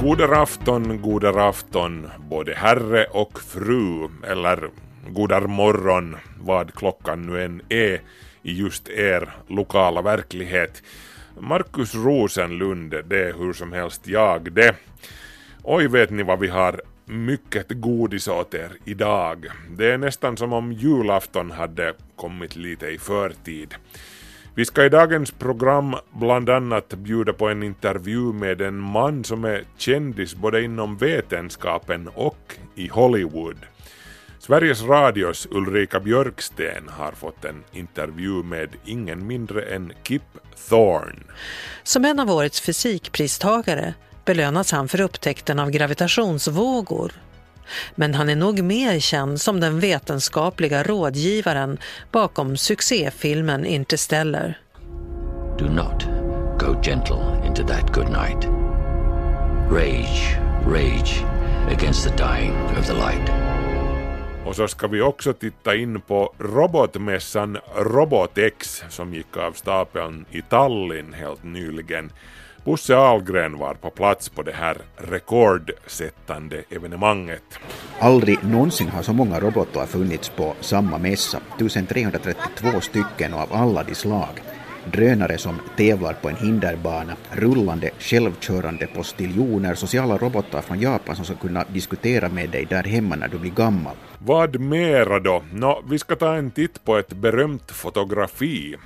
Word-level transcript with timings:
God 0.00 0.20
afton, 0.20 1.00
god 1.02 1.24
afton, 1.24 2.08
både 2.18 2.54
herre 2.54 3.04
och 3.04 3.40
fru, 3.40 4.08
eller 4.26 4.70
godar 5.08 5.40
morgon, 5.40 6.16
vad 6.40 6.74
klockan 6.74 7.26
nu 7.26 7.44
än 7.44 7.62
är 7.68 8.00
i 8.42 8.52
just 8.52 8.88
er 8.88 9.28
lokala 9.46 10.02
verklighet. 10.02 10.82
Markus 11.40 11.94
Rosenlund, 11.94 12.90
det 12.90 13.28
är 13.28 13.32
hur 13.32 13.52
som 13.52 13.72
helst 13.72 14.06
jag 14.06 14.52
det. 14.52 14.74
Oj, 15.62 15.88
vet 15.88 16.10
ni 16.10 16.22
vad 16.22 16.38
vi 16.38 16.48
har 16.48 16.80
mycket 17.04 17.66
godis 17.68 18.28
åt 18.28 18.54
er 18.54 18.72
idag. 18.84 19.46
Det 19.70 19.92
är 19.92 19.98
nästan 19.98 20.36
som 20.36 20.52
om 20.52 20.72
julafton 20.72 21.50
hade 21.50 21.94
kommit 22.16 22.56
lite 22.56 22.86
i 22.86 22.98
förtid. 22.98 23.74
Vi 24.58 24.64
ska 24.64 24.84
i 24.84 24.88
dagens 24.88 25.30
program 25.30 25.96
bland 26.12 26.50
annat 26.50 26.88
bjuda 26.88 27.32
på 27.32 27.48
en 27.48 27.62
intervju 27.62 28.32
med 28.32 28.60
en 28.60 28.80
man 28.80 29.24
som 29.24 29.44
är 29.44 29.64
kändis 29.76 30.34
både 30.34 30.62
inom 30.62 30.96
vetenskapen 30.96 32.08
och 32.08 32.56
i 32.74 32.88
Hollywood. 32.88 33.56
Sveriges 34.38 34.82
Radios 34.82 35.48
Ulrika 35.50 36.00
Björksten 36.00 36.88
har 36.88 37.12
fått 37.12 37.44
en 37.44 37.64
intervju 37.72 38.42
med 38.42 38.68
ingen 38.84 39.26
mindre 39.26 39.62
än 39.62 39.92
Kip 40.02 40.22
Thorne. 40.68 41.22
Som 41.82 42.04
en 42.04 42.20
av 42.20 42.30
årets 42.30 42.60
fysikpristagare 42.60 43.94
belönas 44.24 44.72
han 44.72 44.88
för 44.88 45.00
upptäckten 45.00 45.58
av 45.58 45.70
gravitationsvågor. 45.70 47.12
Men 47.94 48.14
han 48.14 48.28
är 48.28 48.36
nog 48.36 48.62
mer 48.62 48.98
känd 48.98 49.40
som 49.40 49.60
den 49.60 49.80
vetenskapliga 49.80 50.82
rådgivaren 50.82 51.78
bakom 52.12 52.56
succéfilmen 52.56 53.64
Interstellar. 53.64 54.58
Do 55.58 55.64
not 55.64 56.04
go 56.58 56.80
gentle 56.82 57.46
into 57.46 57.66
that 57.66 57.92
good 57.92 58.08
night. 58.08 58.44
Rage, 59.70 60.38
rage 60.66 61.24
against 61.70 62.04
the 62.04 62.16
dying 62.16 62.54
of 62.78 62.86
the 62.86 62.94
light. 62.94 63.30
Och 64.46 64.56
så 64.56 64.68
ska 64.68 64.86
vi 64.86 65.00
också 65.00 65.32
titta 65.32 65.74
in 65.74 66.00
på 66.00 66.34
robotmässan 66.38 67.58
Robotex 67.76 68.82
som 68.88 69.14
gick 69.14 69.36
av 69.36 69.52
stapeln 69.52 70.24
i 70.30 70.42
Tallinn 70.42 71.12
helt 71.12 71.44
nyligen. 71.44 72.12
Bosse 72.68 72.96
Ahlgren 72.96 73.58
var 73.58 73.74
på 73.74 73.90
plats 73.90 74.28
på 74.28 74.42
det 74.42 74.52
här 74.52 74.76
rekordsättande 74.96 76.62
evenemanget. 76.70 77.58
Aldrig 78.00 78.44
någonsin 78.44 78.88
har 78.88 79.02
så 79.02 79.12
många 79.12 79.40
robotar 79.40 79.86
funnits 79.86 80.28
på 80.28 80.54
samma 80.60 80.98
mässa. 80.98 81.40
1332 81.56 82.80
stycken 82.80 83.34
och 83.34 83.40
av 83.40 83.52
alla 83.52 83.82
de 83.82 83.94
slag. 83.94 84.42
Drönare 84.92 85.38
som 85.38 85.56
tävlar 85.76 86.12
på 86.12 86.28
en 86.28 86.36
hinderbana, 86.36 87.16
rullande 87.32 87.90
självkörande 87.98 88.86
postiljoner, 88.86 89.74
sociala 89.74 90.18
robotar 90.18 90.62
från 90.62 90.80
Japan 90.80 91.16
som 91.16 91.24
ska 91.24 91.34
kunna 91.34 91.64
diskutera 91.64 92.28
med 92.28 92.50
dig 92.50 92.64
där 92.64 92.82
hemma 92.82 93.16
när 93.16 93.28
du 93.28 93.38
blir 93.38 93.50
gammal. 93.50 93.96
Vad 94.18 94.60
mera 94.60 95.20
då? 95.20 95.42
Nå, 95.52 95.82
vi 95.90 95.98
ska 95.98 96.16
ta 96.16 96.34
en 96.34 96.50
titt 96.50 96.84
på 96.84 96.96
ett 96.96 97.12
berömt 97.12 97.70
fotografi. 97.70 98.76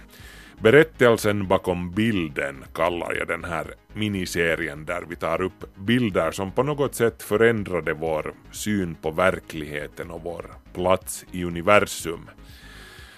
Berättelsen 0.59 1.49
bakom 1.49 1.91
bilden 1.91 2.65
kallar 2.75 3.15
jag 3.15 3.29
den 3.29 3.45
här 3.45 3.75
miniserien 3.95 4.85
där 4.85 5.05
vi 5.09 5.17
tar 5.17 5.43
upp 5.43 5.77
bilder 5.77 6.31
som 6.31 6.53
på 6.53 6.63
något 6.63 6.95
sätt 6.95 7.23
förändrade 7.23 7.93
vår 7.95 8.35
syn 8.51 8.95
på 8.95 9.11
verkligheten 9.11 10.11
och 10.11 10.23
vår 10.23 10.45
plats 10.75 11.25
i 11.33 11.45
universum. 11.45 12.31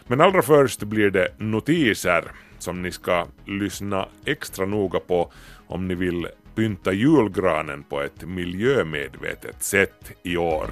Men 0.07 0.21
allra 0.21 0.43
först 0.43 0.83
blir 0.83 1.11
det 1.11 1.29
notiser 1.39 2.25
som 2.59 2.83
ni 2.83 2.93
ska 2.93 3.27
lyssna 3.45 4.09
extra 4.25 4.67
noga 4.67 5.01
på 5.01 5.33
om 5.67 5.89
ni 5.89 5.95
vill 5.95 6.27
pynta 6.55 6.93
julgranen 6.93 7.83
på 7.83 8.01
ett 8.01 8.23
miljömedvetet 8.23 9.63
sätt 9.63 10.13
i 10.23 10.37
år. 10.37 10.71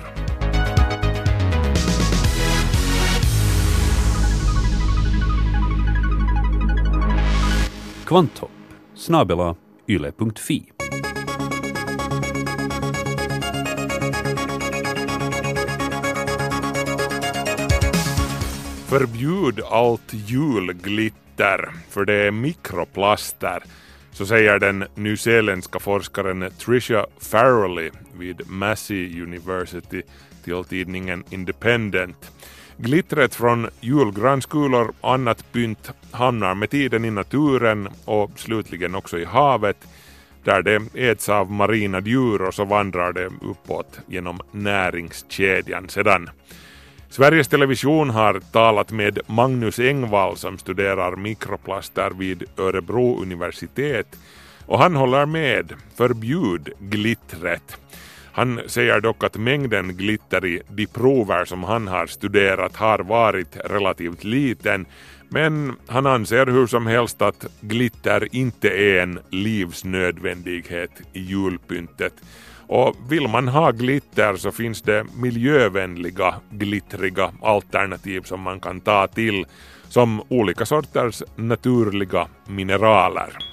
Kvanthopp 8.12 8.50
snabela 8.94 9.56
yle.fi. 9.88 10.72
Förbjud 18.86 19.60
allt 19.70 20.12
julglitter, 20.12 21.72
för 21.90 22.04
det 22.04 22.14
är 22.14 22.30
mikroplaster, 22.30 23.62
så 24.10 24.26
säger 24.26 24.58
den 24.58 24.84
nyzeeländska 24.94 25.78
forskaren 25.78 26.50
Tricia 26.58 27.06
Farrelly 27.18 27.90
vid 28.18 28.50
Massey 28.50 29.22
University 29.22 30.02
till 30.44 30.64
tidningen 30.64 31.24
Independent. 31.30 32.32
Glittret 32.76 33.34
från 33.34 33.68
julgranskulor 33.80 34.92
och 35.00 35.14
annat 35.14 35.52
pynt 35.52 35.90
hamnar 36.10 36.54
med 36.54 36.70
tiden 36.70 37.04
i 37.04 37.10
naturen 37.10 37.88
och 38.04 38.30
slutligen 38.36 38.94
också 38.94 39.18
i 39.18 39.24
havet 39.24 39.76
där 40.44 40.62
det 40.62 40.82
äts 40.94 41.28
av 41.28 41.50
marina 41.50 42.00
djur 42.00 42.42
och 42.42 42.54
så 42.54 42.64
vandrar 42.64 43.12
det 43.12 43.26
uppåt 43.26 44.00
genom 44.06 44.40
näringskedjan 44.50 45.88
sedan. 45.88 46.30
Sveriges 47.10 47.48
Television 47.48 48.10
har 48.10 48.40
talat 48.52 48.92
med 48.92 49.18
Magnus 49.26 49.78
Engvall 49.78 50.36
som 50.36 50.58
studerar 50.58 51.16
mikroplaster 51.16 52.10
vid 52.10 52.44
Örebro 52.56 53.22
universitet 53.22 54.18
och 54.66 54.78
han 54.78 54.96
håller 54.96 55.26
med, 55.26 55.72
förbjud 55.96 56.68
glittret. 56.78 57.78
Han 58.32 58.60
säger 58.66 59.00
dock 59.00 59.24
att 59.24 59.36
mängden 59.36 59.96
glitter 59.96 60.44
i 60.44 60.62
de 60.68 60.86
prover 60.86 61.44
som 61.44 61.64
han 61.64 61.88
har 61.88 62.06
studerat 62.06 62.76
har 62.76 62.98
varit 62.98 63.56
relativt 63.64 64.24
liten 64.24 64.86
men 65.32 65.76
han 65.86 66.06
anser 66.06 66.46
hur 66.46 66.66
som 66.66 66.86
helst 66.86 67.22
att 67.22 67.46
glitter 67.60 68.28
inte 68.34 68.68
är 68.68 69.02
en 69.02 69.18
livsnödvändighet 69.30 70.90
i 71.12 71.20
julpyntet. 71.20 72.12
Och 72.66 72.96
vill 73.08 73.28
man 73.28 73.48
ha 73.48 73.70
glitter 73.70 74.36
så 74.36 74.52
finns 74.52 74.82
det 74.82 75.06
miljövänliga 75.16 76.34
glittriga 76.50 77.32
alternativ 77.42 78.20
som 78.20 78.40
man 78.40 78.60
kan 78.60 78.80
ta 78.80 79.06
till 79.06 79.46
som 79.88 80.22
olika 80.28 80.66
sorters 80.66 81.22
naturliga 81.36 82.28
mineraler. 82.46 83.51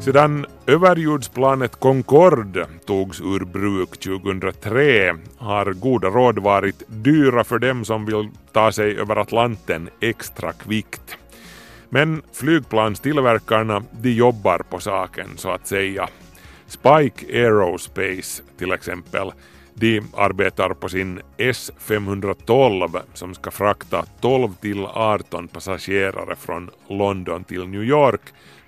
Sedan 0.00 0.46
överljudsplanet 0.66 1.76
Concorde 1.76 2.66
togs 2.86 3.20
ur 3.20 3.44
bruk 3.44 4.00
2003 4.00 5.16
har 5.38 5.72
goda 5.72 6.08
råd 6.08 6.38
varit 6.38 6.82
dyra 6.86 7.44
för 7.44 7.58
dem 7.58 7.84
som 7.84 8.06
vill 8.06 8.30
ta 8.52 8.72
sig 8.72 8.98
över 8.98 9.16
Atlanten 9.16 9.88
extra 10.00 10.52
kvickt. 10.52 11.16
Men 11.88 12.22
flygplanstillverkarna 12.32 13.82
de 14.00 14.10
jobbar 14.10 14.58
på 14.70 14.78
saken 14.78 15.28
så 15.36 15.50
att 15.50 15.66
säga. 15.66 16.08
Spike 16.66 17.26
Aerospace 17.32 18.42
till 18.58 18.72
exempel, 18.72 19.32
de 19.74 20.02
arbetar 20.16 20.74
på 20.74 20.88
sin 20.88 21.20
S512 21.36 23.00
som 23.14 23.34
ska 23.34 23.50
frakta 23.50 24.04
12 24.20 24.54
till 24.54 24.84
18 24.84 25.48
passagerare 25.48 26.36
från 26.36 26.70
London 26.88 27.44
till 27.44 27.68
New 27.68 27.84
York 27.84 28.20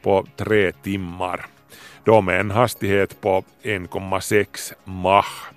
på 0.03 0.27
tre 0.37 0.73
timmar. 0.73 1.47
Då 2.05 2.21
med 2.21 2.41
en 2.41 2.51
hastighet 2.51 3.21
på 3.21 3.45
1,6 3.63 4.73
Mach. 4.85 5.51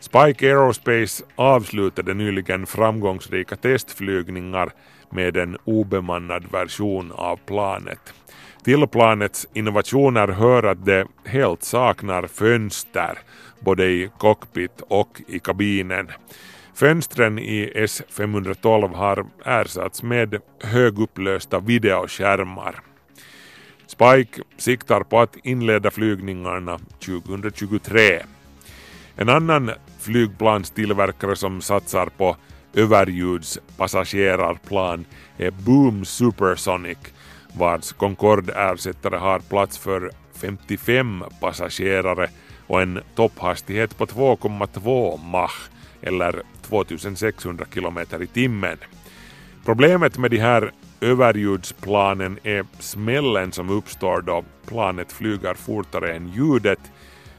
Spike 0.00 0.46
Aerospace 0.46 1.24
avslutade 1.36 2.14
nyligen 2.14 2.66
framgångsrika 2.66 3.56
testflygningar 3.56 4.70
med 5.10 5.36
en 5.36 5.56
obemannad 5.64 6.44
version 6.52 7.12
av 7.12 7.36
planet. 7.36 8.14
Till 8.64 8.86
planets 8.86 9.48
innovationer 9.54 10.28
hör 10.28 10.62
att 10.62 10.84
det 10.84 11.06
helt 11.24 11.62
saknar 11.62 12.26
fönster, 12.26 13.18
både 13.60 13.84
i 13.84 14.10
cockpit 14.18 14.82
och 14.88 15.20
i 15.28 15.38
kabinen. 15.38 16.08
Fönstren 16.74 17.38
i 17.38 17.72
S512 17.74 18.94
har 18.94 19.26
ersatts 19.44 20.02
med 20.02 20.40
högupplösta 20.62 21.60
videoskärmar. 21.60 22.87
Spike 23.88 24.42
siktar 24.56 25.00
på 25.00 25.20
att 25.20 25.36
inleda 25.44 25.90
flygningarna 25.90 26.78
2023. 27.04 28.22
En 29.16 29.28
annan 29.28 29.70
flygplanstillverkare 29.98 31.36
som 31.36 31.60
satsar 31.60 32.06
på 32.06 32.36
överljudspassagerarplan 32.74 35.04
är 35.38 35.50
Boom 35.50 36.04
Supersonic 36.04 36.98
vars 37.52 37.92
Concorde-ersättare 37.92 39.16
har 39.16 39.38
plats 39.38 39.78
för 39.78 40.10
55 40.34 41.24
passagerare 41.40 42.30
och 42.66 42.82
en 42.82 43.00
topphastighet 43.14 43.98
på 43.98 44.06
2,2 44.06 45.24
Mach 45.24 45.68
eller 46.02 46.42
2600 46.62 47.64
km 47.64 47.98
i 48.22 48.26
timmen. 48.26 48.78
Problemet 49.64 50.18
med 50.18 50.30
de 50.30 50.38
här 50.38 50.72
överljudsplanen 51.00 52.38
är 52.42 52.64
smällen 52.78 53.52
som 53.52 53.70
uppstår 53.70 54.20
då 54.20 54.44
planet 54.66 55.12
flyger 55.12 55.54
fortare 55.54 56.14
än 56.14 56.28
ljudet, 56.28 56.80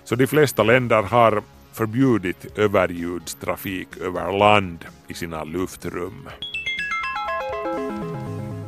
så 0.04 0.16
de 0.16 0.28
flesta 0.28 0.64
länder 0.64 1.04
har 1.04 1.44
förbjudit 1.74 2.58
överljudstrafik 2.58 3.98
över 3.98 4.38
land 4.38 4.86
i 5.08 5.14
sina 5.14 5.44
luftrum. 5.44 6.30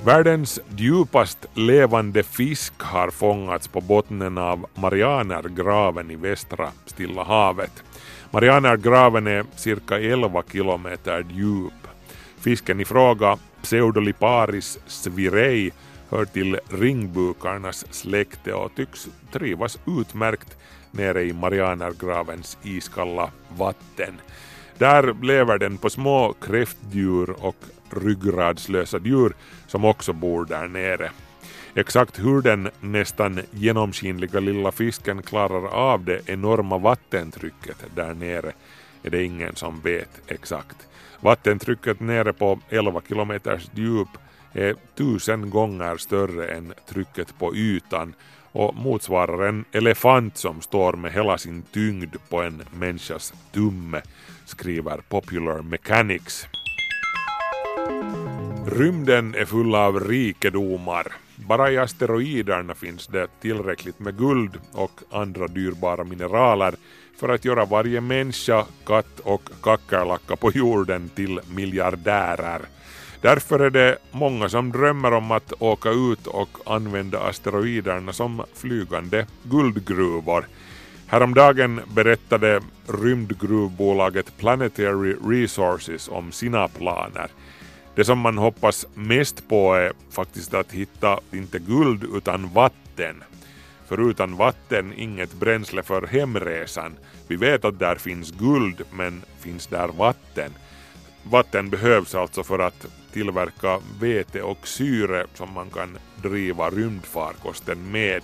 Världens 0.05 0.59
djupast 0.77 1.45
levande 1.53 2.23
fisk 2.23 2.73
har 2.77 3.09
fångats 3.09 3.67
på 3.67 3.81
bottnen 3.81 4.37
av 4.37 4.65
Marianergraven 4.75 6.11
i 6.11 6.15
västra 6.15 6.69
Stilla 6.85 7.23
havet. 7.23 7.83
Marianergraven 8.31 9.27
är 9.27 9.45
cirka 9.55 9.99
11 9.99 10.43
kilometer 10.51 11.25
djup. 11.29 11.87
Fisken 12.39 12.79
i 12.79 12.85
fråga, 12.85 13.37
Pseudoliparis 13.61 14.79
svirei, 14.87 15.71
hör 16.09 16.25
till 16.25 16.59
ringbukarnas 16.69 17.85
släkte 17.89 18.53
och 18.53 18.75
tycks 18.75 19.09
trivas 19.31 19.79
utmärkt 19.87 20.57
nere 20.91 21.23
i 21.23 21.33
Marianergravens 21.33 22.57
iskalla 22.63 23.31
vatten. 23.57 24.21
Där 24.77 25.23
lever 25.23 25.57
den 25.57 25.77
på 25.77 25.89
små 25.89 26.33
kräftdjur 26.33 27.29
och 27.29 27.55
ryggradslösa 27.89 28.99
djur 29.03 29.33
som 29.67 29.85
också 29.85 30.13
bor 30.13 30.45
där 30.45 30.67
nere. 30.67 31.11
Exakt 31.75 32.19
hur 32.19 32.41
den 32.41 32.69
nästan 32.79 33.39
genomskinliga 33.51 34.39
lilla 34.39 34.71
fisken 34.71 35.23
klarar 35.23 35.67
av 35.67 36.03
det 36.03 36.29
enorma 36.29 36.77
vattentrycket 36.77 37.77
där 37.95 38.13
nere 38.13 38.53
är 39.03 39.09
det 39.09 39.23
ingen 39.23 39.55
som 39.55 39.81
vet 39.81 40.21
exakt. 40.27 40.87
Vattentrycket 41.19 41.99
nere 41.99 42.33
på 42.33 42.59
11 42.69 43.01
kilometers 43.07 43.69
djup 43.73 44.07
är 44.53 44.75
tusen 44.95 45.49
gånger 45.49 45.97
större 45.97 46.47
än 46.47 46.73
trycket 46.89 47.39
på 47.39 47.55
ytan 47.55 48.13
och 48.51 48.75
motsvarar 48.75 49.47
en 49.47 49.65
elefant 49.71 50.37
som 50.37 50.61
står 50.61 50.93
med 50.93 51.11
hela 51.11 51.37
sin 51.37 51.63
tyngd 51.73 52.15
på 52.29 52.41
en 52.41 52.63
människas 52.73 53.33
tumme, 53.51 54.01
skriver 54.45 54.97
Popular 55.09 55.61
Mechanics. 55.61 56.47
Rymden 58.65 59.35
är 59.35 59.45
full 59.45 59.75
av 59.75 59.99
rikedomar. 59.99 61.07
Bara 61.35 61.71
i 61.71 61.77
asteroiderna 61.77 62.75
finns 62.75 63.07
det 63.07 63.27
tillräckligt 63.41 63.99
med 63.99 64.17
guld 64.17 64.57
och 64.71 65.01
andra 65.11 65.47
dyrbara 65.47 66.03
mineraler 66.03 66.75
för 67.21 67.29
att 67.29 67.45
göra 67.45 67.65
varje 67.65 68.01
människa, 68.01 68.65
katt 68.85 69.19
och 69.23 69.49
kackerlacka 69.63 70.35
på 70.35 70.51
jorden 70.51 71.09
till 71.09 71.39
miljardärer. 71.55 72.61
Därför 73.21 73.59
är 73.59 73.69
det 73.69 73.97
många 74.11 74.49
som 74.49 74.71
drömmer 74.71 75.13
om 75.13 75.31
att 75.31 75.53
åka 75.59 75.89
ut 75.89 76.27
och 76.27 76.49
använda 76.65 77.19
asteroiderna 77.19 78.13
som 78.13 78.43
flygande 78.53 79.25
guldgruvor. 79.43 80.47
Häromdagen 81.07 81.81
berättade 81.93 82.61
rymdgruvbolaget 82.87 84.37
Planetary 84.37 85.15
Resources 85.25 86.09
om 86.09 86.31
sina 86.31 86.67
planer. 86.67 87.27
Det 87.95 88.03
som 88.03 88.19
man 88.19 88.37
hoppas 88.37 88.85
mest 88.93 89.47
på 89.49 89.73
är 89.73 89.93
faktiskt 90.11 90.53
att 90.53 90.71
hitta 90.71 91.19
inte 91.31 91.59
guld 91.59 92.03
utan 92.13 92.49
vatten. 92.53 93.23
För 93.91 94.09
utan 94.09 94.35
vatten 94.35 94.93
inget 94.97 95.33
bränsle 95.33 95.83
för 95.83 96.07
hemresan. 96.07 96.97
Vi 97.27 97.35
vet 97.35 97.65
att 97.65 97.79
där 97.79 97.95
finns 97.95 98.31
guld 98.31 98.81
men 98.91 99.21
finns 99.39 99.67
där 99.67 99.87
vatten? 99.87 100.51
Vatten 101.23 101.69
behövs 101.69 102.15
alltså 102.15 102.43
för 102.43 102.59
att 102.59 102.85
tillverka 103.13 103.79
vete 103.99 104.41
och 104.41 104.67
syre 104.67 105.25
som 105.33 105.53
man 105.53 105.69
kan 105.69 105.97
driva 106.21 106.69
rymdfarkosten 106.69 107.91
med. 107.91 108.21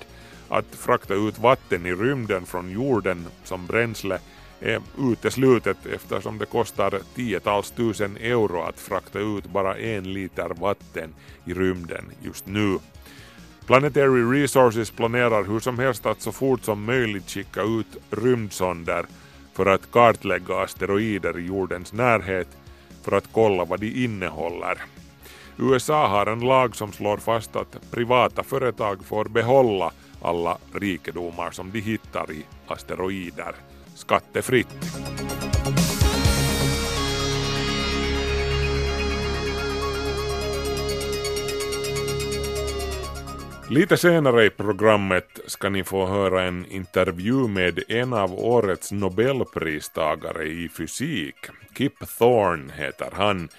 Att 0.49 0.75
frakta 0.75 1.13
ut 1.13 1.39
vatten 1.39 1.85
i 1.85 1.93
rymden 1.93 2.45
från 2.45 2.71
jorden 2.71 3.25
som 3.43 3.65
bränsle 3.65 4.19
är 4.59 4.81
uteslutet 4.99 5.85
eftersom 5.85 6.37
det 6.37 6.45
kostar 6.45 6.99
tiotals 7.15 7.71
tusen 7.71 8.17
euro 8.17 8.61
att 8.61 8.79
frakta 8.79 9.19
ut 9.19 9.45
bara 9.45 9.77
en 9.77 10.13
liter 10.13 10.49
vatten 10.49 11.13
i 11.45 11.53
rymden 11.53 12.05
just 12.21 12.47
nu. 12.47 12.79
Planetary 13.67 14.41
Resources 14.41 14.91
planerar 14.91 15.43
hur 15.43 15.59
som 15.59 15.79
helst 15.79 16.05
att 16.05 16.21
så 16.21 16.31
fort 16.31 16.63
som 16.63 16.83
möjligt 16.83 17.29
skicka 17.29 17.61
ut 17.61 17.97
rymdsonder 18.11 19.05
för 19.53 19.65
att 19.65 19.91
kartlägga 19.91 20.55
asteroider 20.55 21.39
i 21.39 21.45
jordens 21.45 21.93
närhet 21.93 22.47
för 23.03 23.17
att 23.17 23.29
kolla 23.31 23.65
vad 23.65 23.79
de 23.79 24.03
innehåller. 24.05 24.77
USA 25.57 26.07
har 26.07 26.25
en 26.25 26.39
lag 26.39 26.75
som 26.75 26.91
slår 26.91 27.17
fast 27.17 27.55
att 27.55 27.91
privata 27.91 28.43
företag 28.43 29.05
får 29.05 29.25
behålla 29.25 29.91
alla 30.21 30.57
rikedomar 30.73 31.51
som 31.51 31.71
de 31.71 31.79
hittar 31.81 32.31
i 32.31 32.45
asteroider 32.67 33.55
skattefritt. 33.95 34.75
Lite 43.69 43.97
senare 43.97 44.45
i 44.45 44.49
programmet 44.49 45.39
ska 45.45 45.69
ni 45.69 45.83
få 45.83 46.05
höra 46.05 46.43
en 46.43 46.65
intervju 46.65 47.47
med 47.47 47.83
en 47.87 48.13
av 48.13 48.33
årets 48.33 48.91
nobelpristagare 48.91 50.43
i 50.43 50.69
fysik. 50.69 51.35
Kip 51.77 51.93
Thorne 52.17 52.73
heter 52.73 53.09
han 53.13 53.49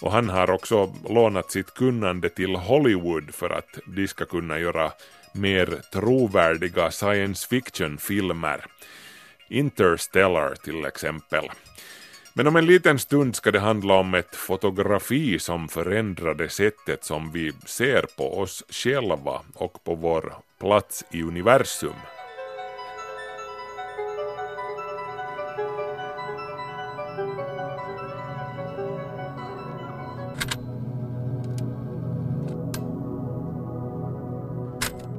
och 0.00 0.12
han 0.12 0.28
har 0.28 0.50
också 0.50 0.94
lånat 1.08 1.50
sitt 1.50 1.74
kunnande 1.74 2.28
till 2.28 2.56
Hollywood 2.56 3.34
för 3.34 3.50
att 3.50 3.78
de 3.86 4.08
ska 4.08 4.24
kunna 4.24 4.58
göra 4.58 4.92
mer 5.32 5.80
trovärdiga 5.92 6.90
science 6.90 7.48
fiction-filmer. 7.48 8.64
Interstellar 9.48 10.54
till 10.54 10.84
exempel. 10.84 11.50
Men 12.38 12.46
om 12.46 12.56
en 12.56 12.66
liten 12.66 12.98
stund 12.98 13.36
ska 13.36 13.50
det 13.50 13.60
handla 13.60 13.94
om 13.94 14.14
ett 14.14 14.36
fotografi 14.36 15.38
som 15.38 15.68
förändrade 15.68 16.48
sättet 16.48 17.04
som 17.04 17.32
vi 17.32 17.52
ser 17.66 18.04
på 18.16 18.38
oss 18.38 18.64
själva 18.68 19.40
och 19.54 19.84
på 19.84 19.94
vår 19.94 20.34
plats 20.60 21.04
i 21.10 21.22
universum. 21.22 21.92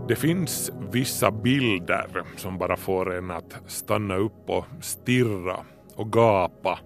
Det 0.08 0.16
finns 0.16 0.72
vissa 0.92 1.32
bilder 1.32 2.24
som 2.36 2.58
bara 2.58 2.78
får 2.78 3.14
en 3.14 3.32
att 3.32 3.58
stanna 3.68 4.16
upp 4.16 4.50
och 4.50 4.66
stirra 4.82 5.58
och 5.96 6.12
gapa. 6.12 6.80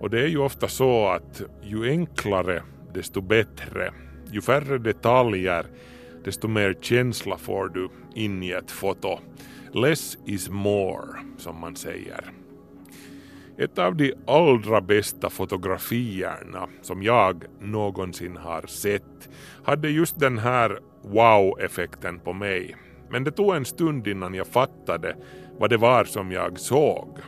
Och 0.00 0.10
det 0.10 0.20
är 0.20 0.26
ju 0.26 0.38
ofta 0.38 0.68
så 0.68 1.06
att 1.08 1.42
ju 1.62 1.90
enklare 1.90 2.62
desto 2.94 3.20
bättre. 3.20 3.92
Ju 4.32 4.40
färre 4.40 4.78
detaljer 4.78 5.66
desto 6.24 6.48
mer 6.48 6.76
känsla 6.80 7.38
får 7.38 7.68
du 7.68 7.88
in 8.14 8.42
i 8.42 8.50
ett 8.50 8.70
foto. 8.70 9.18
Less 9.72 10.18
is 10.26 10.48
more, 10.48 11.08
som 11.36 11.60
man 11.60 11.76
säger. 11.76 12.32
Ett 13.58 13.78
av 13.78 13.96
de 13.96 14.14
allra 14.26 14.80
bästa 14.80 15.30
fotografierna 15.30 16.68
som 16.82 17.02
jag 17.02 17.44
någonsin 17.60 18.36
har 18.36 18.66
sett 18.66 19.28
hade 19.64 19.90
just 19.90 20.20
den 20.20 20.38
här 20.38 20.78
wow-effekten 21.02 22.18
på 22.18 22.32
mig. 22.32 22.76
Men 23.10 23.24
det 23.24 23.30
tog 23.30 23.56
en 23.56 23.64
stund 23.64 24.06
innan 24.06 24.34
jag 24.34 24.46
fattade 24.46 25.16
vad 25.58 25.70
det 25.70 25.76
var 25.76 26.04
som 26.04 26.32
jag 26.32 26.60
såg. 26.60 27.18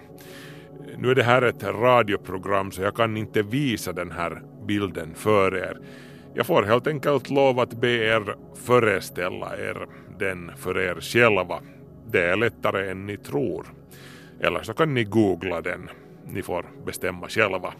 Nu 0.99 1.11
är 1.11 1.15
det 1.15 1.23
här 1.23 1.43
ett 1.43 1.63
radioprogram 1.63 2.71
så 2.71 2.83
jag 2.83 2.95
kan 2.95 3.17
inte 3.17 3.43
visa 3.43 3.93
den 3.93 4.11
här 4.11 4.43
bilden 4.67 5.15
för 5.15 5.57
er. 5.57 5.79
Jag 6.35 6.47
får 6.47 6.63
helt 6.63 6.87
enkelt 6.87 7.31
lov 7.31 7.61
att 7.61 7.81
be 7.81 7.89
er 7.89 8.37
föreställa 8.55 9.57
er 9.59 9.87
den 10.19 10.53
för 10.57 10.79
er 10.79 11.01
själva. 11.01 11.61
Det 12.07 12.25
är 12.25 12.37
lättare 12.37 12.91
än 12.91 13.07
ni 13.07 13.17
tror. 13.17 13.67
Eller 14.41 14.63
så 14.63 14.73
kan 14.73 14.95
ni 14.95 15.05
googla 15.05 15.61
den. 15.61 15.89
Ni 16.27 16.43
får 16.43 16.67
bestämma 16.87 17.29
själva. 17.29 17.73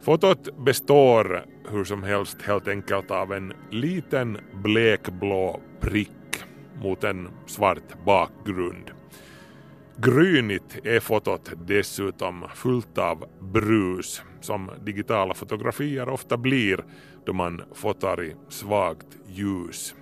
Fotot 0.00 0.58
består 0.64 1.44
hur 1.70 1.84
som 1.84 2.02
helst 2.02 2.42
helt 2.42 2.68
enkelt 2.68 3.10
av 3.10 3.32
en 3.32 3.52
liten 3.70 4.38
blekblå 4.52 5.60
prick 5.80 6.44
mot 6.82 7.04
en 7.04 7.28
svart 7.46 8.04
bakgrund. 8.04 8.90
Grynigt 9.96 10.78
är 10.84 11.00
fotot 11.00 11.50
dessutom 11.66 12.44
fullt 12.54 12.98
av 12.98 13.24
brus 13.40 14.22
som 14.40 14.70
digitala 14.84 15.34
fotografier 15.34 16.08
ofta 16.08 16.36
blir 16.36 16.84
då 17.26 17.32
man 17.32 17.62
fotar 17.74 18.24
i 18.24 18.34
svagt 18.48 19.06
ljus. 19.26 19.94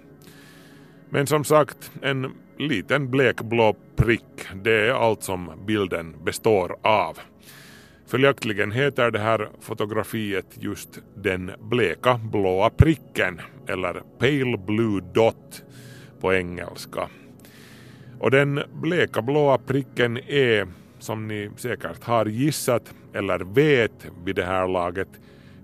Men 1.11 1.27
som 1.27 1.45
sagt, 1.45 1.93
en 2.03 2.33
liten 2.59 3.11
blekblå 3.11 3.77
prick, 3.97 4.49
det 4.55 4.73
är 4.73 4.91
allt 4.91 5.23
som 5.23 5.51
bilden 5.67 6.25
består 6.25 6.77
av. 6.83 7.19
Följaktligen 8.07 8.73
heter 8.73 9.11
det 9.11 9.19
här 9.19 9.49
fotografiet 9.61 10.47
just 10.55 10.99
den 11.17 11.51
bleka 11.61 12.21
blåa 12.33 12.71
pricken, 12.71 13.41
eller 13.69 14.03
Pale 14.19 14.59
Blue 14.67 15.01
Dot 15.15 15.63
på 16.21 16.35
engelska. 16.35 17.09
Och 18.21 18.31
den 18.31 18.63
bleka 18.73 19.23
blåa 19.23 19.59
pricken 19.59 20.19
är, 20.29 20.69
som 20.99 21.29
ni 21.29 21.51
säkert 21.57 22.05
har 22.05 22.27
gissat 22.27 22.95
eller 23.13 23.39
vet 23.39 24.07
vid 24.25 24.37
det 24.37 24.45
här 24.45 24.69
laget, 24.69 25.09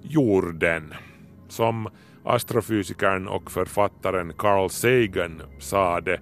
jorden. 0.03 0.95
Som 1.49 1.89
astrofysikern 2.25 3.29
och 3.29 3.51
författaren 3.51 4.33
Carl 4.39 4.71
Sagan 4.71 5.43
sa 5.59 6.01
det 6.01 6.21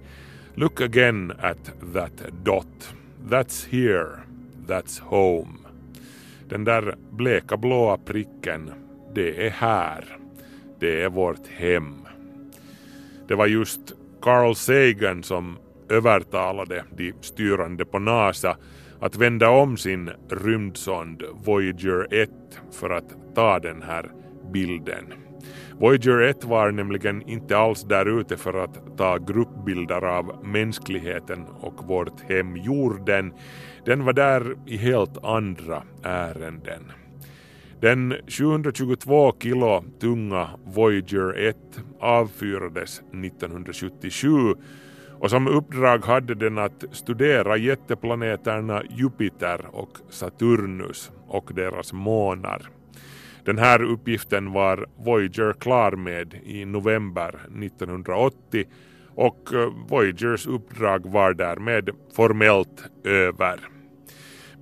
Look 0.53 0.81
again 0.81 1.33
at 1.39 1.71
that 1.93 2.23
dot. 2.43 2.95
That's 3.29 3.67
here. 3.71 4.19
That's 4.67 5.01
home. 5.01 5.57
Den 6.49 6.63
där 6.63 6.95
bleka 7.11 7.57
blåa 7.57 7.97
pricken, 7.97 8.71
det 9.13 9.47
är 9.47 9.49
här. 9.49 10.17
Det 10.79 11.01
är 11.01 11.09
vårt 11.09 11.47
hem. 11.47 11.95
Det 13.27 13.35
var 13.35 13.47
just 13.47 13.93
Carl 14.21 14.55
Sagan 14.55 15.23
som 15.23 15.57
övertalade 15.89 16.83
de 16.97 17.13
styrande 17.21 17.85
på 17.85 17.99
NASA 17.99 18.57
att 18.99 19.15
vända 19.15 19.49
om 19.49 19.77
sin 19.77 20.11
rymdsond 20.29 21.23
Voyager 21.45 22.07
1 22.13 22.29
för 22.71 22.89
att 22.89 23.35
ta 23.35 23.59
den 23.59 23.81
här 23.81 24.11
bilden. 24.53 25.13
Voyager 25.79 26.21
1 26.21 26.43
var 26.43 26.71
nämligen 26.71 27.29
inte 27.29 27.57
alls 27.57 27.83
där 27.83 28.19
ute 28.19 28.37
för 28.37 28.53
att 28.63 28.97
ta 28.97 29.17
gruppbilder 29.17 30.05
av 30.05 30.45
mänskligheten 30.45 31.45
och 31.59 31.87
vårt 31.87 32.21
hem 32.21 32.57
jorden. 32.57 33.33
Den 33.85 34.05
var 34.05 34.13
där 34.13 34.57
i 34.65 34.77
helt 34.77 35.25
andra 35.25 35.83
ärenden. 36.03 36.91
Den 37.81 38.15
722 38.27 39.33
kilo 39.39 39.83
tunga 39.99 40.49
Voyager 40.65 41.39
1 41.39 41.55
avfyrades 41.99 42.99
1977 42.99 44.55
och 45.19 45.29
som 45.29 45.47
uppdrag 45.47 46.05
hade 46.05 46.35
den 46.35 46.57
att 46.57 46.83
studera 46.91 47.57
jätteplaneterna 47.57 48.83
Jupiter 48.89 49.65
och 49.71 49.97
Saturnus 50.09 51.11
och 51.27 51.51
deras 51.55 51.93
månar. 51.93 52.69
Den 53.45 53.57
här 53.57 53.83
uppgiften 53.83 54.51
var 54.51 54.87
Voyager 54.97 55.53
klar 55.53 55.91
med 55.91 56.33
i 56.43 56.65
november 56.65 57.39
1980 57.63 58.65
och 59.15 59.53
eh, 59.53 59.69
Voyagers 59.87 60.47
uppdrag 60.47 61.05
var 61.05 61.33
därmed 61.33 61.89
formellt 62.15 62.83
över. 63.03 63.59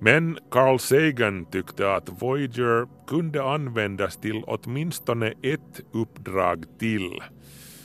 Men 0.00 0.38
Carl 0.50 0.78
Sagan 0.78 1.44
tyckte 1.44 1.94
att 1.94 2.22
Voyager 2.22 2.86
kunde 3.06 3.44
användas 3.44 4.16
till 4.16 4.44
åtminstone 4.46 5.32
ett 5.42 5.80
uppdrag 5.92 6.64
till. 6.78 7.22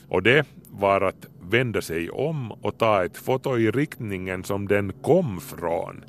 Och 0.10 0.24
det 0.24 0.46
var 0.72 1.02
att 1.02 1.28
vända 1.42 1.82
sig 1.82 2.10
om 2.10 2.52
och 2.52 2.78
ta 2.78 3.06
ett 3.06 3.18
foto 3.18 3.58
i 3.58 3.72
riktningen 3.72 4.44
som 4.44 4.68
den 4.68 4.94
kom 4.94 5.40
från. 5.40 6.04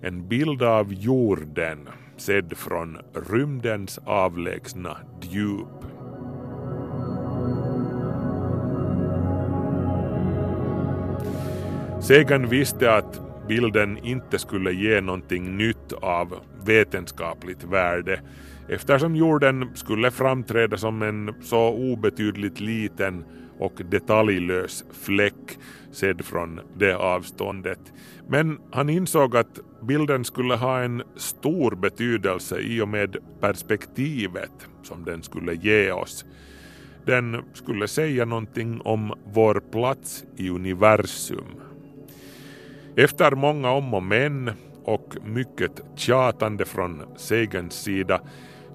En 0.00 0.28
bild 0.28 0.62
av 0.62 0.92
jorden 0.92 1.88
sedd 2.16 2.56
från 2.56 2.98
rymdens 3.30 3.98
avlägsna 4.04 4.96
djup. 5.22 5.86
Sagan 12.00 12.48
visste 12.48 12.94
att 12.94 13.20
bilden 13.48 13.98
inte 13.98 14.38
skulle 14.38 14.72
ge 14.72 15.00
någonting 15.00 15.56
nytt 15.56 15.92
av 15.92 16.34
vetenskapligt 16.64 17.64
värde 17.64 18.20
eftersom 18.68 19.16
jorden 19.16 19.70
skulle 19.74 20.10
framträda 20.10 20.76
som 20.76 21.02
en 21.02 21.34
så 21.42 21.68
obetydligt 21.68 22.60
liten 22.60 23.24
och 23.58 23.80
detaljlös 23.90 24.84
fläck 24.92 25.58
sedd 25.92 26.24
från 26.24 26.60
det 26.78 26.96
avståndet. 26.96 27.92
Men 28.28 28.58
han 28.70 28.90
insåg 28.90 29.36
att 29.36 29.58
bilden 29.82 30.24
skulle 30.24 30.54
ha 30.54 30.80
en 30.82 31.02
stor 31.16 31.76
betydelse 31.76 32.58
i 32.58 32.80
och 32.80 32.88
med 32.88 33.16
perspektivet 33.40 34.68
som 34.82 35.04
den 35.04 35.22
skulle 35.22 35.54
ge 35.54 35.92
oss. 35.92 36.24
Den 37.06 37.44
skulle 37.52 37.88
säga 37.88 38.24
någonting 38.24 38.80
om 38.80 39.14
vår 39.24 39.62
plats 39.72 40.24
i 40.36 40.50
universum. 40.50 41.46
Efter 42.96 43.32
många 43.32 43.70
om 43.70 43.94
och 43.94 44.02
men 44.02 44.50
och 44.84 45.16
mycket 45.24 45.82
tjatande 45.96 46.64
från 46.64 47.02
Segens 47.16 47.74
sida 47.74 48.20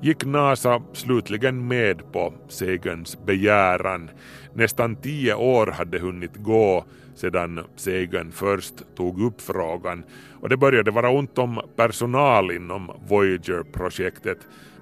gick 0.01 0.25
NASA 0.25 0.81
slutligen 0.93 1.67
med 1.67 2.12
på 2.12 2.34
Sagans 2.48 3.25
begäran. 3.25 4.10
Nästan 4.53 4.96
tio 4.96 5.36
år 5.36 5.67
hade 5.67 6.00
hunnit 6.00 6.36
gå 6.36 6.86
sedan 7.15 7.60
Sagan 7.75 8.31
först 8.31 8.74
tog 8.96 9.22
upp 9.22 9.41
frågan 9.41 10.03
och 10.41 10.50
det 10.50 10.58
började 10.58 10.91
vara 10.91 11.10
ont 11.10 11.38
om 11.38 11.62
personal 11.75 12.51
inom 12.51 12.91
Voyager-projektet. 13.08 14.38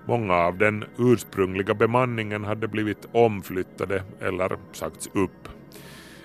Många 0.07 0.33
av 0.33 0.57
den 0.57 0.85
ursprungliga 0.97 1.73
bemanningen 1.73 2.43
hade 2.43 2.67
blivit 2.67 3.07
omflyttade 3.11 4.03
eller 4.21 4.57
sagts 4.71 5.09
upp. 5.13 5.49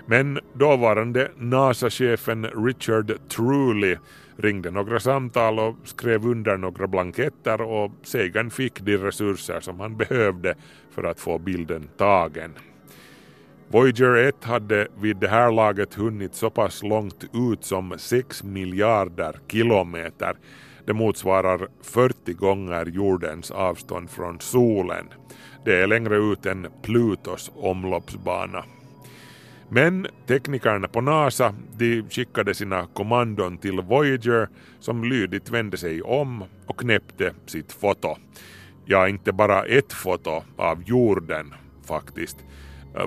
Men 0.07 0.39
dåvarande 0.53 1.31
NASA-chefen 1.37 2.45
Richard 2.65 3.11
Truly 3.29 3.95
ringde 4.37 4.71
några 4.71 4.99
samtal 4.99 5.59
och 5.59 5.75
skrev 5.83 6.25
under 6.25 6.57
några 6.57 6.87
blanketter 6.87 7.61
och 7.61 7.91
Sagan 8.03 8.51
fick 8.51 8.81
de 8.81 8.97
resurser 8.97 9.59
som 9.59 9.79
han 9.79 9.97
behövde 9.97 10.55
för 10.91 11.03
att 11.03 11.19
få 11.19 11.39
bilden 11.39 11.89
tagen. 11.97 12.53
Voyager 13.67 14.15
1 14.15 14.43
hade 14.43 14.87
vid 15.01 15.17
det 15.17 15.27
här 15.27 15.51
laget 15.51 15.93
hunnit 15.93 16.35
så 16.35 16.49
pass 16.49 16.83
långt 16.83 17.23
ut 17.33 17.63
som 17.63 17.93
6 17.97 18.43
miljarder 18.43 19.39
kilometer. 19.47 20.35
Det 20.85 20.93
motsvarar 20.93 21.67
40 21.81 22.33
gånger 22.33 22.85
jordens 22.85 23.51
avstånd 23.51 24.09
från 24.09 24.39
solen. 24.39 25.05
Det 25.65 25.75
är 25.81 25.87
längre 25.87 26.17
ut 26.17 26.45
än 26.45 26.67
Plutos 26.81 27.51
omloppsbana. 27.55 28.63
Men 29.69 30.07
teknikerna 30.27 30.87
på 30.87 31.01
NASA 31.01 31.55
de 31.77 32.03
skickade 32.09 32.53
sina 32.53 32.87
kommandon 32.93 33.57
till 33.57 33.81
Voyager 33.81 34.49
som 34.79 35.03
lydigt 35.03 35.49
vände 35.49 35.77
sig 35.77 36.01
om 36.01 36.43
och 36.65 36.79
knäppte 36.79 37.33
sitt 37.45 37.71
foto. 37.71 38.17
Ja, 38.85 39.07
inte 39.07 39.33
bara 39.33 39.63
ett 39.63 39.93
foto 39.93 40.43
av 40.57 40.83
jorden 40.83 41.53
faktiskt. 41.87 42.37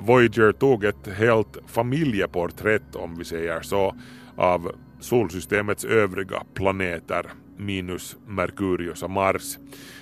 Voyager 0.01 0.51
tog 0.51 0.83
ett 0.83 1.07
helt 1.07 1.57
familjeporträtt 1.67 2.95
om 2.95 3.17
vi 3.17 3.25
säger 3.25 3.61
så 3.61 3.95
av 4.35 4.71
solsystemets 4.99 5.85
övriga 5.85 6.43
planeter 6.53 7.25
minus 7.59 8.17
Merkurius 8.27 9.03
och 9.03 9.11
Mars. 9.11 9.57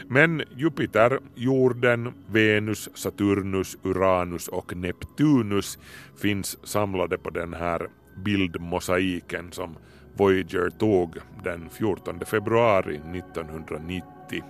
Men 0.07 0.43
Jupiter, 0.55 1.19
jorden, 1.35 2.13
Venus, 2.27 2.89
Saturnus, 2.93 3.77
Uranus 3.83 4.47
och 4.47 4.75
Neptunus 4.75 5.79
finns 6.21 6.67
samlade 6.67 7.17
på 7.17 7.29
den 7.29 7.53
här 7.53 7.87
bildmosaiken 8.23 9.51
som 9.51 9.77
Voyager 10.17 10.69
tog 10.69 11.17
den 11.43 11.69
14 11.69 12.19
februari 12.25 12.95
1990. 12.95 14.43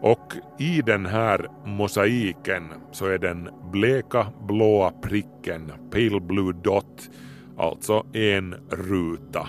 Och 0.00 0.32
i 0.58 0.82
den 0.82 1.06
här 1.06 1.48
mosaiken 1.64 2.64
så 2.92 3.06
är 3.06 3.18
den 3.18 3.48
bleka 3.72 4.26
blåa 4.48 4.90
pricken, 4.90 5.72
Pale 5.90 6.20
Blue 6.20 6.52
Dot, 6.52 7.10
alltså 7.56 8.06
en 8.12 8.54
ruta. 8.70 9.48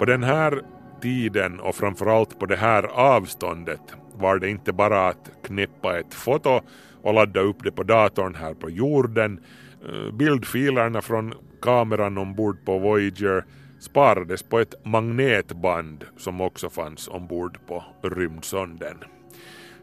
På 0.00 0.06
den 0.06 0.22
här 0.22 0.62
tiden 1.00 1.60
och 1.60 1.74
framförallt 1.74 2.38
på 2.38 2.46
det 2.46 2.56
här 2.56 2.82
avståndet 2.84 3.80
var 4.14 4.38
det 4.38 4.50
inte 4.50 4.72
bara 4.72 5.08
att 5.08 5.30
knäppa 5.44 5.98
ett 5.98 6.14
foto 6.14 6.60
och 7.02 7.14
ladda 7.14 7.40
upp 7.40 7.56
det 7.64 7.72
på 7.72 7.82
datorn 7.82 8.34
här 8.34 8.54
på 8.54 8.70
jorden. 8.70 9.40
Eh, 9.88 10.14
bildfilerna 10.14 11.02
från 11.02 11.34
kameran 11.62 12.18
ombord 12.18 12.64
på 12.64 12.78
Voyager 12.78 13.44
sparades 13.80 14.42
på 14.42 14.58
ett 14.58 14.84
magnetband 14.84 16.04
som 16.16 16.40
också 16.40 16.70
fanns 16.70 17.08
ombord 17.08 17.58
på 17.66 17.84
rymdsonden. 18.02 18.96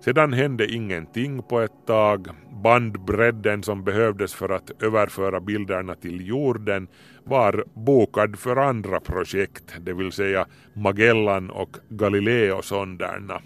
Sedan 0.08 0.34
hände 0.34 0.74
ingenting 0.74 1.44
på 1.44 1.60
ett 1.60 1.86
tag. 1.86 2.28
Bandbredden 2.64 3.64
som 3.64 3.84
behövdes 3.84 4.34
för 4.34 4.50
att 4.50 4.84
överföra 4.84 5.40
bilderna 5.40 5.96
till 5.96 6.28
jorden 6.28 6.88
var 7.24 7.64
bokad 7.74 8.40
för 8.40 8.56
andra 8.56 9.00
projekt, 9.00 9.76
det 9.80 9.94
vill 9.94 10.12
säga 10.12 10.46
Magellan 10.74 11.50
och 11.50 11.78
Galileo-sonderna. 11.90 13.42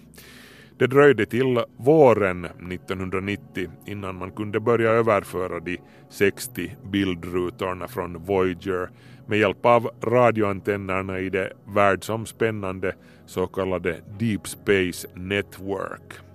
Det 0.78 0.86
dröjde 0.86 1.26
till 1.26 1.64
våren 1.76 2.44
1990 2.44 3.70
innan 3.86 4.16
man 4.16 4.30
kunde 4.30 4.60
börja 4.60 4.90
överföra 4.90 5.60
de 5.60 5.78
60 6.10 6.76
bildrutorna 6.92 7.88
från 7.88 8.24
Voyager 8.24 8.90
med 9.26 9.38
hjälp 9.38 9.66
av 9.66 9.90
radioantennerna 10.02 11.18
i 11.18 11.30
det 11.30 11.52
världsomspännande 11.66 12.94
så 13.26 13.46
kallade 13.46 14.00
Deep 14.18 14.48
Space 14.48 15.08
Network. 15.14 16.31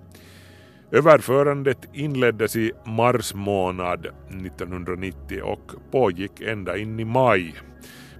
Överförandet 0.92 1.88
inleddes 1.92 2.56
i 2.56 2.72
mars 2.86 3.34
månad 3.34 4.06
1990 4.06 5.42
och 5.42 5.72
pågick 5.90 6.40
ända 6.40 6.76
in 6.76 7.00
i 7.00 7.04
maj. 7.04 7.54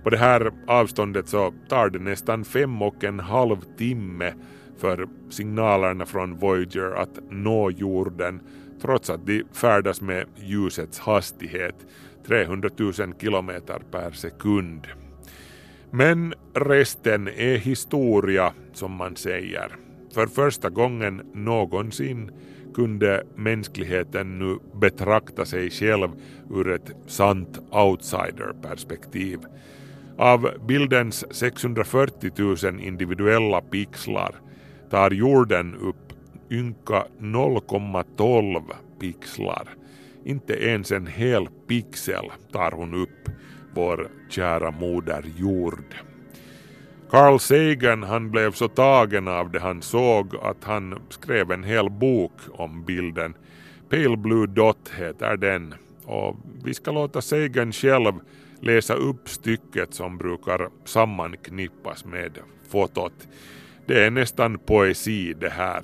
På 0.03 0.11
det 0.11 0.17
här 0.17 0.53
avståndet 0.67 1.29
så 1.29 1.55
tar 1.69 1.91
det 1.91 1.99
nästan 1.99 2.45
fem 2.45 2.83
och 2.83 3.05
en 3.05 3.21
halv 3.21 3.57
timme 3.79 4.35
för 4.79 5.09
signalerna 5.31 6.07
från 6.07 6.39
Voyager 6.39 7.03
att 7.03 7.19
nå 7.31 7.71
jorden 7.71 8.41
trots 8.83 9.11
att 9.11 9.27
de 9.27 9.45
färdas 9.53 10.01
med 10.01 10.27
ljusets 10.37 10.99
hastighet 10.99 11.75
300 12.27 12.69
000 12.77 12.93
kilometer 13.21 13.83
per 13.91 14.11
sekund. 14.11 14.87
Men 15.91 16.35
resten 16.55 17.29
är 17.29 17.57
historia 17.57 18.53
som 18.73 18.93
man 18.93 19.17
säger. 19.17 19.77
För 20.15 20.27
första 20.27 20.71
gången 20.71 21.23
någonsin 21.35 22.31
kunde 22.75 23.25
mänskligheten 23.37 24.39
nu 24.39 24.59
betrakta 24.81 25.45
sig 25.45 25.71
själv 25.71 26.09
ur 26.51 26.71
ett 26.71 26.91
sant 27.07 27.61
outsiderperspektiv. 27.71 29.39
Av 30.19 30.51
bildens 30.67 31.35
640 31.35 32.31
000 32.65 32.81
individuella 32.81 33.61
pixlar 33.61 34.35
tar 34.91 35.11
jorden 35.11 35.75
upp 35.75 36.13
ynka 36.51 37.07
0,12 37.19 38.63
pixlar. 39.01 39.69
Inte 40.25 40.55
ens 40.65 40.93
en 40.93 41.07
hel 41.07 41.49
pixel 41.67 42.25
tar 42.53 42.71
hon 42.71 42.95
upp, 42.95 43.31
vår 43.75 44.09
kära 44.29 44.71
moder 44.71 45.25
jord. 45.37 46.08
Carl 47.11 47.39
Sagan 47.39 48.03
han 48.03 48.31
blev 48.31 48.53
så 48.53 48.69
tagen 48.69 49.29
av 49.29 49.51
det 49.51 49.61
han 49.61 49.83
såg 49.83 50.37
att 50.43 50.65
han 50.65 50.99
skrev 51.09 51.53
en 51.53 51.65
hel 51.65 51.91
bok 51.91 52.33
om 52.53 52.85
bilden. 52.85 53.35
Pale 53.91 54.17
Blue 54.17 54.47
Dot 54.47 54.91
heter 54.99 55.37
den 55.37 55.75
och 56.05 56.37
vi 56.65 56.75
ska 56.75 56.91
låta 56.91 57.21
Sagan 57.21 57.73
själv 57.73 58.13
läsa 58.61 58.95
upp 58.95 59.29
stycket 59.29 59.95
som 59.95 60.19
brukar 60.19 60.69
sammanknippas 60.85 62.05
med 62.05 62.39
fotot. 62.69 63.29
Det 63.87 64.05
är 64.05 64.11
nästan 64.11 64.59
poesi 64.59 65.35
det 65.41 65.53
här. 65.53 65.83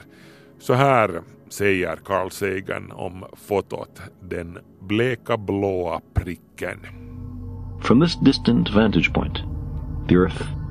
Så 0.59 0.75
här 0.75 1.21
säger 1.49 1.97
Carl 1.97 2.31
Sagan 2.31 2.93
om 2.93 3.25
fotot, 3.47 4.01
den 4.21 4.59
bleka 4.81 5.37
blåa 5.37 6.01
pricken. 6.15 6.79
From 7.83 8.01
this 8.01 8.17
distant 8.21 8.71
vantage 8.71 9.15
point, 9.15 9.39
the 10.09 10.15
Earth 10.15 10.64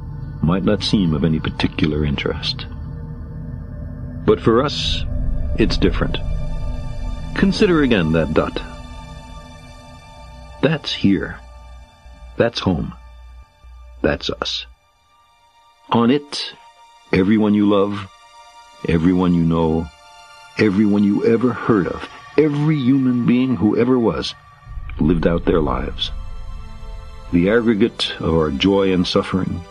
might 0.43 0.63
not 0.63 0.83
seem 0.83 1.13
of 1.13 1.23
any 1.23 1.39
particular 1.39 2.05
interest. 2.05 2.67
But 4.25 4.39
for 4.39 4.63
us, 4.63 5.03
it's 5.57 5.77
different. 5.77 6.17
Consider 7.35 7.81
again 7.83 8.12
that 8.12 8.33
dot. 8.33 8.61
That's 10.61 10.94
here. 10.94 11.39
That's 12.37 12.59
home. 12.59 12.94
That's 14.01 14.29
us. 14.29 14.65
On 15.89 16.11
it, 16.11 16.53
everyone 17.11 17.53
you 17.53 17.70
love, 17.70 18.09
everyone 18.87 19.33
you 19.33 19.44
know, 19.44 19.87
everyone 20.57 21.03
you 21.03 21.25
ever 21.25 21.53
heard 21.53 21.87
of, 21.87 22.07
every 22.37 22.77
human 22.77 23.25
being 23.25 23.55
who 23.55 23.77
ever 23.77 23.98
was, 23.98 24.35
lived 25.00 25.27
out 25.27 25.46
their 25.46 25.61
lives. 25.61 26.11
The 27.31 27.50
aggregate 27.50 28.13
of 28.20 28.35
our 28.35 28.51
joy 28.51 28.94
and 28.94 29.05
suffering, 29.05 29.63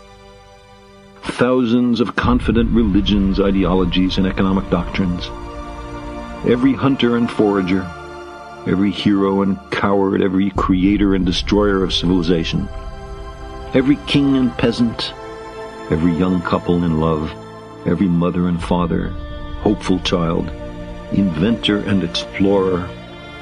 thousands 1.23 1.99
of 1.99 2.15
confident 2.15 2.69
religions, 2.71 3.39
ideologies, 3.39 4.17
and 4.17 4.27
economic 4.27 4.69
doctrines. 4.69 5.27
Every 6.45 6.73
hunter 6.73 7.15
and 7.15 7.31
forager, 7.31 7.83
every 8.67 8.91
hero 8.91 9.41
and 9.41 9.57
coward, 9.71 10.21
every 10.21 10.51
creator 10.51 11.15
and 11.15 11.25
destroyer 11.25 11.83
of 11.83 11.93
civilization, 11.93 12.67
every 13.73 13.95
king 14.07 14.37
and 14.37 14.51
peasant, 14.57 15.13
every 15.89 16.13
young 16.13 16.41
couple 16.41 16.83
in 16.83 16.99
love, 16.99 17.31
every 17.87 18.07
mother 18.07 18.47
and 18.47 18.61
father, 18.61 19.09
hopeful 19.61 19.99
child, 19.99 20.49
inventor 21.13 21.79
and 21.79 22.03
explorer, 22.03 22.89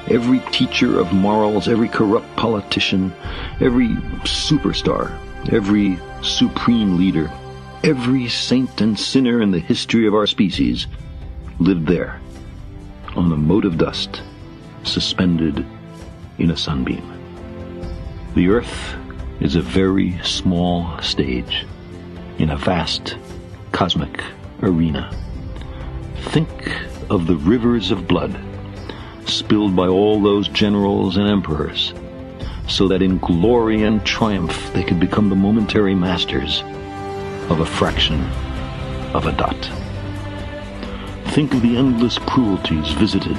every 0.08 0.40
teacher 0.50 1.00
of 1.00 1.12
morals, 1.12 1.68
every 1.68 1.88
corrupt 1.88 2.34
politician, 2.36 3.12
every 3.60 3.88
superstar, 4.24 5.18
every 5.52 5.98
supreme 6.22 6.96
leader, 6.96 7.30
every 7.84 8.28
saint 8.28 8.80
and 8.80 8.98
sinner 8.98 9.42
in 9.42 9.50
the 9.50 9.58
history 9.58 10.06
of 10.06 10.14
our 10.14 10.26
species 10.26 10.86
lived 11.58 11.86
there, 11.86 12.20
on 13.16 13.32
a 13.32 13.36
mote 13.36 13.64
of 13.64 13.76
dust, 13.76 14.22
suspended 14.84 15.66
in 16.38 16.50
a 16.50 16.56
sunbeam. 16.56 17.02
The 18.34 18.48
earth 18.48 18.94
is 19.40 19.56
a 19.56 19.60
very 19.60 20.18
small 20.22 21.00
stage 21.02 21.66
in 22.38 22.50
a 22.50 22.56
vast 22.56 23.16
cosmic 23.72 24.22
arena. 24.62 25.10
Think 26.30 26.50
of 27.10 27.26
the 27.26 27.36
rivers 27.36 27.90
of 27.90 28.06
blood 28.06 28.38
spilled 29.26 29.74
by 29.74 29.88
all 29.88 30.20
those 30.20 30.48
generals 30.48 31.16
and 31.16 31.26
emperors, 31.26 31.94
so 32.68 32.86
that 32.88 33.02
in 33.02 33.18
glory 33.18 33.82
and 33.82 34.04
triumph 34.06 34.72
they 34.72 34.84
could 34.84 35.00
become 35.00 35.28
the 35.28 35.36
momentary 35.36 35.94
masters 35.94 36.62
of 37.50 37.60
a 37.60 37.66
fraction 37.66 38.20
of 39.14 39.26
a 39.26 39.32
dot. 39.32 39.70
Think 41.32 41.54
of 41.54 41.62
the 41.62 41.76
endless 41.76 42.18
cruelties 42.18 42.90
visited 42.92 43.38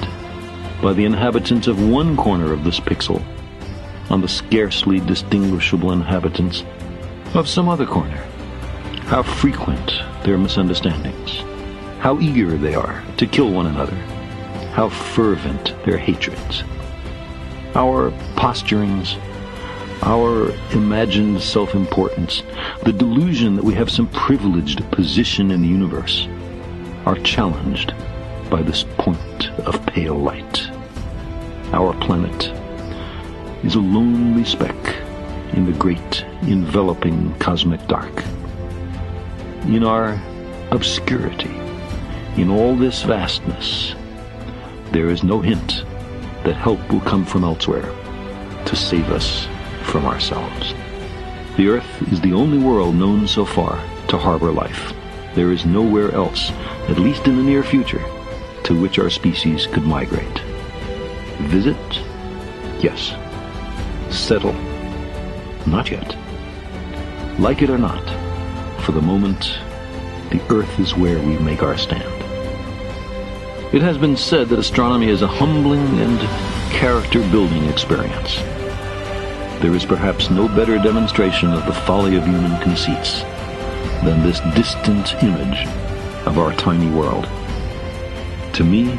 by 0.81 0.93
the 0.93 1.05
inhabitants 1.05 1.67
of 1.67 1.89
one 1.89 2.17
corner 2.17 2.51
of 2.51 2.63
this 2.63 2.79
pixel 2.79 3.23
on 4.09 4.21
the 4.21 4.27
scarcely 4.27 4.99
distinguishable 4.99 5.91
inhabitants 5.91 6.63
of 7.33 7.47
some 7.47 7.69
other 7.69 7.85
corner. 7.85 8.17
How 9.05 9.23
frequent 9.23 9.91
their 10.23 10.37
misunderstandings, 10.37 11.37
how 11.99 12.19
eager 12.19 12.57
they 12.57 12.75
are 12.75 13.03
to 13.17 13.27
kill 13.27 13.51
one 13.51 13.67
another, 13.67 13.95
how 14.73 14.89
fervent 14.89 15.75
their 15.85 15.97
hatreds. 15.97 16.63
Our 17.75 18.11
posturings, 18.35 19.17
our 20.03 20.51
imagined 20.73 21.41
self-importance, 21.41 22.43
the 22.83 22.91
delusion 22.91 23.55
that 23.55 23.63
we 23.63 23.73
have 23.73 23.89
some 23.89 24.07
privileged 24.07 24.89
position 24.91 25.49
in 25.49 25.61
the 25.61 25.67
universe, 25.67 26.27
are 27.05 27.15
challenged 27.19 27.93
by 28.49 28.61
this 28.61 28.83
point 28.97 29.49
of 29.61 29.85
pale 29.85 30.15
light. 30.17 30.67
Our 31.71 31.93
planet 32.01 32.51
is 33.63 33.75
a 33.75 33.79
lonely 33.79 34.43
speck 34.43 34.75
in 35.53 35.65
the 35.65 35.77
great 35.79 36.25
enveloping 36.41 37.33
cosmic 37.39 37.85
dark. 37.87 38.25
In 39.67 39.85
our 39.85 40.21
obscurity, 40.71 41.55
in 42.35 42.49
all 42.49 42.75
this 42.75 43.03
vastness, 43.03 43.95
there 44.91 45.09
is 45.09 45.23
no 45.23 45.39
hint 45.39 45.85
that 46.43 46.55
help 46.55 46.91
will 46.91 46.99
come 47.01 47.25
from 47.25 47.45
elsewhere 47.45 47.89
to 48.65 48.75
save 48.75 49.09
us 49.09 49.47
from 49.83 50.05
ourselves. 50.05 50.73
The 51.57 51.67
Earth 51.67 52.11
is 52.11 52.19
the 52.21 52.33
only 52.33 52.57
world 52.57 52.95
known 52.95 53.27
so 53.27 53.45
far 53.45 53.83
to 54.07 54.17
harbor 54.17 54.51
life. 54.51 54.93
There 55.35 55.51
is 55.51 55.65
nowhere 55.65 56.11
else, 56.11 56.51
at 56.89 56.99
least 56.99 57.27
in 57.27 57.37
the 57.37 57.43
near 57.43 57.63
future, 57.63 58.03
to 58.63 58.79
which 58.79 58.99
our 58.99 59.09
species 59.09 59.67
could 59.67 59.83
migrate. 59.83 60.39
Visit? 61.49 61.75
Yes. 62.79 63.15
Settle? 64.09 64.53
Not 65.65 65.91
yet. 65.91 66.15
Like 67.39 67.61
it 67.61 67.69
or 67.69 67.77
not, 67.77 68.03
for 68.81 68.91
the 68.91 69.01
moment, 69.01 69.59
the 70.29 70.41
Earth 70.49 70.79
is 70.79 70.95
where 70.95 71.19
we 71.19 71.37
make 71.39 71.63
our 71.63 71.77
stand. 71.77 72.03
It 73.73 73.81
has 73.81 73.97
been 73.97 74.15
said 74.15 74.49
that 74.49 74.59
astronomy 74.59 75.09
is 75.09 75.23
a 75.23 75.27
humbling 75.27 75.99
and 75.99 76.19
character-building 76.71 77.65
experience. 77.65 78.37
There 79.63 79.75
is 79.75 79.85
perhaps 79.85 80.29
no 80.29 80.49
better 80.49 80.77
demonstration 80.77 81.53
of 81.53 81.65
the 81.65 81.71
folly 81.71 82.17
of 82.17 82.25
human 82.25 82.61
conceits 82.61 83.21
than 84.03 84.21
this 84.21 84.41
distant 84.55 85.13
image 85.23 85.65
of 86.27 86.37
our 86.37 86.51
tiny 86.55 86.89
world. 86.91 87.29
To 88.55 88.65
me, 88.65 88.91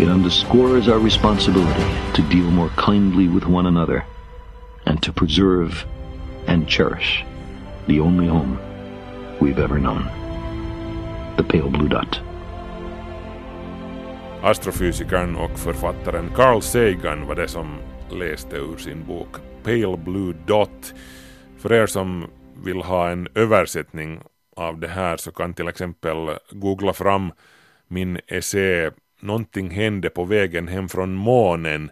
it 0.00 0.08
underscores 0.08 0.88
our 0.88 0.98
responsibility 0.98 1.84
to 2.14 2.22
deal 2.22 2.50
more 2.50 2.70
kindly 2.70 3.28
with 3.28 3.44
one 3.44 3.66
another 3.66 4.04
and 4.86 5.00
to 5.04 5.12
preserve 5.12 5.86
and 6.48 6.66
cherish 6.66 7.24
the 7.86 8.00
only 8.00 8.26
home 8.26 8.58
we've 9.40 9.60
ever 9.60 9.78
known 9.78 10.10
the 11.36 11.44
pale 11.44 11.70
blue 11.70 11.88
dot. 11.88 12.20
Astrofysikern 14.42 15.36
och 15.36 15.58
författaren 15.58 16.30
Carl 16.34 16.62
Sagan 16.62 17.26
var 17.26 17.34
det 17.34 17.48
som 17.48 17.78
läste 18.10 18.56
ur 18.56 18.76
sin 18.76 19.04
bok 19.04 19.51
Pale 19.64 19.96
Blue 19.96 20.34
Dot. 20.46 20.94
För 21.58 21.72
er 21.72 21.86
som 21.86 22.30
vill 22.64 22.82
ha 22.82 23.10
en 23.10 23.28
översättning 23.34 24.20
av 24.56 24.80
det 24.80 24.88
här 24.88 25.16
så 25.16 25.32
kan 25.32 25.54
till 25.54 25.68
exempel 25.68 26.16
googla 26.50 26.92
fram 26.92 27.32
min 27.88 28.20
essä 28.26 28.92
Någonting 29.22 29.70
hände 29.70 30.10
på 30.10 30.24
vägen 30.24 30.68
hem 30.68 30.88
från 30.88 31.14
månen. 31.14 31.90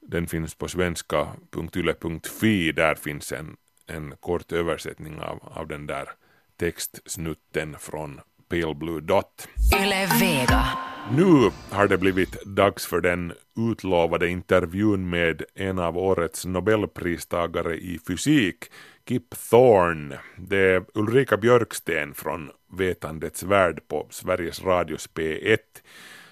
Den 0.00 0.26
finns 0.26 0.54
på 0.54 0.68
svenska.yle.fi. 0.68 2.72
Där 2.72 2.94
finns 2.94 3.32
en, 3.32 3.56
en 3.86 4.14
kort 4.20 4.52
översättning 4.52 5.20
av, 5.20 5.38
av 5.42 5.68
den 5.68 5.86
där 5.86 6.08
textsnutten 6.56 7.76
från 7.78 8.20
Pale 8.48 8.74
Blue 8.74 9.00
Dot. 9.00 9.48
Yle 9.80 10.06
Vega. 10.20 10.64
Nu 11.10 11.50
har 11.70 11.88
det 11.88 11.98
blivit 11.98 12.44
dags 12.46 12.86
för 12.86 13.00
den 13.00 13.32
utlovade 13.70 14.28
intervjun 14.28 15.10
med 15.10 15.42
en 15.54 15.78
av 15.78 15.98
årets 15.98 16.46
nobelpristagare 16.46 17.76
i 17.76 17.98
fysik, 18.06 18.64
Kip 19.08 19.34
Thorne. 19.50 20.18
Det 20.36 20.58
är 20.58 20.84
Ulrika 20.94 21.36
Björksten 21.36 22.14
från 22.14 22.50
Vetandets 22.72 23.42
värld 23.42 23.80
på 23.88 24.06
Sveriges 24.10 24.62
Radios 24.62 25.08
P1 25.14 25.58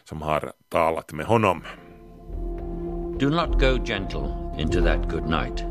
som 0.05 0.23
har 0.23 0.53
talat 0.69 1.13
med 1.13 1.27
honom. 1.27 1.63
Do 3.19 3.31
not 3.31 3.61
go 3.61 3.85
gentle 3.85 4.29
into 4.59 4.81
that 4.81 5.11
good 5.11 5.31
night. 5.31 5.65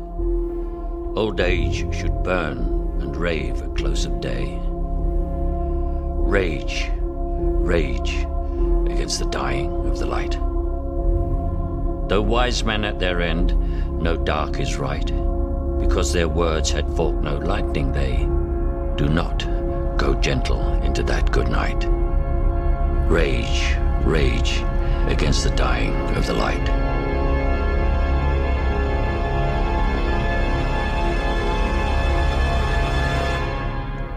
Old 1.16 1.40
age 1.40 1.86
should 1.92 2.24
burn 2.24 2.58
and 3.02 3.16
rave 3.16 3.62
at 3.62 3.76
close 3.76 4.08
of 4.08 4.20
day. 4.20 4.65
Rage, 6.26 6.90
rage 6.98 8.26
against 8.90 9.20
the 9.20 9.28
dying 9.30 9.70
of 9.86 9.98
the 9.98 10.06
light. 10.06 10.32
Though 12.08 12.22
wise 12.22 12.64
men 12.64 12.84
at 12.84 12.98
their 12.98 13.22
end, 13.22 13.54
no 14.02 14.16
dark 14.16 14.58
is 14.58 14.76
right, 14.76 15.06
because 15.78 16.12
their 16.12 16.28
words 16.28 16.68
had 16.70 16.94
forked 16.96 17.22
no 17.22 17.36
lightning, 17.36 17.92
they 17.92 18.16
do 18.96 19.08
not 19.08 19.38
go 19.96 20.14
gentle 20.20 20.60
into 20.82 21.04
that 21.04 21.30
good 21.30 21.48
night. 21.48 21.86
Rage, 23.08 23.76
rage 24.04 24.64
against 25.06 25.44
the 25.44 25.50
dying 25.50 25.94
of 26.16 26.26
the 26.26 26.34
light. 26.34 26.95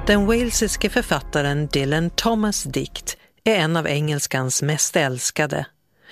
Den 0.09 0.25
walesiske 0.25 0.89
författaren 0.89 1.67
Dylan 1.67 2.09
Thomas 2.09 2.63
dikt 2.63 3.17
är 3.43 3.55
en 3.55 3.75
av 3.75 3.87
engelskans 3.87 4.61
mest 4.61 4.95
älskade 4.95 5.65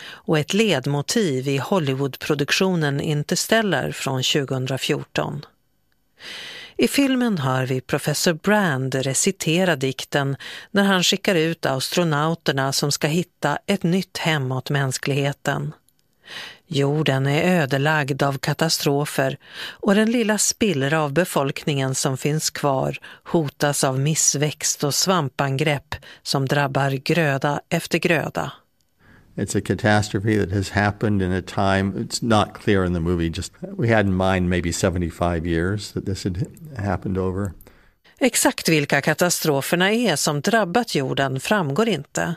och 0.05 0.39
ett 0.39 0.53
ledmotiv 0.53 1.47
i 1.47 1.57
Hollywoodproduktionen 1.57 3.01
Interstellar 3.01 3.91
från 3.91 4.23
2014. 4.23 5.45
I 6.77 6.87
filmen 6.87 7.37
hör 7.37 7.65
vi 7.65 7.81
professor 7.81 8.33
Brand 8.33 8.95
recitera 8.95 9.75
dikten 9.75 10.35
när 10.71 10.83
han 10.83 11.03
skickar 11.03 11.35
ut 11.35 11.65
astronauterna 11.65 12.73
som 12.73 12.91
ska 12.91 13.07
hitta 13.07 13.57
ett 13.65 13.83
nytt 13.83 14.17
hem 14.17 14.51
åt 14.51 14.69
mänskligheten. 14.69 15.73
Jorden 16.67 17.27
är 17.27 17.61
ödelagd 17.61 18.23
av 18.23 18.37
katastrofer 18.37 19.37
och 19.71 19.95
den 19.95 20.11
lilla 20.11 20.37
spillra 20.37 21.01
av 21.01 21.13
befolkningen 21.13 21.95
som 21.95 22.17
finns 22.17 22.49
kvar 22.49 22.97
hotas 23.23 23.83
av 23.83 23.99
missväxt 23.99 24.83
och 24.83 24.93
svampangrepp 24.93 25.95
som 26.21 26.45
drabbar 26.45 26.91
gröda 26.91 27.61
efter 27.69 27.99
gröda. 27.99 28.51
It's 29.35 29.57
a 29.57 29.61
catastrophe 29.65 30.45
that 30.45 30.55
has 30.55 30.69
happened 30.69 31.21
in 31.21 31.31
a 31.31 31.41
time, 31.41 31.93
it's 31.93 32.23
not 32.23 32.63
clear 32.63 32.85
in 32.85 32.93
the 32.93 32.99
movie, 32.99 33.29
just 33.29 33.53
we 33.77 33.95
had 33.95 34.05
in 34.05 34.13
mind 34.13 34.49
maybe 34.49 34.71
75 34.73 35.45
years 35.45 35.91
that 35.91 36.05
this 36.05 36.23
had 36.23 36.45
happened 36.77 37.17
over. 37.17 37.51
Exakt 38.19 38.69
vilka 38.69 39.01
katastroferna 39.01 39.91
är 39.91 40.15
som 40.15 40.41
drabbat 40.41 40.95
jorden 40.95 41.39
framgår 41.39 41.87
inte. 41.87 42.35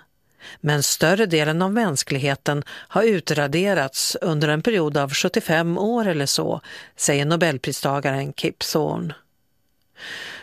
Men 0.60 0.82
större 0.82 1.26
delen 1.26 1.62
av 1.62 1.72
mänskligheten 1.72 2.62
har 2.68 3.02
utraderats 3.02 4.16
under 4.20 4.48
en 4.48 4.62
period 4.62 4.96
av 4.96 5.14
75 5.14 5.78
år 5.78 6.08
eller 6.08 6.26
så, 6.26 6.60
säger 6.96 7.24
nobelpristagaren 7.24 8.32
Kip 8.32 8.58
Thorne. 8.58 9.14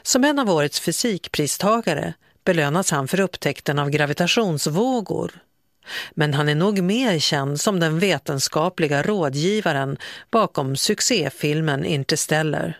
Som 0.01 0.23
en 0.23 0.39
av 0.39 0.49
årets 0.49 0.79
fysikpristagare 0.79 2.13
belönas 2.45 2.91
han 2.91 3.07
för 3.07 3.19
upptäckten 3.19 3.79
av 3.79 3.89
gravitationsvågor. 3.89 5.31
Men 6.11 6.33
han 6.33 6.49
är 6.49 6.55
nog 6.55 6.81
mer 6.83 7.19
känd 7.19 7.59
som 7.59 7.79
den 7.79 7.99
vetenskapliga 7.99 9.03
rådgivaren 9.03 9.97
bakom 10.31 10.75
succéfilmen 10.75 11.85
Interstellar. 11.85 12.77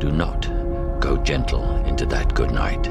Do 0.00 0.08
not 0.08 0.46
go 1.02 1.24
gentle 1.24 1.84
into 1.88 2.10
that 2.10 2.34
good 2.36 2.50
night. 2.50 2.86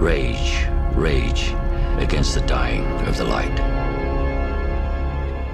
Rage, 0.00 0.68
rage 0.96 1.67
against 2.02 2.34
the 2.34 2.46
dying 2.46 2.84
of 3.10 3.16
the 3.16 3.24
light. 3.24 3.60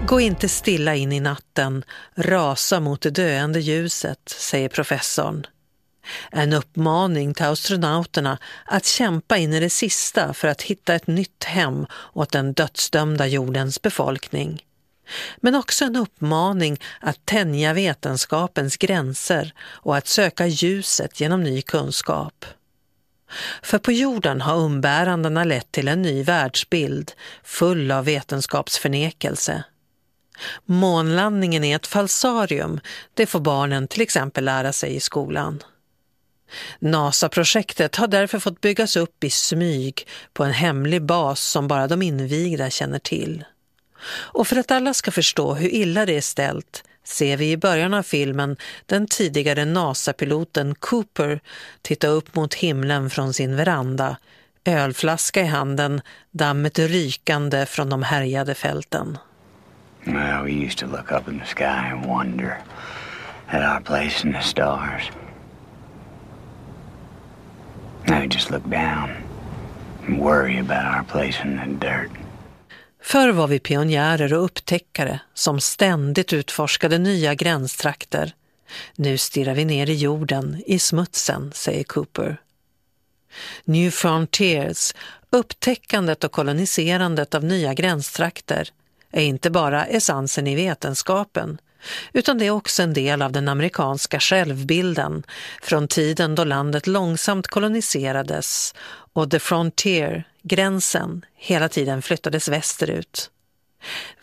Gå 0.06 0.20
inte 0.20 0.48
stilla 0.48 0.94
in 0.94 1.12
i 1.12 1.20
natten, 1.20 1.84
rasa 2.14 2.80
mot 2.80 3.00
det 3.00 3.10
döende 3.10 3.60
ljuset, 3.60 4.18
säger 4.28 4.68
professorn. 4.68 5.46
En 6.30 6.52
uppmaning 6.52 7.34
till 7.34 7.46
astronauterna 7.46 8.38
att 8.64 8.86
kämpa 8.86 9.36
in 9.36 9.52
i 9.52 9.60
det 9.60 9.70
sista 9.70 10.34
för 10.34 10.48
att 10.48 10.62
hitta 10.62 10.94
ett 10.94 11.06
nytt 11.06 11.44
hem 11.44 11.86
åt 12.12 12.32
den 12.32 12.52
dödsdömda 12.52 13.26
jordens 13.26 13.82
befolkning. 13.82 14.62
Men 15.36 15.54
också 15.54 15.84
en 15.84 15.96
uppmaning 15.96 16.80
att 17.00 17.26
tänja 17.26 17.72
vetenskapens 17.72 18.76
gränser 18.76 19.52
och 19.60 19.96
att 19.96 20.06
söka 20.06 20.46
ljuset 20.46 21.20
genom 21.20 21.42
ny 21.42 21.62
kunskap. 21.62 22.44
För 23.62 23.78
på 23.78 23.92
jorden 23.92 24.40
har 24.40 24.56
umbärandena 24.56 25.44
lett 25.44 25.72
till 25.72 25.88
en 25.88 26.02
ny 26.02 26.22
världsbild 26.22 27.12
full 27.42 27.90
av 27.90 28.04
vetenskapsförnekelse. 28.04 29.64
Månlandningen 30.64 31.64
är 31.64 31.76
ett 31.76 31.86
falsarium, 31.86 32.80
det 33.14 33.26
får 33.26 33.40
barnen 33.40 33.88
till 33.88 34.02
exempel 34.02 34.44
lära 34.44 34.72
sig 34.72 34.94
i 34.94 35.00
skolan. 35.00 35.62
NASA-projektet 36.78 37.96
har 37.96 38.06
därför 38.06 38.38
fått 38.38 38.60
byggas 38.60 38.96
upp 38.96 39.24
i 39.24 39.30
smyg 39.30 40.08
på 40.32 40.44
en 40.44 40.52
hemlig 40.52 41.02
bas 41.02 41.40
som 41.40 41.68
bara 41.68 41.88
de 41.88 42.02
invigda 42.02 42.70
känner 42.70 42.98
till. 42.98 43.44
Och 44.06 44.48
för 44.48 44.56
att 44.56 44.70
alla 44.70 44.94
ska 44.94 45.10
förstå 45.10 45.54
hur 45.54 45.74
illa 45.74 46.06
det 46.06 46.16
är 46.16 46.20
ställt 46.20 46.84
ser 47.04 47.36
vi 47.36 47.50
i 47.50 47.56
början 47.56 47.94
av 47.94 48.02
filmen 48.02 48.56
den 48.86 49.06
tidigare 49.06 49.64
NASA-piloten 49.64 50.74
Cooper 50.74 51.40
titta 51.82 52.06
upp 52.06 52.34
mot 52.34 52.54
himlen 52.54 53.10
från 53.10 53.34
sin 53.34 53.56
veranda, 53.56 54.16
ölflaska 54.64 55.40
i 55.42 55.46
handen, 55.46 56.00
dammet 56.30 56.78
rykande 56.78 57.66
från 57.66 57.88
de 57.88 58.02
härjade 58.02 58.54
fälten. 58.54 59.18
Well, 60.06 60.44
we 60.44 60.52
used 60.52 60.78
to 60.78 60.86
look 60.86 61.12
up 61.12 61.28
in 61.28 61.40
the 61.40 61.46
sky 61.46 61.90
and 61.92 62.06
wonder 62.06 62.58
at 63.48 63.62
our 63.62 63.80
place 63.80 64.24
in 64.24 64.32
the 64.32 64.42
stars. 64.42 65.10
Now 68.06 68.20
we 68.20 68.26
just 68.26 68.50
look 68.50 68.64
down 68.64 69.10
and 70.06 70.20
worry 70.20 70.58
about 70.58 70.84
our 70.84 71.04
place 71.04 71.40
in 71.44 71.56
the 71.56 71.86
dirt. 71.86 72.10
Förr 73.06 73.32
var 73.32 73.46
vi 73.46 73.58
pionjärer 73.58 74.34
och 74.34 74.44
upptäckare 74.44 75.20
som 75.34 75.60
ständigt 75.60 76.32
utforskade 76.32 76.98
nya 76.98 77.34
gränstrakter. 77.34 78.34
Nu 78.96 79.18
stirrar 79.18 79.54
vi 79.54 79.64
ner 79.64 79.90
i 79.90 79.94
jorden, 79.94 80.62
i 80.66 80.78
smutsen, 80.78 81.52
säger 81.54 81.84
Cooper. 81.84 82.40
New 83.64 83.90
Frontiers, 83.90 84.94
upptäckandet 85.30 86.24
och 86.24 86.32
koloniserandet 86.32 87.34
av 87.34 87.44
nya 87.44 87.74
gränstrakter, 87.74 88.68
är 89.10 89.22
inte 89.22 89.50
bara 89.50 89.86
essensen 89.86 90.46
i 90.46 90.54
vetenskapen, 90.54 91.58
utan 92.12 92.38
det 92.38 92.46
är 92.46 92.50
också 92.50 92.82
en 92.82 92.94
del 92.94 93.22
av 93.22 93.32
den 93.32 93.48
amerikanska 93.48 94.20
självbilden 94.20 95.22
från 95.62 95.88
tiden 95.88 96.34
då 96.34 96.44
landet 96.44 96.86
långsamt 96.86 97.48
koloniserades 97.48 98.74
och 99.12 99.30
the 99.30 99.38
frontier, 99.38 100.24
gränsen, 100.42 101.24
hela 101.34 101.68
tiden 101.68 102.02
flyttades 102.02 102.48
västerut. 102.48 103.30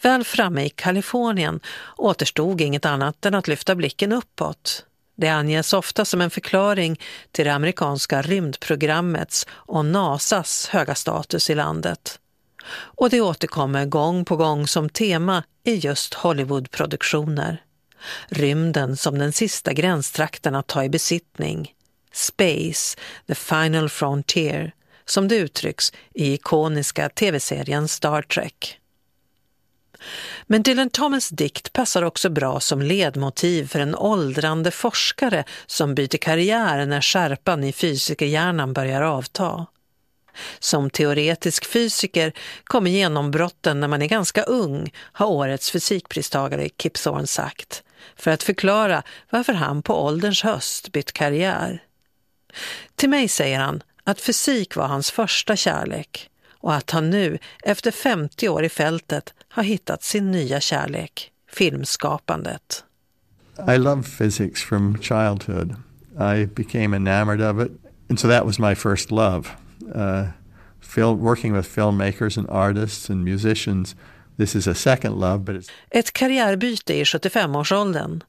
Väl 0.02 0.24
framme 0.24 0.66
i 0.66 0.70
Kalifornien 0.70 1.60
återstod 1.98 2.62
inget 2.62 2.86
annat 2.86 3.26
än 3.26 3.36
att 3.36 3.48
lyfta 3.48 3.76
blicken 3.76 4.12
uppåt. 4.12 4.86
Det 5.16 5.30
anges 5.30 5.74
ofta 5.74 6.06
som 6.06 6.22
en 6.22 6.30
förklaring 6.30 7.00
till 7.32 7.46
det 7.46 7.54
amerikanska 7.54 8.22
rymdprogrammets 8.22 9.48
och 9.50 9.86
NASAs 9.86 10.68
höga 10.68 10.96
status 10.96 11.50
i 11.50 11.56
landet. 11.56 12.20
Och 12.70 13.10
det 13.10 13.22
återkommer 13.22 13.86
gång 13.86 14.26
på 14.26 14.36
gång 14.36 14.68
som 14.68 14.90
tema 14.90 15.44
i 15.64 15.76
just 15.76 16.14
Hollywoodproduktioner. 16.14 17.64
Rymden 18.28 18.98
som 18.98 19.20
den 19.20 19.34
sista 19.34 19.74
gränstrakten 19.74 20.56
att 20.56 20.68
ta 20.68 20.84
i 20.84 20.90
besittning. 20.90 21.74
Space, 22.14 22.98
the 23.28 23.36
final 23.36 23.90
frontier, 23.90 24.74
som 25.06 25.28
det 25.28 25.36
uttrycks 25.36 25.94
i 26.14 26.34
ikoniska 26.34 27.10
tv-serien 27.10 27.88
Star 27.88 28.22
Trek. 28.22 28.78
Men 30.48 30.64
Dylan 30.64 30.90
Thomas 30.90 31.30
dikt 31.30 31.74
passar 31.74 32.02
också 32.02 32.30
bra 32.30 32.60
som 32.60 32.82
ledmotiv 32.82 33.68
för 33.68 33.80
en 33.80 33.96
åldrande 33.96 34.72
forskare 34.72 35.44
som 35.66 35.96
byter 35.96 36.18
karriär 36.18 36.86
när 36.86 37.02
skärpan 37.02 37.64
i 37.64 37.74
fysikerhjärnan 37.74 38.74
börjar 38.74 39.02
avta. 39.02 39.66
Som 40.60 40.90
teoretisk 40.90 41.66
fysiker 41.66 42.34
kommer 42.64 42.92
genombrotten 42.92 43.80
när 43.80 43.88
man 43.88 44.02
är 44.02 44.08
ganska 44.08 44.44
ung, 44.44 44.94
har 44.98 45.28
årets 45.28 45.72
fysikpristagare 45.72 46.70
Kip 46.78 46.94
Thorne 46.94 47.28
sagt, 47.28 47.84
för 48.16 48.32
att 48.32 48.44
förklara 48.44 49.04
varför 49.30 49.54
han 49.54 49.82
på 49.82 50.04
ålderns 50.06 50.44
höst 50.44 50.92
bytt 50.92 51.12
karriär. 51.12 51.84
Till 52.96 53.10
mig 53.10 53.28
säger 53.28 53.60
han 53.60 53.84
att 54.04 54.22
fysik 54.22 54.76
var 54.76 54.88
hans 54.88 55.12
första 55.12 55.56
kärlek 55.56 56.30
och 56.62 56.74
att 56.74 56.92
han 56.92 57.10
nu, 57.10 57.38
efter 57.64 57.92
50 57.92 58.50
år 58.50 58.64
i 58.64 58.70
fältet, 58.70 59.34
har 59.50 59.64
hittat 59.64 60.04
sin 60.04 60.32
nya 60.32 60.60
kärlek, 60.60 61.32
filmskapandet. 61.52 62.84
I 63.68 63.78
love 63.78 64.04
physics 64.04 64.64
from 64.64 64.98
childhood. 65.02 65.76
I 66.36 66.46
became 66.46 66.96
enamored 66.96 67.42
of 67.42 67.66
it, 67.66 67.72
and 68.10 68.20
so 68.20 68.28
that 68.28 68.46
was 68.46 68.60
my 68.60 68.76
first 68.76 69.12
love. 69.12 69.48
Uh, 69.96 70.28
film, 70.82 71.20
working 71.20 71.54
with 71.54 71.76
filmmakers 71.76 72.38
and 72.38 72.50
artists 72.50 73.10
and 73.10 73.24
musicians, 73.24 73.96
this 74.38 74.56
is 74.56 74.68
a 74.68 74.74
second 74.74 75.20
love, 75.20 75.40
but 75.40 75.56
it's... 75.56 75.72
Ett 75.90 76.14
karriärbyte 76.14 76.94
i 76.94 77.04
75-årsåldern. 77.04 78.24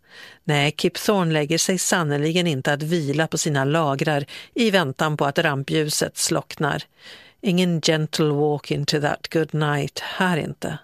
Nej, 0.45 0.75
Kip 0.77 0.95
Thorne 0.95 1.33
lägger 1.33 1.59
sig 1.59 1.79
sannoliken 1.79 2.47
inte 2.47 2.73
att 2.73 2.83
vila 2.83 3.27
på 3.27 3.39
sina 3.39 3.65
lagrar 3.65 4.25
i 4.55 4.71
väntan 4.71 5.17
på 5.17 5.25
att 5.25 5.39
rampljuset 5.39 6.17
slocknar. 6.17 6.83
Ingen 7.41 7.81
gentle 7.81 8.31
walk 8.31 8.71
into 8.71 9.01
that 9.01 9.29
good 9.33 9.55
night 9.55 9.99
här 9.99 10.37
inte. 10.37 10.79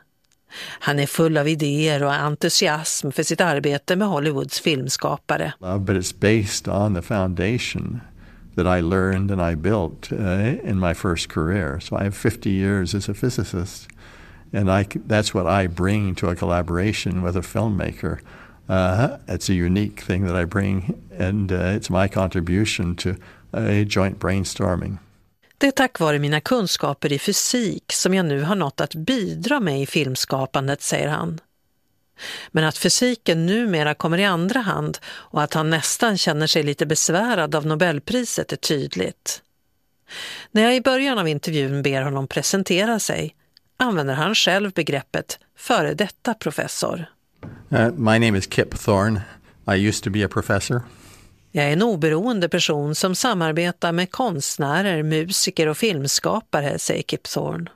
Han 0.81 0.99
är 0.99 1.07
full 1.07 1.39
av 1.39 1.49
idéer 1.49 2.03
och 2.03 2.15
entusiasm 2.15 3.11
för 3.11 3.23
sitt 3.23 3.41
arbete 3.41 3.97
med 3.97 4.09
Hollywoods 4.09 4.61
filmskapare. 4.61 5.53
But 5.61 5.97
it's 5.97 6.15
based 6.21 6.75
on 6.75 6.95
the 6.95 7.03
foundation 7.03 8.01
that 8.59 8.67
I 8.67 8.81
learned 8.81 9.31
and 9.31 9.41
I 9.41 9.55
built 9.55 10.13
uh, 10.13 10.59
in 10.71 10.81
my 10.81 10.93
first 10.95 11.29
career. 11.29 11.79
So 11.81 11.97
I 11.97 12.03
have 12.03 12.17
50 12.17 12.51
years 12.51 12.93
as 12.93 13.09
a 13.09 13.15
physicist, 13.15 13.87
and 14.53 14.69
I, 14.69 14.85
that's 15.07 15.33
what 15.33 15.47
I 15.47 15.69
bring 15.69 16.17
to 16.17 16.29
a 16.29 16.35
collaboration 16.35 17.23
with 17.23 17.37
a 17.37 17.41
filmmaker. 17.41 18.19
Uh, 18.69 19.19
it's 19.29 19.49
a 19.49 19.55
unique 19.55 20.01
thing 20.01 20.27
that 20.27 20.35
I 20.35 20.45
bring, 20.45 21.01
and 21.19 21.53
uh, 21.53 21.77
it's 21.77 21.89
my 21.89 22.09
contribution 22.09 22.97
to 22.97 23.15
a 23.53 23.85
joint 23.85 24.19
brainstorming. 24.19 24.99
Det 25.59 25.67
är 25.67 25.71
tack 25.71 26.01
vare 26.01 26.19
mina 26.19 26.41
kunskaper 26.41 27.13
i 27.13 27.19
fysik 27.19 27.93
som 27.93 28.15
jag 28.15 28.27
nu 28.27 28.43
har 28.43 28.55
nått 28.55 28.81
att 28.81 28.95
bidra 28.95 29.61
med 29.61 29.83
i 29.83 29.87
filmskapandet, 29.87 30.83
säger 30.83 31.09
han. 31.09 31.41
Men 32.51 32.65
att 32.65 32.79
fysiken 32.79 33.47
numera 33.47 33.95
kommer 33.95 34.19
i 34.19 34.25
andra 34.25 34.61
hand 34.61 34.99
och 35.09 35.43
att 35.43 35.55
han 35.55 35.71
nästan 35.71 36.19
känner 36.19 36.47
sig 36.47 36.63
lite 36.63 36.87
besvärad 36.87 37.55
av 37.55 37.67
Nobelpriset 37.67 38.53
är 38.53 38.57
tydligt. 38.57 39.43
När 40.51 40.63
jag 40.63 40.77
i 40.77 40.81
början 40.81 41.19
av 41.19 41.29
intervjun 41.29 41.83
ber 41.83 42.03
honom 42.03 42.29
presentera 42.29 42.99
sig 42.99 43.35
använder 43.77 44.15
han 44.15 44.35
själv 44.35 44.73
begreppet 44.73 45.39
före 45.57 45.95
detta 45.95 46.35
professor. 46.35 47.07
Uh, 47.73 47.91
my 47.91 48.19
name 48.19 48.39
is 48.39 48.47
Kip 48.51 48.79
Thorne. 48.79 49.21
I 49.77 49.89
used 49.89 50.05
to 50.05 50.11
be 50.11 50.25
a 50.25 50.29
professor. 50.29 50.83
Jag 51.53 51.65
är 51.65 51.73
en 51.73 51.83
oberoende 51.83 52.49
person 52.49 52.95
som 52.95 53.15
samarbetar 53.15 53.93
med 53.93 54.11
konstnärer, 54.11 55.03
musiker 55.03 55.67
och 55.67 55.77
filmskapare, 55.77 56.79
säger 56.79 57.03
Kip 57.03 57.23
Thorne. 57.23 57.71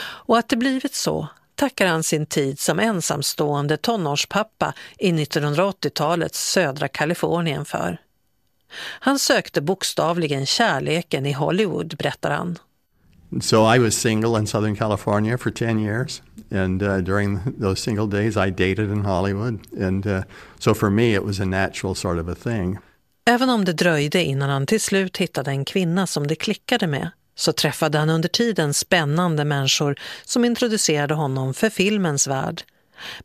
Och 0.00 0.38
att 0.38 0.48
det 0.48 0.56
blivit 0.56 0.94
så 0.94 1.28
tackar 1.62 1.86
han 1.86 2.02
sin 2.02 2.26
tid 2.26 2.58
som 2.58 2.78
ensamstående 2.78 3.76
tonårspappa 3.76 4.74
i 4.98 5.12
1980-talets 5.12 6.50
södra 6.50 6.88
Kalifornien 6.88 7.64
för. 7.64 8.00
Han 9.00 9.18
sökte 9.18 9.60
bokstavligen 9.60 10.46
kärleken 10.46 11.26
i 11.26 11.32
Hollywood, 11.32 11.96
berättar 11.98 12.30
han. 12.30 12.58
So 13.40 13.74
I 13.74 13.78
was 13.78 13.94
single 13.94 14.38
in 14.38 14.46
Southern 14.46 14.76
California 14.76 15.38
for 15.38 15.50
10 15.50 15.78
years. 15.78 16.22
And 16.50 16.82
uh, 16.82 16.96
during 16.96 17.38
those 17.60 17.82
single 17.82 18.06
days, 18.06 18.36
I 18.36 18.50
dated 18.50 18.90
in 18.90 19.04
Hollywood. 19.04 19.82
And 19.82 20.06
uh, 20.06 20.22
so 20.58 20.74
for 20.74 20.90
me, 20.90 21.14
it 21.14 21.24
was 21.24 21.40
a 21.40 21.44
natural 21.44 21.94
sort 21.94 22.18
of 22.18 22.28
a 22.28 22.34
thing. 22.34 22.78
Även 23.30 23.50
om 23.50 23.64
det 23.64 23.72
dröjde 23.72 24.24
innan 24.24 24.50
han 24.50 24.66
till 24.66 24.80
slut 24.80 25.16
hittade 25.16 25.50
en 25.50 25.64
kvinna 25.64 26.06
som 26.06 26.26
det 26.26 26.34
klickade 26.34 26.86
med 26.86 27.10
så 27.34 27.52
träffade 27.52 27.98
han 27.98 28.10
under 28.10 28.28
tiden 28.28 28.74
spännande 28.74 29.44
människor 29.44 29.96
som 30.24 30.44
introducerade 30.44 31.14
honom 31.14 31.54
för 31.54 31.70
filmens 31.70 32.26
värld. 32.26 32.62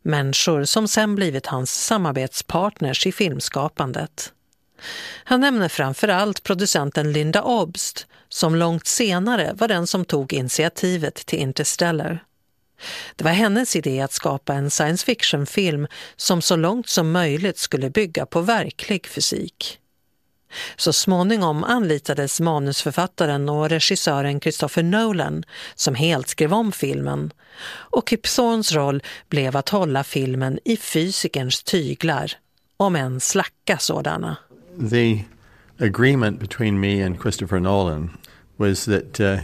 Människor 0.02 0.64
som 0.64 0.88
sen 0.88 1.16
blivit 1.16 1.46
hans 1.46 1.86
samarbetspartners 1.86 3.08
i 3.08 3.12
filmskapandet. 3.12 4.34
Han 5.24 5.40
nämner 5.40 5.70
framför 5.70 6.08
allt 6.08 6.44
producenten 6.44 7.12
Linda 7.12 7.44
Obst 7.44 8.08
som 8.30 8.56
långt 8.56 8.88
senare 8.88 9.54
var 9.54 9.68
den 9.68 9.88
som 9.88 10.06
tog 10.06 10.34
initiativet 10.34 11.16
till 11.16 11.40
Interstellar. 11.40 12.24
Det 13.16 13.24
var 13.24 13.32
hennes 13.32 13.76
idé 13.76 14.02
att 14.02 14.12
skapa 14.12 14.54
en 14.54 14.72
science 14.72 15.06
fiction-film 15.06 15.88
som 16.16 16.42
så 16.42 16.56
långt 16.56 16.90
som 16.90 17.12
möjligt 17.12 17.58
skulle 17.58 17.90
bygga 17.90 18.26
på 18.26 18.42
verklig 18.42 19.08
fysik. 19.08 19.80
Så 20.76 20.94
småningom 20.94 21.64
anlitades 21.64 22.40
manusförfattaren 22.40 23.50
och 23.50 23.70
regissören 23.70 24.40
Christopher 24.40 24.84
Nolan 24.84 25.44
som 25.76 25.96
helt 25.96 26.28
skrev 26.28 26.54
om 26.54 26.72
filmen 26.72 27.32
och 27.70 28.10
Kip 28.10 28.24
Thorns 28.24 28.72
roll 28.72 29.04
blev 29.30 29.58
att 29.58 29.70
hålla 29.70 30.04
filmen 30.04 30.60
i 30.66 30.78
fysikerns 30.78 31.64
tyglar, 31.64 32.32
om 32.78 32.96
än 32.96 33.20
slacka 33.20 33.78
sådana. 33.78 34.38
The 34.90 35.24
agreement 35.80 36.40
between 36.40 36.80
me 36.80 37.06
and 37.06 37.22
Christopher 37.22 37.60
Nolan 37.60 38.18
was 38.58 38.86
that 38.86 39.20
uh, 39.20 39.40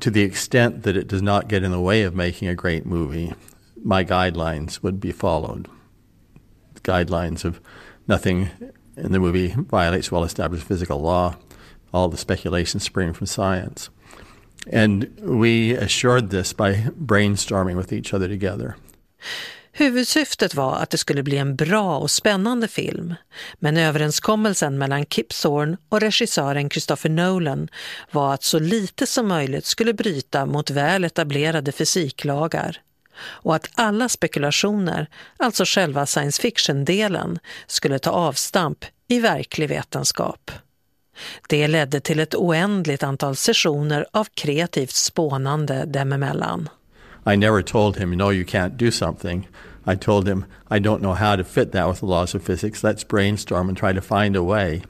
to 0.00 0.10
the 0.10 0.22
extent 0.22 0.84
that 0.84 0.96
it 0.96 1.08
does 1.08 1.22
not 1.22 1.50
get 1.50 1.62
in 1.62 1.72
the 1.72 1.80
way 1.80 2.06
of 2.06 2.14
making 2.14 2.48
a 2.48 2.54
great 2.54 2.86
movie, 2.86 3.34
my 3.76 4.04
guidelines 4.04 4.82
would 4.82 5.00
be 5.00 5.12
followed. 5.12 5.68
Guidelines 6.82 7.44
of 7.44 7.60
nothing 8.06 8.50
in 9.04 9.12
the 9.12 9.18
movie 9.18 9.54
violates 9.70 10.12
well 10.12 10.24
established 10.24 10.68
physical 10.68 11.00
law, 11.00 11.34
all 11.90 12.10
the 12.10 12.16
speculation 12.16 12.80
spring 12.80 13.14
from 13.14 13.26
science. 13.26 13.90
And 14.72 15.06
we 15.20 15.72
assured 15.72 16.30
this 16.30 16.56
by 16.56 16.88
brainstorming 16.96 17.76
with 17.76 17.92
each 17.92 18.14
other 18.14 18.28
together. 18.28 18.76
Huvudsyftet 19.72 20.54
var 20.54 20.76
att 20.76 20.90
det 20.90 20.98
skulle 20.98 21.22
bli 21.22 21.36
en 21.36 21.56
bra 21.56 21.98
och 21.98 22.10
spännande 22.10 22.68
film, 22.68 23.14
men 23.58 23.76
överenskommelsen 23.76 24.78
mellan 24.78 25.06
Kip 25.06 25.28
Thorne 25.28 25.76
och 25.88 26.00
regissören 26.00 26.70
Christopher 26.70 27.10
Nolan 27.10 27.68
var 28.10 28.34
att 28.34 28.42
så 28.42 28.58
lite 28.58 29.06
som 29.06 29.28
möjligt 29.28 29.64
skulle 29.66 29.92
bryta 29.92 30.46
mot 30.46 30.70
väl 30.70 31.04
etablerade 31.04 31.72
fysiklagar 31.72 32.80
och 33.20 33.54
att 33.54 33.70
alla 33.74 34.08
spekulationer, 34.08 35.06
alltså 35.36 35.64
själva 35.66 36.06
science 36.06 36.42
fiction-delen, 36.42 37.38
skulle 37.66 37.98
ta 37.98 38.10
avstamp 38.10 38.84
i 39.08 39.20
verklig 39.20 39.68
vetenskap. 39.68 40.50
Det 41.48 41.68
ledde 41.68 42.00
till 42.00 42.20
ett 42.20 42.34
oändligt 42.34 43.02
antal 43.02 43.36
sessioner 43.36 44.06
av 44.12 44.26
kreativt 44.34 44.94
spånande 44.94 45.84
dem 45.84 46.12
emellan. 46.12 46.68
I 47.32 47.36
never 47.36 47.62
told 47.62 47.96
him, 47.96 48.10
no, 48.10 48.32
you 48.32 48.44
can't 48.44 48.76
do 48.76 48.90
something. 48.90 49.48
I 49.86 49.96
told 49.96 50.28
him, 50.28 50.44
I 50.70 50.78
don't 50.78 50.98
know 50.98 51.14
how 51.14 51.36
to 51.36 51.44
fit 51.44 51.72
that 51.72 51.88
with 51.88 52.00
the 52.00 52.06
laws 52.06 52.34
of 52.34 52.42
physics. 52.42 52.82
Let's 52.82 53.08
brainstorm 53.08 53.68
and 53.68 53.78
try 53.78 53.92
to 53.94 54.00
find 54.00 54.36
a 54.36 54.42
way, 54.42 54.82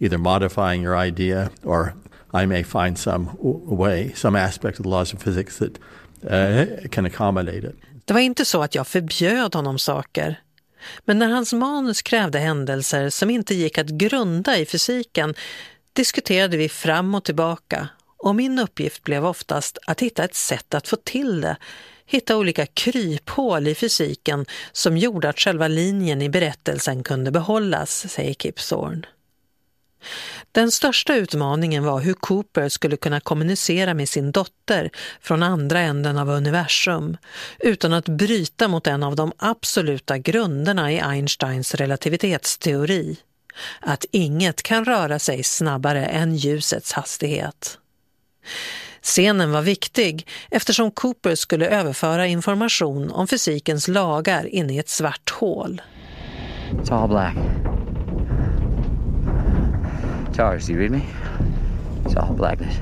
either 0.00 0.18
modifying 0.18 0.82
your 0.82 0.96
idea 0.96 1.50
or 1.64 1.94
I 2.32 2.46
may 2.46 2.62
find 2.62 2.98
some 2.98 3.30
way, 3.38 4.12
some 4.14 4.36
aspect 4.36 4.78
of 4.78 4.82
the 4.82 4.90
laws 4.90 5.12
of 5.12 5.22
physics 5.22 5.58
that 5.58 5.78
can 6.90 7.06
accommodate 7.06 7.58
it. 7.58 7.76
Det 8.04 8.12
var 8.12 8.20
inte 8.20 8.44
så 8.44 8.62
att 8.62 8.74
jag 8.74 8.86
förbjöd 8.86 9.54
honom 9.54 9.78
saker. 9.78 10.40
Men 11.04 11.18
när 11.18 11.28
hans 11.28 11.52
manus 11.52 12.02
krävde 12.02 12.38
händelser 12.38 13.10
som 13.10 13.30
inte 13.30 13.54
gick 13.54 13.78
att 13.78 13.88
grunda 13.88 14.58
i 14.58 14.66
fysiken 14.66 15.34
diskuterade 15.92 16.56
vi 16.56 16.68
fram 16.68 17.14
och 17.14 17.24
tillbaka 17.24 17.88
och 18.16 18.34
min 18.34 18.58
uppgift 18.58 19.02
blev 19.02 19.26
oftast 19.26 19.78
att 19.86 20.02
hitta 20.02 20.24
ett 20.24 20.34
sätt 20.34 20.74
att 20.74 20.88
få 20.88 20.96
till 20.96 21.40
det, 21.40 21.56
hitta 22.06 22.36
olika 22.36 22.66
kryphål 22.66 23.68
i 23.68 23.74
fysiken 23.74 24.46
som 24.72 24.96
gjorde 24.96 25.28
att 25.28 25.38
själva 25.38 25.68
linjen 25.68 26.22
i 26.22 26.28
berättelsen 26.28 27.02
kunde 27.02 27.30
behållas, 27.30 28.12
säger 28.12 28.34
Kip 28.34 28.56
Thorne. 28.56 29.02
Den 30.52 30.70
största 30.70 31.14
utmaningen 31.14 31.84
var 31.84 32.00
hur 32.00 32.14
Cooper 32.14 32.68
skulle 32.68 32.96
kunna 32.96 33.20
kommunicera 33.20 33.94
med 33.94 34.08
sin 34.08 34.32
dotter 34.32 34.90
från 35.20 35.42
andra 35.42 35.80
änden 35.80 36.18
av 36.18 36.30
universum 36.30 37.16
utan 37.58 37.92
att 37.92 38.08
bryta 38.08 38.68
mot 38.68 38.86
en 38.86 39.02
av 39.02 39.16
de 39.16 39.32
absoluta 39.38 40.18
grunderna 40.18 40.92
i 40.92 41.00
Einsteins 41.00 41.74
relativitetsteori. 41.74 43.16
Att 43.80 44.04
inget 44.10 44.62
kan 44.62 44.84
röra 44.84 45.18
sig 45.18 45.42
snabbare 45.42 46.06
än 46.06 46.36
ljusets 46.36 46.92
hastighet. 46.92 47.78
Scenen 49.02 49.52
var 49.52 49.62
viktig 49.62 50.26
eftersom 50.50 50.90
Cooper 50.90 51.34
skulle 51.34 51.68
överföra 51.68 52.26
information 52.26 53.10
om 53.10 53.28
fysikens 53.28 53.88
lagar 53.88 54.46
in 54.46 54.70
i 54.70 54.78
ett 54.78 54.88
svart 54.88 55.30
hål. 55.30 55.82
It's 56.72 56.92
all 56.92 57.08
black 57.08 57.67
guitars, 60.38 60.70
you 60.70 60.78
read 60.78 60.90
me? 60.90 61.00
It's 62.04 62.16
all 62.16 62.36
blackness. 62.36 62.74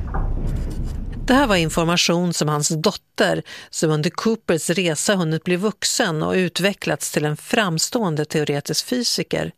Det 1.26 1.34
här 1.34 1.46
var 1.46 1.56
information 1.56 2.32
som 2.32 2.48
hans 2.48 2.68
dotter, 2.68 3.42
som 3.70 3.90
under 3.90 4.10
Coopers 4.10 4.70
resa 4.70 5.14
hunnit 5.14 5.44
bli 5.44 5.56
vuxen 5.56 6.22
och 6.22 6.32
utvecklats 6.32 7.12
till 7.12 7.24
en 7.24 7.36
framstående 7.36 8.24
teoretisk 8.24 8.86
fysiker, 8.86 9.52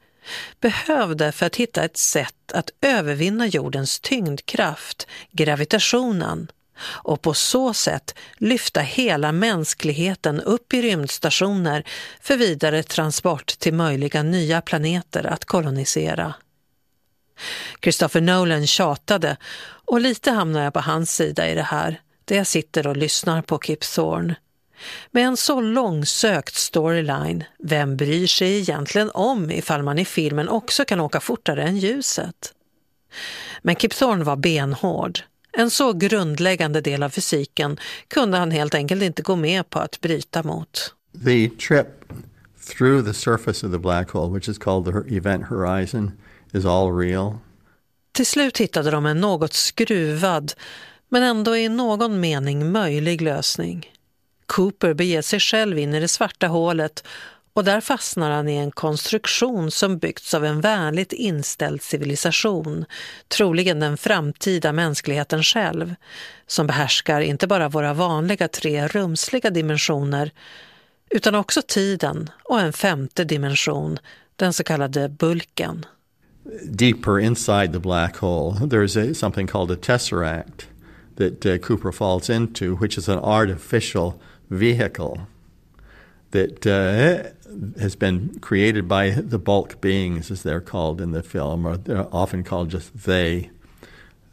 behövde 0.61 1.33
för 1.33 1.47
att 1.47 1.57
hitta 1.57 1.85
ett 1.85 1.97
sätt 1.97 2.53
att 2.53 2.71
övervinna 2.81 3.47
jordens 3.47 4.01
tyngdkraft, 4.01 5.07
gravitationen, 5.33 6.51
och 6.85 7.23
på 7.23 7.35
så 7.35 7.75
sätt 7.75 8.15
lyfta 8.37 8.81
hela 8.81 9.33
mänskligheten 9.33 10.41
upp 10.41 10.75
i 10.75 10.83
rymdstationer 10.83 11.85
för 12.21 12.37
vidare 12.37 12.83
transport 12.83 13.47
till 13.47 13.75
möjliga 13.75 14.23
nya 14.23 14.61
planeter 14.61 15.27
att 15.27 15.45
kolonisera. 15.45 16.35
Christopher 17.83 18.21
Nolan 18.21 18.67
tjatade 18.67 19.37
och 19.85 20.01
lite 20.01 20.31
hamnar 20.31 20.65
jag 20.65 20.73
på 20.73 20.81
hans 20.81 21.15
sida 21.15 21.51
i 21.51 21.55
det 21.55 21.63
här, 21.63 22.01
där 22.25 22.37
jag 22.37 22.47
sitter 22.47 22.87
och 22.87 22.97
lyssnar 22.97 23.43
på 23.43 23.59
Kip 23.59 23.81
Thorne. 23.81 24.35
Med 25.11 25.25
en 25.25 25.37
så 25.37 25.61
långsökt 25.61 26.55
storyline, 26.55 27.45
vem 27.59 27.97
bryr 27.97 28.27
sig 28.27 28.59
egentligen 28.59 29.11
om 29.15 29.51
ifall 29.51 29.83
man 29.83 29.99
i 29.99 30.05
filmen 30.05 30.49
också 30.49 30.85
kan 30.85 31.01
åka 31.01 31.21
fortare 31.21 31.63
än 31.63 31.79
ljuset? 31.79 32.55
Men 33.63 33.77
Kip 33.77 33.95
Thorne 33.95 34.25
var 34.25 34.37
benhård. 34.37 35.21
En 35.53 35.71
så 35.71 35.93
grundläggande 35.93 36.81
del 36.81 37.03
av 37.03 37.11
fysiken 37.11 37.79
kunde 38.09 38.39
han 38.39 38.51
helt 38.51 38.75
enkelt 38.75 39.03
inte 39.03 39.23
gå 39.23 39.37
med 39.37 39.71
på 39.71 39.79
att 39.79 40.01
bryta 40.01 40.43
mot. 40.43 40.95
The 41.25 41.49
trip 41.49 41.87
through 42.77 43.05
the 43.05 43.15
surface 43.15 43.67
of 43.67 43.73
the 43.73 43.79
black 43.79 44.11
hole, 44.11 44.35
which 44.35 44.49
is 44.49 44.59
called 44.59 44.85
the 44.85 45.17
event 45.17 45.45
horizon, 45.45 46.13
is 46.53 46.65
all 46.65 46.93
real. 46.93 47.39
Till 48.13 48.27
slut 48.27 48.59
hittade 48.59 48.91
de 48.91 49.07
en 49.07 49.21
något 49.21 49.53
skruvad, 49.53 50.53
men 51.09 51.23
ändå 51.23 51.57
i 51.57 51.69
någon 51.69 52.21
mening 52.21 52.73
möjlig 52.73 53.23
lösning. 53.23 53.93
Cooper 54.47 54.95
beger 54.95 55.23
sig 55.23 55.41
själv 55.41 55.79
in 55.79 55.95
i 55.95 56.01
det 56.01 56.09
svarta 56.09 56.47
hålet 56.47 57.05
och 57.59 57.65
där 57.65 57.81
fastnar 57.81 58.31
han 58.31 58.49
i 58.49 58.57
en 58.57 58.71
konstruktion 58.71 59.71
som 59.71 59.99
byggts 59.99 60.35
av 60.35 60.45
en 60.45 60.61
vänligt 60.61 61.13
inställd 61.13 61.83
civilisation, 61.83 62.85
troligen 63.29 63.81
den 63.81 63.97
framtida 63.97 64.73
mänskligheten 64.73 65.43
själv, 65.43 65.95
som 66.47 66.67
behärskar 66.67 67.21
inte 67.21 67.47
bara 67.47 67.69
våra 67.69 67.95
vanliga 67.95 68.49
tre 68.49 68.89
rumsliga 68.89 69.51
dimensioner 69.51 70.31
utan 71.11 71.35
också 71.35 71.63
tiden 71.63 72.31
och 72.45 72.61
en 72.61 72.73
femte 72.73 73.25
dimension, 73.25 73.99
den 74.37 74.53
så 74.53 74.65
kallade 74.65 75.09
bulken. 75.09 75.87
Deeper 76.71 77.19
inside 77.21 77.73
the 77.73 77.81
black 77.81 78.17
hole, 78.17 78.53
there's 78.53 78.97
a, 78.97 79.15
something 79.15 79.47
called 79.47 79.71
a 79.71 79.77
tesseract 79.77 80.65
that 81.17 81.45
uh, 81.45 81.59
Cooper 81.59 81.93
falls 81.93 82.31
into, 82.31 82.77
which 82.77 82.97
is 82.97 83.09
an 83.09 83.19
artificial 83.19 84.21
vehicle 84.49 85.27
that 86.31 86.67
uh, 86.67 87.31
has 87.81 87.97
been 87.97 88.39
created 88.41 88.87
by 88.89 89.11
the 89.11 89.39
bulk 89.39 89.81
beings, 89.81 90.31
as 90.31 90.43
they're 90.43 90.61
called 90.61 91.01
in 91.01 91.13
the 91.13 91.23
film, 91.23 91.67
or 91.67 91.77
they're 91.77 92.07
often 92.15 92.45
called 92.45 92.71
just 92.71 93.05
they, 93.05 93.51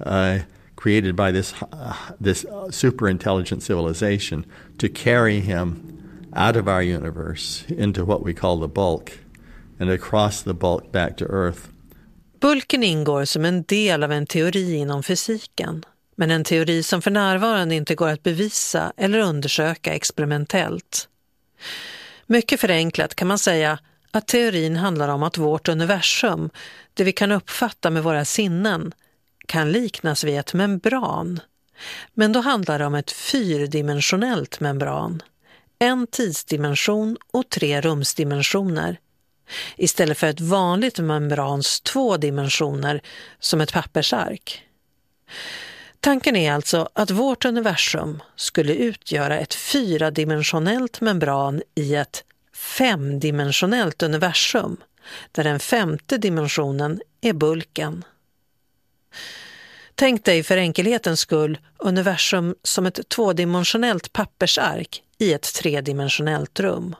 uh, 0.02 0.40
created 0.76 1.16
by 1.16 1.32
this 1.32 1.54
uh, 1.72 1.96
this 2.20 2.46
super 2.70 3.10
intelligent 3.10 3.64
civilization 3.64 4.46
to 4.78 4.90
carry 4.90 5.40
him 5.40 6.28
out 6.34 6.56
of 6.56 6.68
our 6.68 6.84
universe 6.84 7.64
into 7.70 8.04
what 8.06 8.24
we 8.24 8.34
call 8.34 8.58
the 8.58 8.68
bulk, 8.68 9.20
and 9.80 9.90
across 9.90 10.42
the 10.42 10.54
bulk 10.54 10.92
back 10.92 11.18
to 11.18 11.26
Earth. 11.26 11.72
Bulken 12.46 12.84
ingår 12.84 13.26
som 13.26 13.46
en 13.46 13.64
del 13.64 14.04
av 14.04 14.12
en 14.12 14.26
teori 14.26 14.76
inom 14.76 15.04
fysiken, 15.04 15.86
men 16.16 16.32
en 16.32 16.44
teori 16.44 16.84
som 16.84 17.02
för 17.02 17.12
närvarande 17.12 17.76
inte 17.76 17.96
går 17.96 18.10
att 18.10 18.24
bevisa 18.24 18.94
eller 18.98 19.20
undersöka 19.20 19.94
experimentellt. 19.94 21.08
Mycket 22.26 22.60
förenklat 22.60 23.16
kan 23.16 23.28
man 23.28 23.40
säga 23.40 23.80
att 24.12 24.28
teorin 24.28 24.76
handlar 24.76 25.10
om 25.10 25.24
att 25.24 25.38
vårt 25.38 25.68
universum, 25.68 26.50
det 26.94 27.04
vi 27.04 27.12
kan 27.12 27.32
uppfatta 27.32 27.90
med 27.90 28.04
våra 28.04 28.26
sinnen, 28.26 28.94
kan 29.48 29.72
liknas 29.72 30.24
vid 30.24 30.40
ett 30.40 30.54
membran. 30.54 31.40
Men 32.14 32.32
då 32.32 32.40
handlar 32.40 32.80
det 32.80 32.86
om 32.86 32.96
ett 32.96 33.12
fyrdimensionellt 33.12 34.60
membran. 34.60 35.24
En 35.80 36.08
tidsdimension 36.08 37.18
och 37.32 37.50
tre 37.50 37.82
rumsdimensioner. 37.82 39.00
Istället 39.78 40.18
för 40.18 40.28
ett 40.28 40.42
vanligt 40.42 41.00
membrans 41.00 41.82
två 41.82 42.18
dimensioner 42.18 43.02
som 43.40 43.62
ett 43.62 43.74
pappersark. 43.74 44.64
Tanken 46.00 46.36
är 46.36 46.52
alltså 46.52 46.90
att 46.94 47.12
vårt 47.12 47.46
universum 47.46 48.24
skulle 48.36 48.76
utgöra 48.76 49.40
ett 49.40 49.54
fyradimensionellt 49.54 51.02
membran 51.02 51.62
i 51.76 51.96
ett 51.96 52.24
femdimensionellt 52.54 54.04
universum, 54.04 54.78
där 55.32 55.44
den 55.44 55.60
femte 55.60 56.18
dimensionen 56.18 57.02
är 57.22 57.34
bulken. 57.34 58.04
Tänk 59.96 60.26
dig 60.26 60.44
för 60.44 60.58
enkelhetens 60.58 61.20
skull 61.20 61.58
universum 61.78 62.56
som 62.64 62.86
ett 62.86 63.10
tvådimensionellt 63.10 64.14
pappersark 64.14 65.04
i 65.18 65.34
ett 65.34 65.54
tredimensionellt 65.54 66.60
rum. 66.60 66.96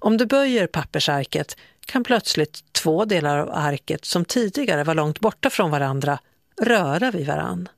Om 0.00 0.16
du 0.16 0.26
böjer 0.26 0.66
pappersarket 0.66 1.56
kan 1.86 2.04
plötsligt 2.04 2.72
två 2.72 3.04
delar 3.04 3.38
av 3.38 3.50
arket 3.52 4.04
som 4.04 4.24
tidigare 4.24 4.84
var 4.84 4.94
långt 4.94 5.20
borta 5.20 5.50
från 5.50 5.70
varandra 5.70 6.18
röra 6.60 7.10
vid 7.10 7.26
varann. 7.26 7.68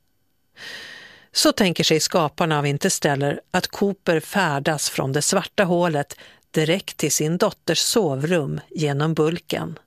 Så 1.32 1.52
tänker 1.52 1.84
sig 1.84 2.00
skaparna 2.00 2.58
av 2.58 2.66
Interstellar 2.66 3.40
att 3.50 3.66
Cooper 3.66 4.20
färdas 4.20 4.90
från 4.90 5.12
det 5.12 5.22
svarta 5.22 5.64
hålet 5.64 6.16
direkt 6.50 6.96
till 6.96 7.12
sin 7.12 7.38
dotters 7.38 7.78
sovrum 7.78 8.60
genom 8.70 9.14
bulken. 9.14 9.78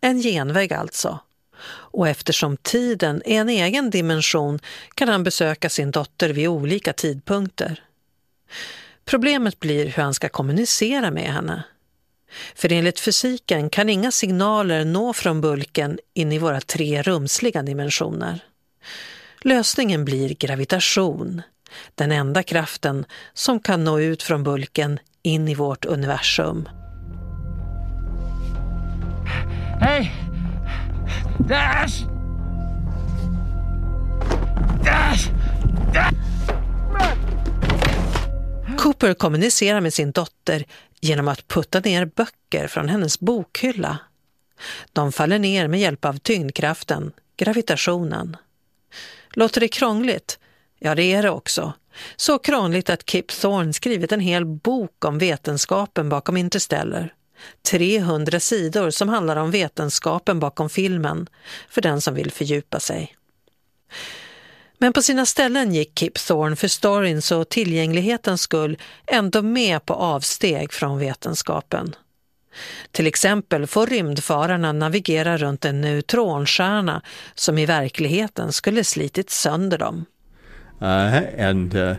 En 0.00 0.22
genväg 0.22 0.72
alltså. 0.72 1.18
Och 1.70 2.08
eftersom 2.08 2.56
tiden 2.56 3.22
är 3.24 3.40
en 3.40 3.48
egen 3.48 3.90
dimension 3.90 4.58
kan 4.94 5.08
han 5.08 5.24
besöka 5.24 5.70
sin 5.70 5.90
dotter 5.90 6.28
vid 6.28 6.48
olika 6.48 6.92
tidpunkter. 6.92 7.84
Problemet 9.08 9.60
blir 9.60 9.86
hur 9.86 10.02
han 10.02 10.14
ska 10.14 10.28
kommunicera 10.28 11.10
med 11.10 11.32
henne. 11.32 11.62
För 12.54 12.72
enligt 12.72 13.00
fysiken 13.00 13.70
kan 13.70 13.88
inga 13.88 14.10
signaler 14.10 14.84
nå 14.84 15.12
från 15.12 15.40
bulken 15.40 15.98
in 16.14 16.32
i 16.32 16.38
våra 16.38 16.60
tre 16.60 17.02
rumsliga 17.02 17.62
dimensioner. 17.62 18.44
Lösningen 19.42 20.04
blir 20.04 20.34
gravitation, 20.34 21.42
den 21.94 22.12
enda 22.12 22.42
kraften 22.42 23.04
som 23.34 23.60
kan 23.60 23.84
nå 23.84 24.00
ut 24.00 24.22
från 24.22 24.42
bulken 24.42 24.98
in 25.22 25.48
i 25.48 25.54
vårt 25.54 25.84
universum. 25.84 26.68
Hej! 29.80 30.12
Dash! 31.38 32.04
Dash! 34.84 35.28
Dash! 35.94 36.37
Cooper 38.78 39.14
kommunicerar 39.14 39.80
med 39.80 39.94
sin 39.94 40.12
dotter 40.12 40.64
genom 41.00 41.28
att 41.28 41.48
putta 41.48 41.80
ner 41.80 42.04
böcker 42.04 42.66
från 42.66 42.88
hennes 42.88 43.20
bokhylla. 43.20 43.98
De 44.92 45.12
faller 45.12 45.38
ner 45.38 45.68
med 45.68 45.80
hjälp 45.80 46.04
av 46.04 46.18
tyngdkraften, 46.18 47.12
gravitationen. 47.36 48.36
Låter 49.30 49.60
det 49.60 49.68
krångligt? 49.68 50.38
Ja, 50.78 50.94
det 50.94 51.12
är 51.12 51.22
det 51.22 51.30
också. 51.30 51.72
Så 52.16 52.38
krångligt 52.38 52.90
att 52.90 53.10
Kip 53.10 53.28
Thorne 53.28 53.72
skrivit 53.72 54.12
en 54.12 54.20
hel 54.20 54.44
bok 54.44 55.04
om 55.04 55.18
vetenskapen 55.18 56.08
bakom 56.08 56.36
Interstellar. 56.36 57.14
300 57.70 58.40
sidor 58.40 58.90
som 58.90 59.08
handlar 59.08 59.36
om 59.36 59.50
vetenskapen 59.50 60.40
bakom 60.40 60.70
filmen, 60.70 61.26
för 61.68 61.80
den 61.80 62.00
som 62.00 62.14
vill 62.14 62.30
fördjupa 62.30 62.80
sig. 62.80 63.16
Men 64.78 64.92
på 64.92 65.02
sina 65.02 65.26
ställen 65.26 65.74
gick 65.74 65.98
Kip 65.98 66.14
Thorne 66.14 66.56
för 66.56 66.68
storyns 66.68 67.32
och 67.32 67.48
tillgänglighetens 67.48 68.40
skull 68.40 68.78
ändå 69.06 69.42
med 69.42 69.86
på 69.86 69.94
avsteg 69.94 70.72
från 70.72 70.98
vetenskapen. 70.98 71.94
Till 72.92 73.06
exempel 73.06 73.66
får 73.66 73.86
rymdfararna 73.86 74.72
navigera 74.72 75.36
runt 75.36 75.64
en 75.64 75.80
neutronstjärna 75.80 77.02
som 77.34 77.58
i 77.58 77.66
verkligheten 77.66 78.52
skulle 78.52 78.84
slitit 78.84 79.30
sönder 79.30 79.78
dem. 79.78 80.04
Uh, 80.82 81.48
and 81.48 81.74
uh, 81.74 81.96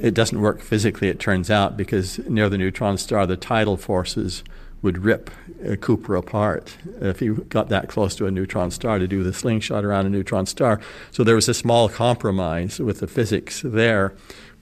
it 0.00 0.14
doesn't 0.14 0.40
work 0.40 0.62
physically, 0.62 1.10
it 1.10 1.20
turns 1.20 1.50
out, 1.50 1.76
because 1.76 2.22
near 2.28 2.50
the 2.50 2.58
neutron 2.58 2.98
star, 2.98 3.26
the 3.26 3.36
tidal 3.36 3.76
forces 3.76 4.44
would 4.86 5.04
rip 5.04 5.30
uh, 5.68 5.74
Cooper 5.76 6.14
apart 6.14 6.76
if 7.00 7.18
he 7.18 7.28
got 7.28 7.68
that 7.68 7.88
close 7.88 8.14
to 8.14 8.26
a 8.26 8.30
neutron 8.30 8.70
star 8.70 8.98
to 8.98 9.08
do 9.08 9.24
the 9.24 9.32
slingshot 9.32 9.84
around 9.84 10.06
a 10.06 10.10
neutron 10.10 10.46
star. 10.46 10.80
So 11.10 11.24
there 11.24 11.34
was 11.34 11.48
a 11.48 11.54
small 11.54 11.88
compromise 11.88 12.78
with 12.78 13.00
the 13.00 13.08
physics 13.08 13.62
there, 13.64 14.14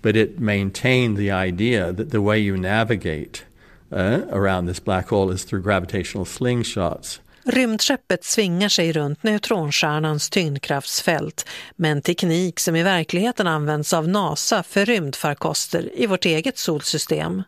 but 0.03 0.16
it 0.16 0.41
maintained 0.41 1.16
the 1.16 1.31
idea 1.31 1.93
that 1.93 2.11
the 2.11 2.22
way 2.22 2.39
you 2.39 2.57
navigate 2.57 3.45
uh, 3.93 4.22
around 4.31 4.64
this 4.66 4.81
black 4.81 5.09
hole 5.11 5.31
is 5.31 5.45
through 5.45 5.62
gravitational 5.62 6.25
slingshots. 6.25 7.20
Rymdskeppet 7.47 8.25
svingar 8.25 8.68
sig 8.68 8.93
runt 8.93 9.22
neutronstjärnans 9.22 10.31
tyngdkraftsfält 10.31 11.49
med 11.77 11.93
en 11.93 12.03
teknik 12.03 12.61
som 12.61 12.77
i 12.77 12.83
verkligheten 12.83 13.47
används 13.47 13.93
av 13.93 14.09
NASA 14.09 14.62
för 14.62 14.85
rymdfarkoster 14.85 15.91
i 15.95 16.07
vårt 16.07 16.25
eget 16.25 16.59
solsystem. 16.59 17.43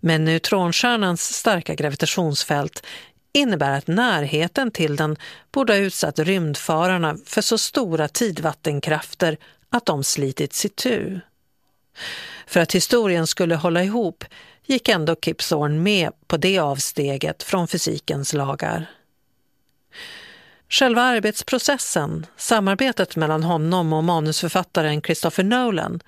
Men 0.00 0.24
neutronstjärnans 0.24 1.34
starka 1.34 1.74
gravitationsfält 1.74 2.86
innebär 3.32 3.78
att 3.78 3.86
närheten 3.86 4.70
till 4.70 4.96
den 4.96 5.16
borde 5.52 5.72
ha 5.72 5.78
utsatt 5.78 6.18
rymdfararna 6.18 7.16
för 7.26 7.40
så 7.40 7.58
stora 7.58 8.08
tidvattenkrafter 8.08 9.36
att 9.70 9.86
de 9.86 10.04
slitits 10.04 10.64
itu. 10.64 11.20
För 12.46 12.60
att 12.60 12.74
historien 12.74 13.26
skulle 13.26 13.54
hålla 13.54 13.84
ihop 13.84 14.24
gick 14.66 14.88
ändå 14.88 15.16
Kip 15.16 15.38
Thorne 15.38 15.78
med 15.78 16.12
på 16.26 16.36
det 16.36 16.58
avsteget 16.58 17.42
från 17.42 17.68
fysikens 17.68 18.32
lagar. 18.32 18.86
Själva 20.70 21.02
arbetsprocessen, 21.02 22.26
samarbetet 22.36 23.16
mellan 23.16 23.42
honom 23.42 23.92
och 23.92 24.04
manusförfattaren 24.04 25.02
Christopher 25.02 25.44
Nolan, 25.44 26.00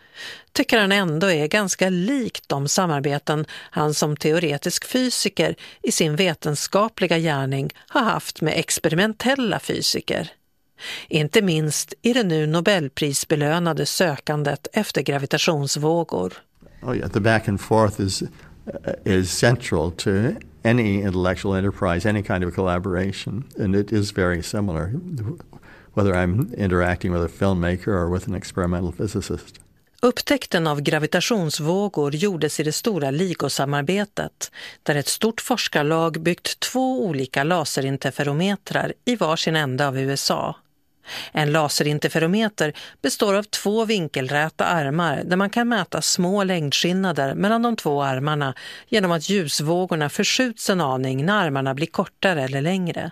tycker 0.53 0.79
han 0.79 0.93
ändå 0.93 1.31
är 1.31 1.47
ganska 1.47 1.89
likt 1.89 2.49
de 2.49 2.69
samarbeten 2.69 3.45
han 3.51 3.95
som 3.95 4.17
teoretisk 4.17 4.87
fysiker 4.87 5.55
i 5.83 5.93
sin 5.93 6.17
vetenskapliga 6.17 7.19
gärning 7.19 7.71
har 7.89 8.03
haft 8.03 8.41
med 8.41 8.59
experimentella 8.59 9.61
fysiker. 9.61 10.33
Inte 11.09 11.43
minst 11.43 11.95
i 12.03 12.13
det 12.13 12.25
nu 12.25 12.47
Nobelprisbelönade 12.47 13.87
sökandet 13.87 14.67
efter 14.73 15.03
gravitationsvågor. 15.03 16.33
Oh 16.83 16.97
yeah, 16.97 17.11
the 17.11 17.21
back 17.21 17.49
and 17.49 17.61
forth 17.61 18.01
is 18.01 18.23
uh, 18.23 18.29
is 19.05 19.39
central 19.39 19.91
to 19.93 20.11
any 20.65 21.03
intellectual 21.03 21.55
enterprise, 21.55 22.09
any 22.09 22.23
kind 22.23 22.45
of 22.45 22.55
collaboration, 22.55 23.45
and 23.59 23.77
it 23.77 23.93
is 23.93 24.13
very 24.13 24.43
similar, 24.43 24.93
whether 25.95 26.15
I'm 26.15 26.55
interacting 26.55 27.13
with 27.13 27.25
a 27.25 27.29
filmmaker 27.29 27.89
or 27.89 28.09
with 28.11 28.29
an 28.29 28.35
experimental 28.35 28.93
physicist. 28.93 29.61
Upptäckten 30.03 30.67
av 30.67 30.81
gravitationsvågor 30.81 32.15
gjordes 32.15 32.61
i 32.61 32.63
det 32.63 32.73
stora 32.73 33.11
LIGO-samarbetet 33.11 34.51
där 34.83 34.95
ett 34.95 35.09
stort 35.09 35.41
forskarlag 35.41 36.23
byggt 36.23 36.61
två 36.61 37.07
olika 37.07 37.45
laserinterferometrar 37.45 38.93
i 39.05 39.17
varsin 39.17 39.57
ände 39.57 39.89
av 39.89 39.99
USA. 39.99 40.57
En 41.33 41.53
laserinterferometer 41.53 42.73
består 43.03 43.35
av 43.35 43.43
två 43.43 43.85
vinkelräta 43.85 44.65
armar 44.65 45.23
där 45.25 45.37
man 45.37 45.51
kan 45.51 45.69
mäta 45.69 46.03
små 46.03 46.45
längdskillnader 46.45 47.35
mellan 47.35 47.63
de 47.63 47.77
två 47.77 48.03
armarna 48.03 48.55
genom 48.89 49.13
att 49.13 49.29
ljusvågorna 49.29 50.09
förskjuts 50.09 50.71
en 50.71 50.81
aning 50.81 51.27
när 51.27 51.45
armarna 51.47 51.75
blir 51.75 51.87
kortare 51.87 52.43
eller 52.43 52.61
längre. 52.61 53.11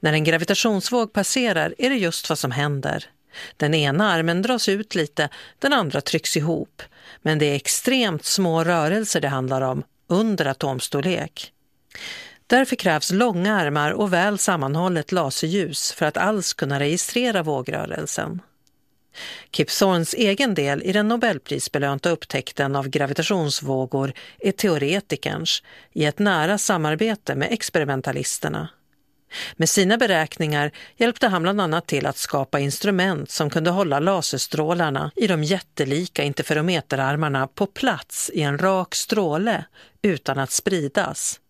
När 0.00 0.12
en 0.12 0.24
gravitationsvåg 0.24 1.12
passerar 1.12 1.74
är 1.78 1.90
det 1.90 1.96
just 1.96 2.28
vad 2.28 2.38
som 2.38 2.50
händer. 2.50 3.04
Den 3.56 3.74
ena 3.74 4.12
armen 4.12 4.42
dras 4.42 4.68
ut 4.68 4.94
lite, 4.94 5.28
den 5.58 5.72
andra 5.72 6.00
trycks 6.00 6.36
ihop. 6.36 6.82
Men 7.22 7.38
det 7.38 7.46
är 7.46 7.54
extremt 7.54 8.24
små 8.24 8.64
rörelser 8.64 9.20
det 9.20 9.28
handlar 9.28 9.60
om, 9.60 9.82
under 10.06 10.46
atomstorlek. 10.46 11.52
Därför 12.48 12.76
krävs 12.76 13.12
långa 13.12 13.56
armar 13.56 13.90
och 13.90 14.12
väl 14.12 14.38
sammanhållet 14.38 15.12
laserljus 15.12 15.92
för 15.92 16.06
att 16.06 16.16
alls 16.16 16.54
kunna 16.54 16.80
registrera 16.80 17.42
vågrörelsen. 17.42 18.42
Kip 19.52 19.68
Thornes 19.68 20.14
egen 20.14 20.54
del 20.54 20.82
i 20.82 20.92
den 20.92 21.08
nobelprisbelönta 21.08 22.10
upptäckten 22.10 22.76
av 22.76 22.88
gravitationsvågor 22.88 24.12
är 24.38 24.52
teoretikerns 24.52 25.62
i 25.92 26.04
ett 26.04 26.18
nära 26.18 26.58
samarbete 26.58 27.34
med 27.34 27.52
experimentalisterna. 27.52 28.68
Med 29.56 29.68
sina 29.68 29.96
beräkningar 29.96 30.70
hjälpte 30.96 31.28
han 31.28 31.42
bland 31.42 31.60
annat 31.60 31.86
till 31.86 32.06
att 32.06 32.16
skapa 32.16 32.60
instrument 32.60 33.30
som 33.30 33.50
kunde 33.50 33.70
hålla 33.70 33.98
laserstrålarna 33.98 35.10
i 35.16 35.26
de 35.26 35.44
jättelika 35.44 36.22
interferometerarmarna 36.22 37.46
på 37.46 37.66
plats 37.66 38.30
i 38.34 38.42
en 38.42 38.58
rak 38.58 38.94
stråle 38.94 39.64
utan 40.02 40.38
att 40.38 40.50
spridas. 40.50 41.40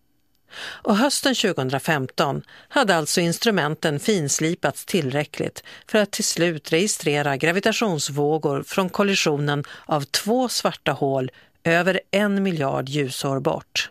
Och 0.57 0.97
hösten 0.97 1.35
2015 1.35 2.41
hade 2.69 2.95
alltså 2.95 3.21
instrumenten 3.21 3.99
finslipats 3.99 4.85
tillräckligt 4.85 5.63
för 5.87 5.99
att 5.99 6.11
till 6.11 6.23
slut 6.23 6.73
registrera 6.73 7.37
gravitationsvågor 7.37 8.63
från 8.63 8.89
kollisionen 8.89 9.63
av 9.85 10.01
två 10.01 10.49
svarta 10.49 10.91
hål 10.91 11.31
över 11.63 12.01
en 12.11 12.43
miljard 12.43 12.89
ljusår 12.89 13.39
bort. 13.39 13.89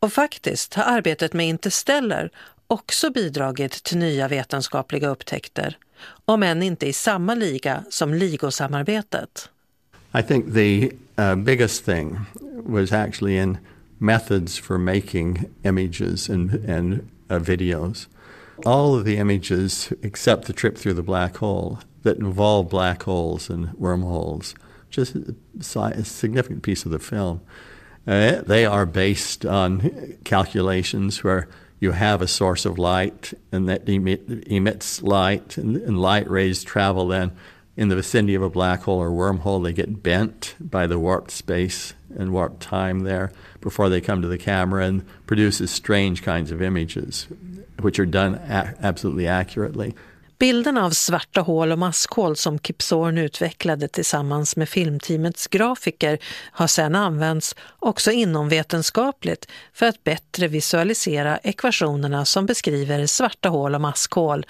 Och 0.00 0.12
faktiskt 0.12 0.74
har 0.74 0.84
arbetet 0.84 1.32
med 1.32 1.48
Interstellar 1.48 2.30
också 2.66 3.10
bidragit 3.10 3.72
till 3.72 3.98
nya 3.98 4.28
vetenskapliga 4.28 5.08
upptäckter, 5.08 5.78
om 6.24 6.42
än 6.42 6.62
inte 6.62 6.86
i 6.86 6.92
samma 6.92 7.34
liga 7.34 7.84
som 7.90 8.14
LIGO-samarbetet. 8.14 9.48
I 10.18 10.22
think 10.22 10.54
the 10.54 10.90
uh, 11.22 11.34
biggest 11.34 11.84
thing 11.84 12.20
was 12.64 12.92
actually 12.92 13.36
in 13.36 13.58
methods 14.00 14.56
for 14.56 14.78
making 14.78 15.54
images 15.62 16.28
and, 16.28 16.52
and 16.64 17.10
uh, 17.28 17.38
videos. 17.38 18.06
All 18.66 18.94
of 18.94 19.04
the 19.04 19.18
images, 19.18 19.92
except 20.02 20.46
the 20.46 20.52
trip 20.52 20.76
through 20.76 20.94
the 20.94 21.02
black 21.02 21.36
hole, 21.36 21.78
that 22.02 22.16
involve 22.16 22.70
black 22.70 23.02
holes 23.02 23.50
and 23.50 23.72
wormholes, 23.74 24.54
just 24.88 25.14
a 25.14 26.04
significant 26.04 26.62
piece 26.62 26.84
of 26.84 26.90
the 26.90 26.98
film. 26.98 27.42
Uh, 28.06 28.40
they 28.40 28.64
are 28.64 28.86
based 28.86 29.44
on 29.44 30.18
calculations 30.24 31.22
where 31.22 31.48
you 31.78 31.92
have 31.92 32.20
a 32.20 32.26
source 32.26 32.64
of 32.64 32.78
light 32.78 33.32
and 33.52 33.68
that 33.68 33.88
emit, 33.88 34.22
emits 34.46 35.02
light, 35.02 35.56
and, 35.56 35.76
and 35.76 36.00
light 36.00 36.28
rays 36.28 36.64
travel 36.64 37.08
then 37.08 37.32
in 37.76 37.88
the 37.88 37.96
vicinity 37.96 38.34
of 38.34 38.42
a 38.42 38.50
black 38.50 38.82
hole 38.82 38.98
or 38.98 39.10
wormhole. 39.10 39.62
They 39.62 39.72
get 39.72 40.02
bent 40.02 40.54
by 40.60 40.86
the 40.86 40.98
warped 40.98 41.30
space 41.30 41.94
and 42.18 42.32
warp 42.32 42.60
time 42.60 43.04
there 43.04 43.30
before 43.60 43.88
they 43.88 44.00
come 44.00 44.22
to 44.22 44.28
the 44.28 44.38
camera 44.38 44.86
and 44.86 45.02
produces 45.26 45.70
strange 45.70 46.22
kinds 46.24 46.52
of 46.52 46.62
images, 46.62 47.28
which 47.76 47.98
are 47.98 48.06
done 48.06 48.38
a- 48.50 48.74
absolutely 48.80 49.28
accurately. 49.28 49.94
Bilderna 50.40 50.84
av 50.84 50.90
svarta 50.90 51.40
hål 51.40 51.72
och 51.72 51.78
maskhål 51.78 52.36
som 52.36 52.58
Kip 52.58 52.82
utvecklade 53.18 53.88
tillsammans 53.88 54.56
med 54.56 54.68
filmteamets 54.68 55.46
grafiker 55.46 56.18
har 56.52 56.66
sedan 56.66 56.94
använts 56.94 57.54
också 57.78 58.10
inomvetenskapligt 58.10 59.46
för 59.72 59.86
att 59.86 60.04
bättre 60.04 60.48
visualisera 60.48 61.38
ekvationerna 61.38 62.24
som 62.24 62.46
beskriver 62.46 63.06
svarta 63.06 63.48
hål 63.48 63.74
och 63.74 63.80
maskhål, 63.80 64.46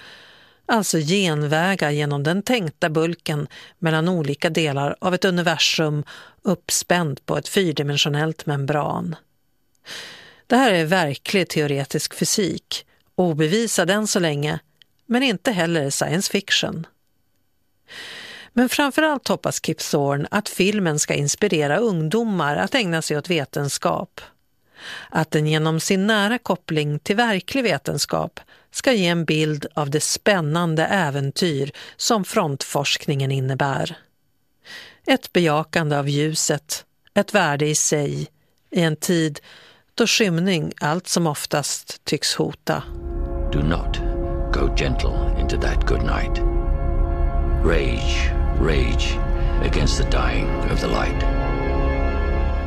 alltså 0.65 0.97
genvägar 0.97 1.91
genom 1.91 2.23
den 2.23 2.43
tänkta 2.43 2.89
bulken 2.89 3.47
mellan 3.79 4.09
olika 4.09 4.49
delar 4.49 4.95
av 4.99 5.13
ett 5.13 5.25
universum 5.25 6.03
uppspänt 6.41 7.25
på 7.25 7.37
ett 7.37 7.47
fyrdimensionellt 7.47 8.45
membran. 8.45 9.15
Det 10.47 10.55
här 10.55 10.73
är 10.73 10.85
verklig 10.85 11.49
teoretisk 11.49 12.13
fysik, 12.13 12.85
obevisad 13.15 13.89
än 13.89 14.07
så 14.07 14.19
länge, 14.19 14.59
men 15.05 15.23
inte 15.23 15.51
heller 15.51 15.89
science 15.89 16.31
fiction. 16.31 16.87
Men 18.53 18.69
framförallt 18.69 19.27
hoppas 19.27 19.61
Kip 19.65 19.79
Thorne 19.79 20.27
att 20.31 20.49
filmen 20.49 20.99
ska 20.99 21.13
inspirera 21.13 21.77
ungdomar 21.77 22.55
att 22.55 22.75
ägna 22.75 23.01
sig 23.01 23.17
åt 23.17 23.29
vetenskap. 23.29 24.21
Att 25.09 25.31
den 25.31 25.47
genom 25.47 25.79
sin 25.79 26.07
nära 26.07 26.37
koppling 26.37 26.99
till 26.99 27.15
verklig 27.15 27.63
vetenskap 27.63 28.39
ska 28.71 28.93
ge 28.93 29.07
en 29.07 29.25
bild 29.25 29.65
av 29.73 29.89
det 29.89 29.99
spännande 29.99 30.85
äventyr 30.85 31.71
som 31.97 32.23
frontforskningen 32.23 33.31
innebär. 33.31 33.97
Ett 35.07 35.33
bejakande 35.33 35.97
av 35.97 36.09
ljuset, 36.09 36.85
ett 37.13 37.33
värde 37.33 37.65
i 37.65 37.75
sig, 37.75 38.27
i 38.71 38.81
en 38.81 38.95
tid 38.95 39.39
då 39.95 40.07
skymning 40.07 40.73
allt 40.81 41.07
som 41.07 41.27
oftast 41.27 42.05
tycks 42.05 42.35
hota. 42.35 42.83
Do 43.51 43.59
not 43.59 43.97
go 44.53 44.75
gentle 44.77 45.41
into 45.41 45.61
that 45.61 45.87
good 45.87 46.03
night. 46.03 46.39
Rage, 47.63 48.31
rage 48.59 49.17
against 49.65 49.97
the 49.97 50.09
dying 50.09 50.71
of 50.71 50.81
the 50.81 50.87
light. 50.87 51.40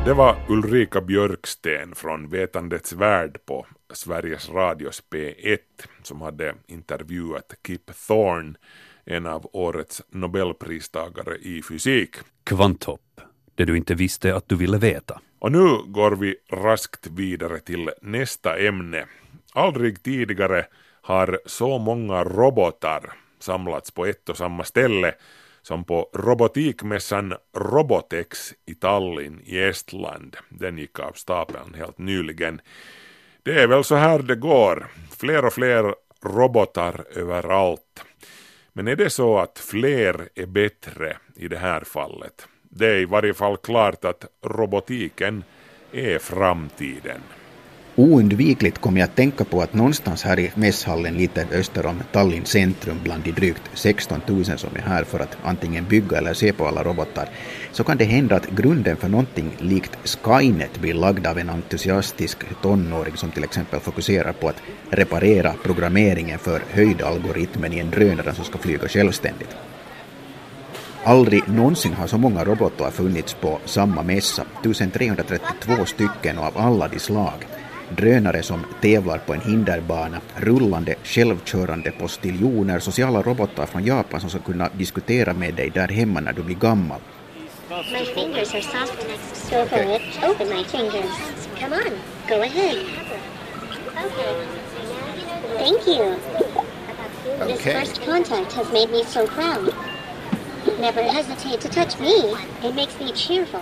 Det 0.05 0.13
var 0.13 0.35
Ulrika 0.49 1.01
Björksten 1.01 1.95
från 1.95 2.29
Vetandets 2.29 2.93
värld 2.93 3.37
på 3.45 3.65
Sveriges 3.93 4.49
Radios 4.49 5.03
P1 5.11 5.57
som 6.03 6.21
hade 6.21 6.55
intervjuat 6.67 7.53
Kip 7.67 7.91
Thorne, 8.07 8.53
en 9.05 9.25
av 9.25 9.49
årets 9.53 10.01
nobelpristagare 10.09 11.35
i 11.35 11.61
fysik. 11.61 12.15
Kvanthopp, 12.43 13.21
det 13.55 13.65
du 13.65 13.77
inte 13.77 13.95
visste 13.95 14.35
att 14.35 14.49
du 14.49 14.55
ville 14.55 14.77
veta. 14.77 15.21
Och 15.39 15.51
nu 15.51 15.67
går 15.85 16.11
vi 16.11 16.35
raskt 16.51 17.07
vidare 17.07 17.59
till 17.59 17.91
nästa 18.01 18.57
ämne. 18.57 19.05
Aldrig 19.53 20.03
tidigare 20.03 20.65
har 21.01 21.39
så 21.45 21.77
många 21.77 22.23
robotar 22.23 23.13
samlats 23.39 23.91
på 23.91 24.05
ett 24.05 24.29
och 24.29 24.37
samma 24.37 24.63
ställe 24.63 25.13
som 25.65 25.83
på 25.83 26.09
robotikmässan 26.13 27.33
Robotex 27.57 28.53
i 28.65 28.75
Tallinn 28.75 29.41
i 29.45 29.59
Estland. 29.59 30.37
Den 30.49 30.77
gick 30.77 30.99
av 30.99 31.11
stapeln 31.11 31.73
helt 31.73 31.97
nyligen. 31.97 32.61
Det 33.43 33.61
är 33.61 33.67
väl 33.67 33.83
så 33.83 33.95
här 33.95 34.19
det 34.19 34.35
går. 34.35 34.87
Fler 35.17 35.45
och 35.45 35.53
fler 35.53 35.95
robotar 36.23 37.05
överallt. 37.15 38.03
Men 38.73 38.87
är 38.87 38.95
det 38.95 39.09
så 39.09 39.37
att 39.37 39.59
fler 39.59 40.29
är 40.35 40.45
bättre 40.45 41.17
i 41.35 41.47
det 41.47 41.57
här 41.57 41.81
fallet? 41.81 42.47
Det 42.61 42.87
är 42.87 42.97
i 42.97 43.05
varje 43.05 43.33
fall 43.33 43.57
klart 43.57 44.05
att 44.05 44.25
robotiken 44.43 45.43
är 45.91 46.19
framtiden. 46.19 47.21
Oundvikligt 47.97 48.77
kommer 48.77 48.99
jag 48.99 49.07
att 49.07 49.15
tänka 49.15 49.45
på 49.45 49.61
att 49.61 49.73
någonstans 49.73 50.23
här 50.23 50.39
i 50.39 50.51
mässhallen 50.55 51.13
lite 51.13 51.47
öster 51.51 51.85
om 51.85 52.03
Tallinn 52.11 52.45
centrum 52.45 52.99
bland 53.03 53.23
de 53.23 53.31
drygt 53.31 53.61
16 53.73 54.21
000 54.27 54.45
som 54.45 54.75
är 54.75 54.81
här 54.81 55.03
för 55.03 55.19
att 55.19 55.37
antingen 55.43 55.85
bygga 55.85 56.17
eller 56.17 56.33
se 56.33 56.53
på 56.53 56.67
alla 56.67 56.83
robotar, 56.83 57.29
så 57.71 57.83
kan 57.83 57.97
det 57.97 58.05
hända 58.05 58.35
att 58.35 58.49
grunden 58.49 58.97
för 58.97 59.07
någonting 59.07 59.51
likt 59.59 59.97
Skynet 60.21 60.81
blir 60.81 60.93
lagd 60.93 61.27
av 61.27 61.37
en 61.37 61.49
entusiastisk 61.49 62.37
tonåring 62.61 63.17
som 63.17 63.31
till 63.31 63.43
exempel 63.43 63.79
fokuserar 63.79 64.33
på 64.33 64.49
att 64.49 64.61
reparera 64.89 65.53
programmeringen 65.63 66.39
för 66.39 66.63
höjdalgoritmen 66.69 67.73
i 67.73 67.79
en 67.79 67.91
drönare 67.91 68.33
som 68.33 68.45
ska 68.45 68.57
flyga 68.57 68.87
självständigt. 68.87 69.55
Aldrig 71.03 71.47
någonsin 71.47 71.93
har 71.93 72.07
så 72.07 72.17
många 72.17 72.43
robotar 72.45 72.91
funnits 72.91 73.33
på 73.33 73.59
samma 73.65 74.03
mässa, 74.03 74.45
1332 74.63 75.85
stycken 75.85 76.37
och 76.37 76.45
av 76.45 76.57
alla 76.57 76.87
de 76.87 76.99
slag 76.99 77.45
drönare 77.89 78.43
som 78.43 78.65
tävlar 78.81 79.17
på 79.17 79.33
en 79.33 79.41
hinderbana, 79.41 80.21
rullande 80.35 80.95
självkörande 81.03 81.91
postiljoner, 81.91 82.79
sociala 82.79 83.21
robotar 83.21 83.65
från 83.65 83.85
Japan 83.85 84.21
som 84.21 84.29
ska 84.29 84.39
kunna 84.39 84.69
diskutera 84.77 85.33
med 85.33 85.53
dig 85.53 85.69
där 85.69 85.87
hemma 85.87 86.19
när 86.19 86.33
du 86.33 86.43
blir 86.43 86.55
gammal. 86.55 86.99
My 87.69 88.05
fingers 88.05 88.53
are 88.53 88.61
soft. 88.61 89.05
For 89.69 89.95
it. 89.95 90.01
Open 90.23 90.49
my 90.49 90.63
fingers. 90.63 91.11
Come 91.59 91.75
on. 91.75 91.91
Go 92.29 92.35
ahead. 92.41 92.77
Okay. 94.05 94.35
Thank 95.57 95.87
you. 95.87 96.15
This 97.47 97.59
Okay. 97.59 97.73
first 97.79 98.05
contact 98.05 98.53
has 98.53 98.71
made 98.71 98.91
me 98.91 99.03
so 99.03 99.27
proud. 99.27 99.73
Never 100.79 101.03
hesitate 101.03 101.61
to 101.61 101.69
touch 101.69 101.99
me. 101.99 102.35
It 102.63 102.75
makes 102.75 102.99
me 102.99 103.11
cheerful. 103.13 103.61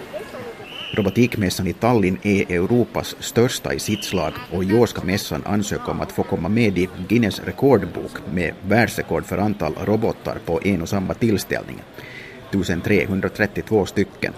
Robotikmässan 0.95 1.67
i 1.67 1.73
Tallinn 1.73 2.17
är 2.23 2.51
Europas 2.51 3.15
största 3.19 3.73
i 3.73 3.79
sitt 3.79 4.03
slag 4.03 4.33
och 4.51 4.63
i 4.63 4.73
år 4.73 4.85
ska 4.85 5.03
mässan 5.03 5.43
ansöka 5.45 5.91
om 5.91 6.01
att 6.01 6.11
få 6.11 6.23
komma 6.23 6.49
med 6.49 6.77
i 6.77 6.89
Guinness 7.07 7.41
rekordbok 7.45 8.11
med 8.33 8.53
världsrekord 8.67 9.25
för 9.25 9.37
antal 9.37 9.75
robotar 9.85 10.37
på 10.45 10.59
en 10.63 10.81
och 10.81 10.89
samma 10.89 11.13
tillställning. 11.13 11.81
1332 12.51 13.85
stycken. 13.85 14.33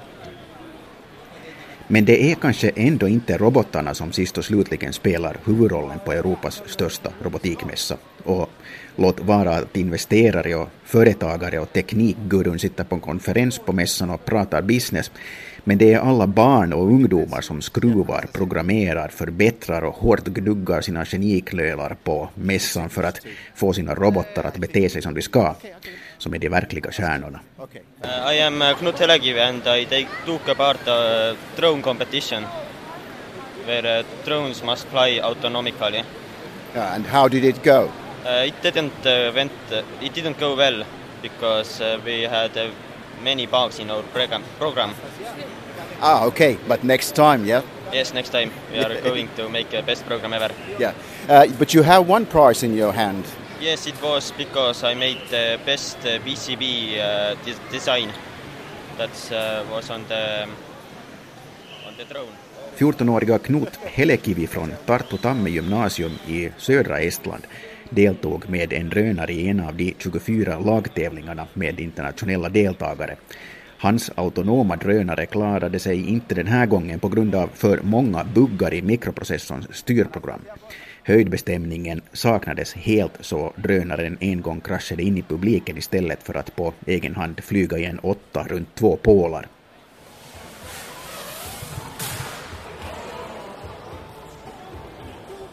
Men 1.87 2.05
det 2.05 2.31
är 2.31 2.35
kanske 2.35 2.69
ändå 2.69 3.07
inte 3.07 3.37
robotarna 3.37 3.93
som 3.93 4.11
sist 4.11 4.37
och 4.37 4.45
slutligen 4.45 4.93
spelar 4.93 5.37
huvudrollen 5.45 5.99
på 6.05 6.11
Europas 6.11 6.63
största 6.65 7.09
robotikmässa. 7.23 7.97
Och 8.23 8.49
låt 8.95 9.19
vara 9.19 9.55
att 9.55 9.77
investerare 9.77 10.55
och 10.55 10.69
företagare 10.83 11.59
och 11.59 11.73
teknikgurun 11.73 12.59
sitter 12.59 12.83
på 12.83 12.95
en 12.95 13.01
konferens 13.01 13.59
på 13.59 13.73
mässan 13.73 14.09
och 14.09 14.25
pratar 14.25 14.61
business, 14.61 15.11
men 15.67 15.77
det 15.77 15.93
är 15.93 15.99
alla 15.99 16.27
barn 16.27 16.73
och 16.73 16.83
ungdomar 16.83 17.41
som 17.41 17.61
skruvar, 17.61 18.25
programmerar, 18.33 19.07
förbättrar 19.07 19.81
och 19.81 19.95
hårt 19.95 20.23
gnuggar 20.23 20.81
sina 20.81 21.05
geniklölar 21.05 21.97
på 22.03 22.29
mässan 22.35 22.89
för 22.89 23.03
att 23.03 23.21
få 23.55 23.73
sina 23.73 23.95
robotar 23.95 24.43
att 24.43 24.57
bete 24.57 24.89
sig 24.89 25.01
som 25.01 25.13
de 25.13 25.21
ska, 25.21 25.55
som 26.17 26.33
är 26.33 26.39
de 26.39 26.49
verkliga 26.49 26.91
stjärnorna. 26.91 27.39
Uh, 27.59 28.33
I 28.33 28.41
am 28.41 28.61
uh, 28.61 28.77
Knut 28.77 28.99
Helekivi 28.99 29.39
and 29.39 29.67
I 29.67 29.85
take, 29.85 30.07
took 30.25 30.49
a 30.49 30.55
part 30.55 30.87
uh, 30.87 31.37
drone 31.55 31.81
competition 31.81 32.43
where 33.65 33.99
uh, 33.99 34.05
drones 34.25 34.63
must 34.63 34.87
fly 34.87 35.19
autonomically. 35.19 36.03
Yeah, 36.75 36.95
and 36.95 37.05
how 37.05 37.27
did 37.27 37.43
it 37.43 37.63
go? 37.63 37.89
Uh, 38.25 38.47
it 38.47 38.53
didn't 38.61 39.05
uh, 39.05 39.31
went 39.35 39.51
uh, 39.71 39.81
it 40.01 40.13
didn't 40.13 40.39
go 40.39 40.55
well 40.55 40.83
because 41.21 41.81
uh, 41.81 41.99
we 42.05 42.21
had 42.23 42.57
uh, 42.57 42.69
many 43.25 43.47
bugs 43.47 43.79
in 43.79 43.89
our 43.91 44.03
program. 44.13 44.43
program. 44.59 44.89
Ah, 46.01 46.25
okay, 46.25 46.57
but 46.67 46.83
next 46.83 47.15
time, 47.15 47.45
yeah? 47.45 47.61
Yes, 47.93 48.13
next 48.13 48.29
time 48.31 48.49
we 48.71 48.79
are 48.79 49.01
going 49.01 49.29
to 49.35 49.49
make 49.49 49.73
a 49.73 49.81
best 49.81 50.05
program 50.05 50.33
ever. 50.33 50.51
Yeah. 50.79 50.93
Uh, 51.29 51.47
but 51.59 51.73
you 51.73 51.83
have 51.83 52.03
one 52.13 52.25
prize 52.25 52.65
in 52.65 52.77
your 52.77 52.93
hand. 52.93 53.23
Yes, 53.61 53.87
it 53.87 54.01
was 54.03 54.33
because 54.37 54.83
I 54.91 54.95
made 54.95 55.17
the 55.29 55.57
best 55.65 55.97
uh, 56.05 56.19
PCB 56.25 56.63
uh, 56.63 57.35
des- 57.45 57.71
design 57.71 58.09
that 58.97 59.15
uh, 59.31 59.75
was 59.75 59.89
on 59.89 60.01
the 60.07 60.23
on 61.87 61.93
the 61.97 62.05
drone. 62.13 62.35
14-åriga 62.77 63.37
Knut 63.39 63.79
Helekivi 63.83 64.47
från 64.47 64.73
Tartu 64.85 65.17
Tamme 65.17 65.49
gymnasium 65.49 66.11
i 66.27 66.49
södra 66.57 66.99
Estland 66.99 67.43
deltog 67.89 68.49
med 68.49 68.73
en 68.73 68.89
drönare 68.89 69.33
i 69.33 69.47
en 69.47 69.59
av 69.59 69.75
de 69.75 69.93
24 69.97 70.59
lagtävlingarna 70.59 71.47
med 71.53 71.79
internationella 71.79 72.49
deltagare. 72.49 73.15
Hans 73.77 74.11
autonoma 74.15 74.75
drönare 74.75 75.25
klarade 75.25 75.79
sig 75.79 76.09
inte 76.09 76.35
den 76.35 76.47
här 76.47 76.65
gången 76.65 76.99
på 76.99 77.09
grund 77.09 77.35
av 77.35 77.49
för 77.53 77.79
många 77.83 78.23
buggar 78.23 78.73
i 78.73 78.81
mikroprocessorns 78.81 79.67
styrprogram. 79.75 80.41
Höjdbestämningen 81.03 82.01
saknades 82.13 82.73
helt 82.73 83.17
så 83.19 83.53
drönaren 83.55 84.17
en 84.19 84.41
gång 84.41 84.61
kraschade 84.61 85.03
in 85.03 85.17
i 85.17 85.21
publiken 85.21 85.77
istället 85.77 86.23
för 86.23 86.33
att 86.33 86.55
på 86.55 86.73
egen 86.85 87.15
hand 87.15 87.43
flyga 87.43 87.77
i 87.77 87.85
en 87.85 87.99
åtta 87.99 88.43
runt 88.49 88.75
två 88.75 88.95
pålar. 88.95 89.47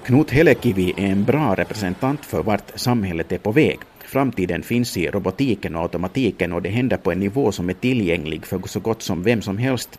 Knut 0.04 0.30
Helekivi 0.30 0.94
är 0.96 1.06
en 1.06 1.24
bra 1.24 1.54
representant 1.54 2.24
för 2.24 2.42
vart 2.42 2.72
samhället 2.74 3.32
är 3.32 3.38
på 3.38 3.52
väg. 3.52 3.78
Framtiden 4.04 4.62
finns 4.62 4.96
i 4.96 5.08
robotiken 5.08 5.76
och 5.76 5.82
automatiken 5.82 6.52
och 6.52 6.62
det 6.62 6.68
händer 6.68 6.96
på 6.96 7.12
en 7.12 7.20
nivå 7.20 7.52
som 7.52 7.68
är 7.68 7.74
tillgänglig 7.74 8.46
för 8.46 8.68
så 8.68 8.80
gott 8.80 9.02
som 9.02 9.22
vem 9.22 9.42
som 9.42 9.58
helst. 9.58 9.98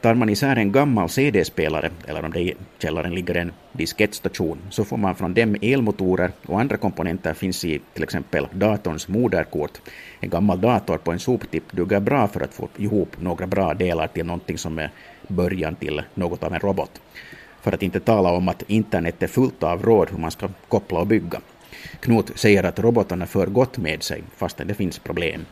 Tar 0.00 0.14
man 0.14 0.28
isär 0.28 0.56
en 0.56 0.72
gammal 0.72 1.08
CD-spelare, 1.08 1.90
eller 2.06 2.24
om 2.24 2.30
det 2.30 2.40
i 2.40 2.54
källaren 2.78 3.14
ligger 3.14 3.34
en 3.34 3.52
diskettstation, 3.72 4.58
så 4.70 4.84
får 4.84 4.96
man 4.96 5.14
från 5.14 5.34
dem 5.34 5.56
elmotorer 5.62 6.32
och 6.46 6.60
andra 6.60 6.76
komponenter 6.76 7.34
finns 7.34 7.64
i 7.64 7.80
till 7.94 8.02
exempel 8.02 8.48
datorns 8.52 9.08
moderkort. 9.08 9.80
En 10.20 10.30
gammal 10.30 10.60
dator 10.60 10.98
på 10.98 11.12
en 11.12 11.18
soptipp 11.18 11.72
duger 11.72 12.00
bra 12.00 12.28
för 12.28 12.40
att 12.40 12.54
få 12.54 12.68
ihop 12.76 13.20
några 13.20 13.46
bra 13.46 13.74
delar 13.74 14.06
till 14.06 14.26
någonting 14.26 14.58
som 14.58 14.78
är 14.78 14.90
början 15.28 15.74
till 15.74 16.02
något 16.14 16.42
av 16.42 16.54
en 16.54 16.60
robot. 16.60 17.00
För 17.64 17.72
att 17.72 17.82
inte 17.82 18.00
tala 18.00 18.30
om 18.30 18.48
att 18.48 18.62
internet 18.66 19.22
är 19.22 19.26
fullt 19.26 19.62
av 19.62 19.82
råd 19.82 20.08
hur 20.10 20.18
man 20.18 20.30
ska 20.30 20.48
koppla 20.68 20.98
och 21.00 21.06
bygga. 21.06 21.40
Knut 22.00 22.30
säger 22.34 22.64
att 22.64 22.78
robotarna 22.78 23.26
för 23.26 23.46
gott 23.46 23.76
med 23.76 24.02
sig, 24.02 24.22
fastän 24.36 24.66
det 24.66 24.74
finns 24.74 24.98
problem. 24.98 25.46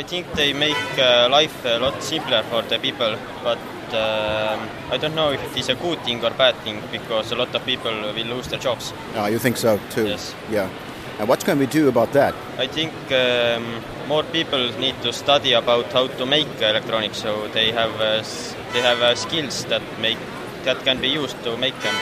I 0.00 0.02
think 0.02 0.26
they 0.36 0.54
make 0.54 0.72
uh, 0.98 1.40
life 1.40 1.74
a 1.76 1.78
lot 1.78 1.94
simpler 2.02 2.42
for 2.50 2.62
the 2.62 2.78
people, 2.78 3.16
but 3.44 3.58
um 3.92 4.60
I 4.94 4.98
don't 4.98 5.14
know 5.14 5.32
if 5.34 5.40
it 5.52 5.58
is 5.58 5.68
a 5.68 5.74
good 5.82 5.98
thing 6.04 6.24
or 6.24 6.30
bad 6.38 6.54
thing 6.64 6.76
because 6.92 7.34
a 7.34 7.38
lot 7.38 7.54
of 7.54 7.64
people 7.64 8.12
will 8.14 8.26
lose 8.36 8.48
their 8.50 8.60
jobs. 8.64 8.94
Ah, 9.16 9.28
you 9.28 9.38
think 9.38 9.56
so 9.56 9.78
too? 9.94 10.06
Yes. 10.08 10.34
Yeah. 10.52 10.68
And 11.20 11.28
what 11.28 11.44
can 11.44 11.58
we 11.58 11.66
do 11.66 11.88
about 11.88 12.12
that? 12.12 12.34
I 12.64 12.66
think 12.68 12.92
um, 13.10 13.64
more 14.08 14.22
people 14.32 14.70
need 14.80 14.94
to 15.02 15.12
study 15.12 15.52
about 15.54 15.92
how 15.92 16.06
to 16.18 16.26
make 16.26 16.46
electronics, 16.60 17.18
so 17.18 17.30
they 17.52 17.72
have 17.72 17.92
uh, 18.00 18.20
s- 18.20 18.54
they 18.72 18.82
have 18.82 19.02
uh, 19.02 19.14
skills 19.14 19.64
that 19.68 19.82
make 20.00 20.18
that 20.64 20.84
can 20.84 21.00
be 21.00 21.06
used 21.06 21.36
to 21.44 21.50
make 21.50 21.74
them. 21.82 21.94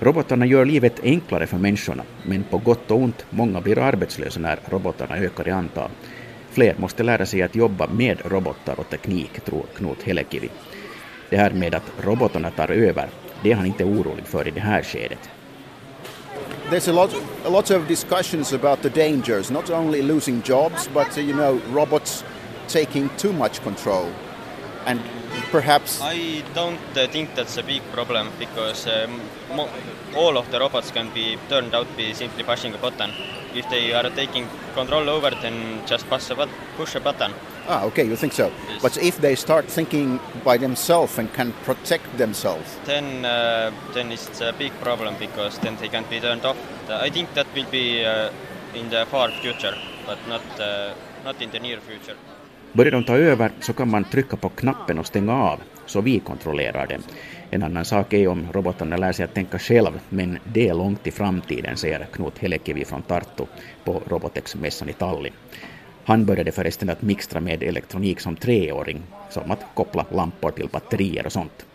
Robotarna 0.00 0.46
gör 0.46 0.64
livet 0.64 1.00
enklare 1.02 1.46
för 1.46 1.56
människorna, 1.56 2.02
men 2.22 2.44
på 2.44 2.58
gott 2.58 2.90
och 2.90 2.98
ont, 2.98 3.26
många 3.30 3.60
blir 3.60 3.78
arbetslösa 3.78 4.40
när 4.40 4.58
robotarna 4.70 5.16
ökar 5.16 5.48
i 5.48 5.50
antal. 5.50 5.90
Fler 6.50 6.74
måste 6.78 7.02
lära 7.02 7.26
sig 7.26 7.42
att 7.42 7.54
jobba 7.54 7.86
med 7.86 8.18
robotar 8.24 8.80
och 8.80 8.90
teknik, 8.90 9.44
tror 9.44 9.66
Knut 9.76 10.02
Helekivi. 10.02 10.48
Det 11.30 11.36
här 11.36 11.50
med 11.50 11.74
att 11.74 11.92
robotarna 12.04 12.50
tar 12.50 12.68
över, 12.70 13.08
det 13.42 13.52
är 13.52 13.56
han 13.56 13.66
inte 13.66 13.84
orolig 13.84 14.26
för 14.26 14.48
i 14.48 14.50
det 14.50 14.60
här 14.60 14.82
skedet. 14.82 15.30
There's 16.70 16.88
a 16.88 16.92
lot, 16.92 17.14
a 17.44 17.48
lot 17.48 17.70
of 17.70 17.88
discussions 17.88 18.52
about 18.52 18.82
the 18.82 18.88
dangers, 18.88 19.50
not 19.50 19.70
only 19.70 20.02
losing 20.02 20.42
jobs, 20.44 20.90
but 20.94 21.18
uh, 21.18 21.24
you 21.24 21.32
know, 21.32 21.60
robots 21.72 22.24
taking 22.68 23.08
too 23.16 23.32
much 23.32 23.62
control. 23.62 24.06
And 24.86 25.00
perhaps? 25.50 26.00
I 26.02 26.42
don't 26.54 26.78
think 27.12 27.34
that's 27.34 27.56
a 27.56 27.62
big 27.62 27.82
problem 27.92 28.30
because 28.38 28.86
um, 28.86 29.20
all 30.14 30.36
of 30.36 30.50
the 30.50 30.58
robots 30.60 30.90
can 30.90 31.10
be 31.14 31.38
turned 31.48 31.74
out 31.74 31.86
by 31.96 32.12
simply 32.12 32.42
pushing 32.42 32.74
a 32.74 32.78
button. 32.78 33.10
If 33.54 33.68
they 33.70 33.92
are 33.94 34.10
taking 34.10 34.46
control 34.74 35.08
over, 35.08 35.30
then 35.30 35.86
just 35.86 36.08
push 36.10 36.30
a, 36.30 36.48
push 36.76 36.94
a 36.94 37.00
button. 37.00 37.32
Ah, 37.68 37.84
okay, 37.84 38.04
you 38.04 38.16
think 38.16 38.32
so. 38.32 38.52
But 38.82 38.96
if 38.98 39.18
they 39.20 39.34
start 39.34 39.66
thinking 39.66 40.20
by 40.44 40.56
themselves 40.58 41.18
and 41.18 41.32
can 41.32 41.52
protect 41.64 42.16
themselves, 42.18 42.76
Then, 42.84 43.24
uh, 43.24 43.72
then 43.94 44.12
it's 44.12 44.40
a 44.40 44.52
big 44.52 44.72
problem 44.80 45.16
because 45.18 45.58
then 45.58 45.76
they 45.76 45.88
can't 45.88 46.08
be 46.08 46.20
turned 46.20 46.44
off. 46.44 46.56
I 46.88 47.10
think 47.10 47.32
that 47.34 47.46
will 47.54 47.70
be 47.70 48.04
uh, 48.04 48.30
in 48.74 48.90
the 48.90 49.06
far 49.06 49.30
future, 49.30 49.74
but 50.06 50.18
not 50.28 50.60
uh, 50.60 50.94
not 51.24 51.40
in 51.42 51.50
the 51.50 51.58
near 51.58 51.80
future. 51.80 52.16
Börjar 52.76 52.92
de 52.92 53.04
ta 53.04 53.16
över 53.16 53.52
så 53.60 53.72
kan 53.72 53.90
man 53.90 54.04
trycka 54.04 54.36
på 54.36 54.48
knappen 54.48 54.98
och 54.98 55.06
stänga 55.06 55.32
av, 55.32 55.60
så 55.86 56.00
vi 56.00 56.18
kontrollerar 56.18 56.86
dem. 56.86 57.02
En 57.50 57.62
annan 57.62 57.84
sak 57.84 58.12
är 58.12 58.28
om 58.28 58.46
robotarna 58.52 58.96
lär 58.96 59.12
sig 59.12 59.24
att 59.24 59.34
tänka 59.34 59.58
själv, 59.58 60.00
men 60.08 60.38
det 60.44 60.68
är 60.68 60.74
långt 60.74 61.06
i 61.06 61.10
framtiden, 61.10 61.76
säger 61.76 62.06
Knut 62.12 62.38
Helekivi 62.38 62.84
från 62.84 63.02
Tartu 63.02 63.44
på 63.84 64.02
Robotex-mässan 64.08 64.88
i 64.88 64.92
Tallinn. 64.92 65.32
Han 66.04 66.24
började 66.24 66.52
förresten 66.52 66.90
att 66.90 67.02
mixtra 67.02 67.40
med 67.40 67.62
elektronik 67.62 68.20
som 68.20 68.36
treåring, 68.36 69.02
som 69.30 69.50
att 69.50 69.64
koppla 69.74 70.06
lampor 70.10 70.50
till 70.50 70.68
batterier 70.68 71.26
och 71.26 71.32
sånt. 71.32 71.66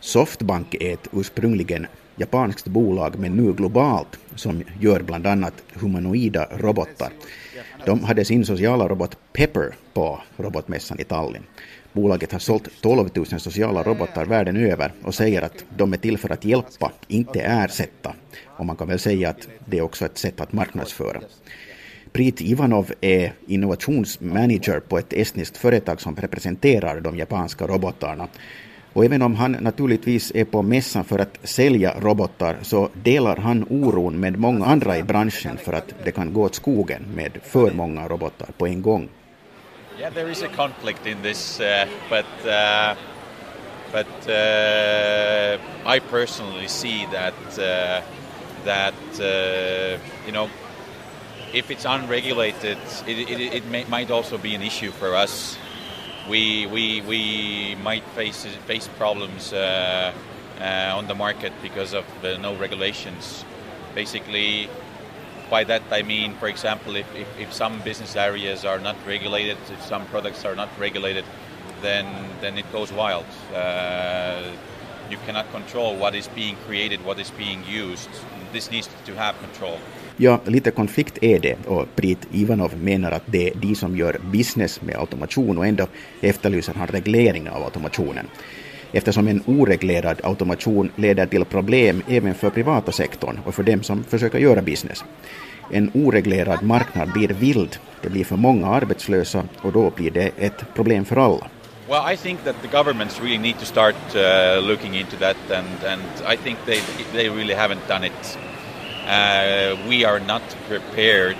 Softbank 0.00 0.74
är 0.74 0.92
ett 0.92 1.08
ursprungligen 1.12 1.86
japanskt 2.16 2.66
bolag 2.66 3.18
men 3.18 3.32
nu 3.36 3.52
globalt 3.52 4.18
som 4.34 4.62
gör 4.80 5.00
bland 5.00 5.26
annat 5.26 5.54
humanoida 5.74 6.48
robotar. 6.50 7.12
De 7.86 8.04
hade 8.04 8.24
sin 8.24 8.44
sociala 8.44 8.88
robot 8.88 9.18
Pepper 9.32 9.74
på 9.92 10.20
robotmässan 10.36 11.00
i 11.00 11.04
Tallinn. 11.04 11.42
Bolaget 11.92 12.32
har 12.32 12.38
sålt 12.38 12.68
12 12.80 13.08
000 13.14 13.26
sociala 13.26 13.82
robotar 13.82 14.24
världen 14.24 14.56
över 14.56 14.92
och 15.02 15.14
säger 15.14 15.42
att 15.42 15.64
de 15.76 15.92
är 15.92 15.96
till 15.96 16.18
för 16.18 16.32
att 16.32 16.44
hjälpa, 16.44 16.92
inte 17.08 17.40
ersätta. 17.40 18.14
Och 18.46 18.66
man 18.66 18.76
kan 18.76 18.88
väl 18.88 18.98
säga 18.98 19.30
att 19.30 19.48
det 19.66 19.78
är 19.78 19.82
också 19.82 20.04
ett 20.04 20.18
sätt 20.18 20.40
att 20.40 20.52
marknadsföra. 20.52 21.20
Prit 22.12 22.40
Ivanov 22.40 22.92
är 23.00 23.32
innovationsmanager 23.46 24.80
på 24.80 24.98
ett 24.98 25.12
estniskt 25.12 25.56
företag 25.56 26.00
som 26.00 26.16
representerar 26.16 27.00
de 27.00 27.16
japanska 27.16 27.66
robotarna. 27.66 28.28
Och 28.94 29.04
även 29.04 29.22
om 29.22 29.34
han 29.34 29.52
naturligtvis 29.52 30.32
är 30.34 30.44
på 30.44 30.62
mässan 30.62 31.04
för 31.04 31.18
att 31.18 31.38
sälja 31.42 32.00
robotar 32.00 32.56
så 32.62 32.88
delar 33.02 33.36
han 33.36 33.66
oron 33.70 34.20
med 34.20 34.38
många 34.38 34.66
andra 34.66 34.98
i 34.98 35.02
branschen 35.02 35.58
för 35.58 35.72
att 35.72 35.94
det 36.04 36.12
kan 36.12 36.32
gå 36.32 36.42
åt 36.42 36.54
skogen 36.54 37.02
med 37.14 37.38
för 37.42 37.70
många 37.70 38.08
robotar 38.08 38.48
på 38.58 38.66
en 38.66 38.82
gång. 38.82 39.08
Yeah, 39.98 40.14
there 40.14 40.30
is 40.30 40.42
a 40.42 40.48
conflict 40.56 41.06
in 41.06 41.22
this, 41.22 41.60
uh, 41.60 41.86
but 42.10 42.26
uh, 42.44 42.94
but 43.92 44.28
uh, 44.28 45.94
I 45.96 46.00
personally 46.10 46.68
see 46.68 47.06
that 47.12 47.58
uh, 47.58 48.02
that 48.64 49.20
uh, 49.20 49.98
you 50.26 50.32
know 50.32 50.48
if 51.52 51.70
it's 51.70 51.84
unregulated, 51.84 52.78
it, 53.06 53.30
it, 53.30 53.54
it 53.54 53.66
may, 53.70 53.84
might 53.84 54.10
also 54.10 54.36
be 54.38 54.54
an 54.56 54.62
issue 54.62 54.90
for 54.90 55.14
us. 55.14 55.56
We 56.28 56.66
we 56.66 57.02
we 57.02 57.76
might 57.82 58.04
face 58.16 58.46
face 58.66 58.88
problems 58.96 59.52
uh, 59.52 60.12
uh, 60.58 60.96
on 60.96 61.06
the 61.06 61.14
market 61.14 61.52
because 61.62 61.92
of 61.92 62.04
no 62.22 62.54
regulations. 62.56 63.44
Basically, 63.94 64.68
by 65.50 65.64
that 65.64 65.82
I 65.90 66.02
mean, 66.02 66.34
for 66.36 66.48
example, 66.48 66.96
if, 66.96 67.06
if, 67.14 67.28
if 67.38 67.52
some 67.52 67.80
business 67.82 68.16
areas 68.16 68.64
are 68.64 68.78
not 68.78 68.96
regulated, 69.06 69.58
if 69.70 69.82
some 69.82 70.06
products 70.06 70.44
are 70.44 70.54
not 70.54 70.70
regulated, 70.78 71.24
then 71.82 72.06
then 72.40 72.56
it 72.56 72.70
goes 72.72 72.90
wild. 72.90 73.26
Uh, 73.54 74.42
you 75.10 75.18
cannot 75.26 75.50
control 75.52 75.94
what 75.96 76.14
is 76.14 76.28
being 76.28 76.56
created, 76.66 77.04
what 77.04 77.18
is 77.18 77.30
being 77.32 77.62
used. 77.64 78.08
This 78.52 78.70
needs 78.70 78.88
to 79.04 79.14
have 79.14 79.38
control. 79.40 79.78
Ja, 80.16 80.40
lite 80.44 80.70
konflikt 80.70 81.18
är 81.22 81.38
det 81.38 81.66
och 81.66 81.96
Prit 81.96 82.18
Ivanov 82.32 82.72
menar 82.82 83.12
att 83.12 83.22
det 83.26 83.48
är 83.48 83.54
de 83.54 83.74
som 83.74 83.96
gör 83.96 84.20
business 84.32 84.82
med 84.82 84.96
automation 84.96 85.58
och 85.58 85.66
ändå 85.66 85.86
efterlyser 86.20 86.74
han 86.74 86.86
reglering 86.86 87.50
av 87.50 87.62
automationen. 87.62 88.26
Eftersom 88.92 89.28
en 89.28 89.42
oreglerad 89.46 90.20
automation 90.24 90.90
leder 90.96 91.26
till 91.26 91.44
problem 91.44 92.02
även 92.08 92.34
för 92.34 92.50
privata 92.50 92.92
sektorn 92.92 93.40
och 93.44 93.54
för 93.54 93.62
dem 93.62 93.82
som 93.82 94.04
försöker 94.04 94.38
göra 94.38 94.62
business. 94.62 95.04
En 95.70 95.90
oreglerad 95.94 96.62
marknad 96.62 97.12
blir 97.12 97.28
vild, 97.28 97.78
det 98.02 98.10
blir 98.10 98.24
för 98.24 98.36
många 98.36 98.66
arbetslösa 98.66 99.44
och 99.62 99.72
då 99.72 99.90
blir 99.90 100.10
det 100.10 100.30
ett 100.38 100.74
problem 100.74 101.04
för 101.04 101.16
alla. 101.16 101.46
Well, 101.88 102.12
I 102.12 102.16
think 102.16 102.44
that 102.44 102.56
the 102.62 102.68
governments 102.68 103.20
really 103.20 103.38
need 103.38 103.58
to 103.58 103.66
start 103.66 103.94
uh, 104.14 104.68
looking 104.68 104.94
into 104.94 105.16
that, 105.16 105.36
and, 105.50 105.84
and 105.84 106.02
I 106.32 106.36
think 106.36 106.58
they, 106.66 106.80
they 107.12 107.28
really 107.28 107.54
haven't 107.54 107.88
done 107.88 108.06
it. 108.06 108.38
Uh, 109.06 109.76
we 109.88 110.04
are 110.04 110.20
not 110.20 110.42
prepared 110.68 111.36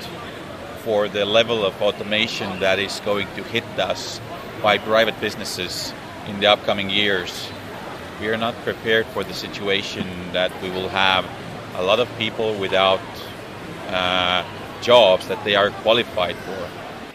for 0.84 1.08
the 1.08 1.24
level 1.24 1.64
of 1.64 1.80
automation 1.80 2.60
that 2.60 2.78
is 2.78 3.00
going 3.04 3.26
to 3.36 3.42
hit 3.42 3.64
us 3.78 4.20
by 4.62 4.78
private 4.78 5.18
businesses 5.20 5.94
in 6.28 6.40
the 6.40 6.46
upcoming 6.46 6.90
years. 6.90 7.50
We 8.20 8.28
are 8.28 8.36
not 8.36 8.54
prepared 8.64 9.06
for 9.06 9.24
the 9.24 9.32
situation 9.32 10.06
that 10.32 10.52
we 10.62 10.70
will 10.70 10.88
have 10.88 11.24
a 11.76 11.82
lot 11.82 12.00
of 12.00 12.08
people 12.18 12.54
without 12.60 13.00
uh, 13.88 14.42
jobs 14.82 15.28
that 15.28 15.42
they 15.44 15.56
are 15.56 15.70
qualified 15.82 16.36
for. 16.36 16.68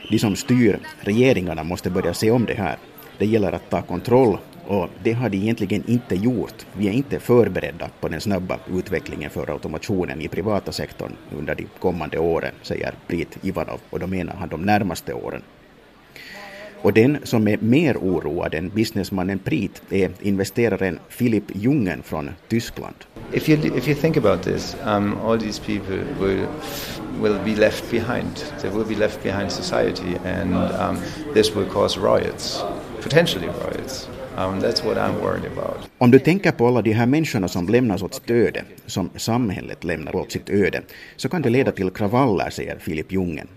De 0.10 0.20
som 0.20 0.36
styr 0.36 0.80
regeringarna 1.00 1.64
måste 1.64 1.90
börja 1.90 2.14
se 2.14 2.32
om 2.32 2.46
det 2.46 2.54
här. 2.54 2.78
Det 3.18 3.26
gäller 3.26 3.52
att 3.52 3.70
ta 3.70 3.82
kontroll 3.82 4.38
och 4.70 4.90
det 5.04 5.14
har 5.14 5.30
de 5.30 5.38
egentligen 5.38 5.84
inte 5.88 6.16
gjort. 6.16 6.66
Vi 6.74 6.88
är 6.88 6.92
inte 6.92 7.20
förberedda 7.20 7.90
på 8.00 8.08
den 8.08 8.22
snabba 8.22 8.60
utvecklingen 8.74 9.30
för 9.30 9.50
automationen 9.50 10.22
i 10.22 10.28
privata 10.28 10.72
sektorn 10.72 11.12
under 11.38 11.56
de 11.56 11.68
kommande 11.80 12.20
åren, 12.20 12.54
säger 12.62 12.94
Brit 13.08 13.38
Ivanov 13.42 13.80
och 13.90 14.00
då 14.00 14.08
menar 14.08 14.34
han 14.34 14.50
de 14.50 14.62
närmaste 14.62 15.14
åren. 15.14 15.42
Och 16.82 16.94
den 16.94 17.18
som 17.24 17.48
är 17.48 17.58
mer 17.58 17.98
oroad 17.98 18.54
än 18.54 18.70
businessmannen 18.70 19.40
Prit 19.40 19.82
är 19.90 20.12
investeraren 20.22 21.00
Philip 21.18 21.44
Jungen 21.56 22.04
från 22.04 22.30
Tyskland. 22.48 22.96
If 23.34 23.50
you 23.50 23.78
if 23.78 23.88
you 23.88 23.96
think 24.02 24.18
about 24.18 24.44
this, 24.44 24.76
um, 24.86 25.18
all 25.26 25.40
these 25.40 25.62
people 25.62 26.04
will 26.22 26.46
will 27.22 27.40
be 27.46 27.56
left 27.62 27.92
behind. 27.92 28.46
They 28.62 28.72
will 28.72 28.86
be 28.88 28.96
left 28.96 29.24
behind 29.24 29.52
society, 29.52 30.18
and 30.26 30.54
um, 30.54 30.98
this 31.34 31.56
will 31.56 31.66
cause 31.66 32.00
riots, 32.00 32.64
potentially 33.02 33.48
riots. 33.48 34.10
Um, 34.40 34.62
that's 34.62 34.84
what 34.84 34.98
I'm 34.98 35.22
worried 35.22 35.52
about. 35.58 35.90
Om 35.98 36.12
du 36.12 36.20
tänker 36.20 36.52
på 36.52 36.68
alla 36.68 36.82
de 36.82 36.92
här 36.94 37.06
människorna 37.06 37.48
som 37.48 37.68
lämnas 37.68 38.02
åt 38.02 38.14
sitt 38.14 38.32
öde, 38.32 38.64
som 38.86 39.10
samhället 39.16 39.84
lämnar 39.84 40.16
åt 40.16 40.32
sitt 40.32 40.50
öde, 40.50 40.82
så 41.16 41.30
kan 41.30 41.42
det 41.42 41.50
leda 41.50 41.72
till 41.72 41.90
kravaller, 41.90 42.50
säger 42.50 42.76
Philip 42.76 43.12
Jungen. 43.12 43.48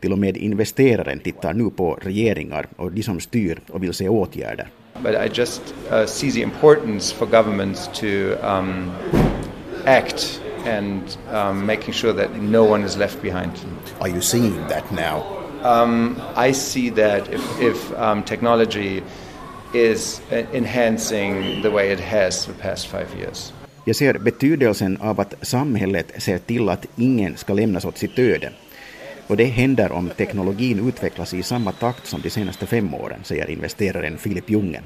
Till 0.00 0.12
och 0.12 0.18
med 0.18 0.36
investeraren 0.36 1.18
tittar 1.18 1.54
nu 1.54 1.70
på 1.70 1.98
regeringar 2.02 2.66
och 2.76 2.92
de 2.92 3.02
som 3.02 3.20
styr 3.20 3.60
och 3.70 3.82
vill 3.82 3.94
se 3.94 4.08
åtgärder. 4.08 4.68
But 5.02 5.14
I 5.14 5.40
just 5.40 5.74
uh, 5.92 6.06
see 6.06 6.30
the 6.30 6.42
importance 6.42 7.14
for 7.14 7.26
governments 7.26 7.88
to 8.00 8.06
um, 8.42 8.90
act 9.84 10.42
and 10.66 11.02
um, 11.32 11.66
making 11.66 11.94
sure 11.94 12.12
that 12.12 12.42
no 12.42 12.72
one 12.72 12.86
is 12.86 12.96
left 12.96 13.22
behind. 13.22 13.52
Are 13.98 14.10
you 14.10 14.20
seeing 14.20 14.54
that 14.68 14.90
now? 14.90 15.22
Um, 15.62 16.16
I 16.36 16.52
see 16.52 16.90
that 16.90 17.28
if, 17.32 17.60
if 17.60 17.92
um, 17.98 18.22
technology 18.22 19.02
is 19.74 20.22
uh, 20.32 20.56
enhancing 20.56 21.62
the 21.62 21.70
way 21.70 21.92
it 21.92 22.00
has 22.00 22.46
the 22.46 22.52
past 22.52 22.86
five 22.86 23.06
years. 23.20 23.52
Jag 23.84 23.96
ser 23.96 24.18
betydelsen 24.18 24.96
av 24.96 25.20
att 25.20 25.34
samhället 25.42 26.12
ser 26.22 26.38
till 26.38 26.68
att 26.68 26.86
ingen 26.96 27.36
ska 27.36 27.52
lämnas 27.52 27.84
åt 27.84 27.98
sitt 27.98 28.18
öde. 28.18 28.52
Och 29.26 29.36
det 29.36 29.44
händer 29.44 29.92
om 29.92 30.10
teknologin 30.16 30.88
utvecklas 30.88 31.34
i 31.34 31.42
samma 31.42 31.72
takt 31.72 32.06
som 32.06 32.20
de 32.20 32.30
senaste 32.30 32.66
fem 32.66 32.94
åren, 32.94 33.20
säger 33.24 33.50
investeraren 33.50 34.18
Filip 34.18 34.50
Jungen. 34.50 34.82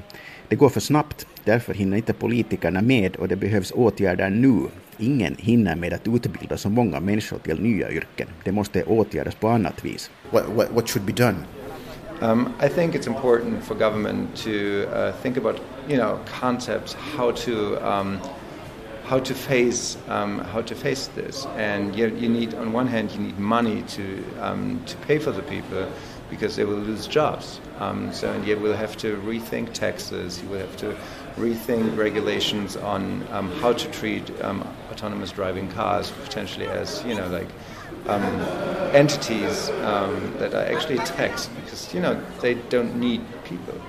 Det 0.47 0.55
går 0.55 0.69
för 0.69 0.79
snabbt, 0.79 1.27
därför 1.43 1.73
hinner 1.73 1.97
inte 1.97 2.13
politikerna 2.13 2.81
med 2.81 3.15
och 3.15 3.27
det 3.27 3.35
behövs 3.35 3.71
åtgärder 3.71 4.29
nu. 4.29 4.59
Ingen 4.97 5.35
hinner 5.39 5.75
med 5.75 5.93
att 5.93 6.07
utbilda 6.07 6.57
så 6.57 6.69
många 6.69 6.99
människor 6.99 7.37
till 7.37 7.61
nya 7.61 7.91
yrken. 7.91 8.27
Det 8.43 8.51
måste 8.51 8.83
åtgärdas 8.83 9.35
på 9.35 9.47
annat 9.47 9.85
vis. 9.85 10.11
What, 10.31 10.43
what, 10.55 10.67
what 10.73 10.89
should 10.89 11.05
be 11.05 11.13
done? 11.13 11.37
Um, 12.21 12.55
I 12.59 12.69
think 12.69 12.95
it's 12.95 13.07
important 13.07 13.63
for 13.63 13.75
government 13.75 14.35
to 14.37 14.87
uh, 14.91 15.11
think 15.13 15.35
about, 15.35 15.59
you 15.87 15.97
know, 15.97 16.21
concepts 16.25 16.93
how 16.93 17.31
to 17.31 17.75
um, 17.87 18.21
how 19.03 19.19
to 19.19 19.35
face 19.35 19.97
um, 20.07 20.39
how 20.39 20.61
to 20.61 20.75
face 20.75 21.07
this. 21.07 21.45
And 21.57 21.95
you, 21.95 22.07
you 22.07 22.29
need, 22.29 22.53
on 22.53 22.71
one 22.71 22.87
hand, 22.87 23.11
you 23.11 23.19
need 23.19 23.37
money 23.37 23.81
to 23.83 24.23
um, 24.39 24.83
to 24.85 24.95
pay 24.97 25.19
for 25.19 25.31
the 25.31 25.43
people 25.43 25.91
because 26.29 26.55
they 26.55 26.63
will 26.63 26.77
lose 26.77 27.05
jobs. 27.05 27.59
Um, 27.79 28.11
so 28.13 28.31
and 28.31 28.47
you 28.47 28.57
will 28.57 28.75
have 28.75 28.95
to 28.97 29.17
rethink 29.17 29.73
taxes. 29.73 30.41
You 30.41 30.49
will 30.49 30.59
have 30.59 30.77
to 30.77 30.97
rethink 31.35 31.97
regulations 31.97 32.77
on 32.77 33.27
um, 33.31 33.51
how 33.59 33.73
to 33.73 33.91
treat 33.91 34.29
autonomous 34.89 35.31
driving 35.31 35.69
cars 35.71 36.11
potentially 36.23 36.67
as 36.67 37.03
you 37.03 37.13
know 37.13 37.27
like 37.27 37.49
um, 38.07 38.21
entities 38.93 39.69
um, 39.69 40.33
that 40.39 40.53
are 40.53 40.65
actually 40.73 40.99
taxed 40.99 41.49
because 41.55 41.93
you 41.93 42.01
know 42.01 42.17
they 42.41 42.55
don't 42.69 42.95
need 42.95 43.21
people. 43.43 43.81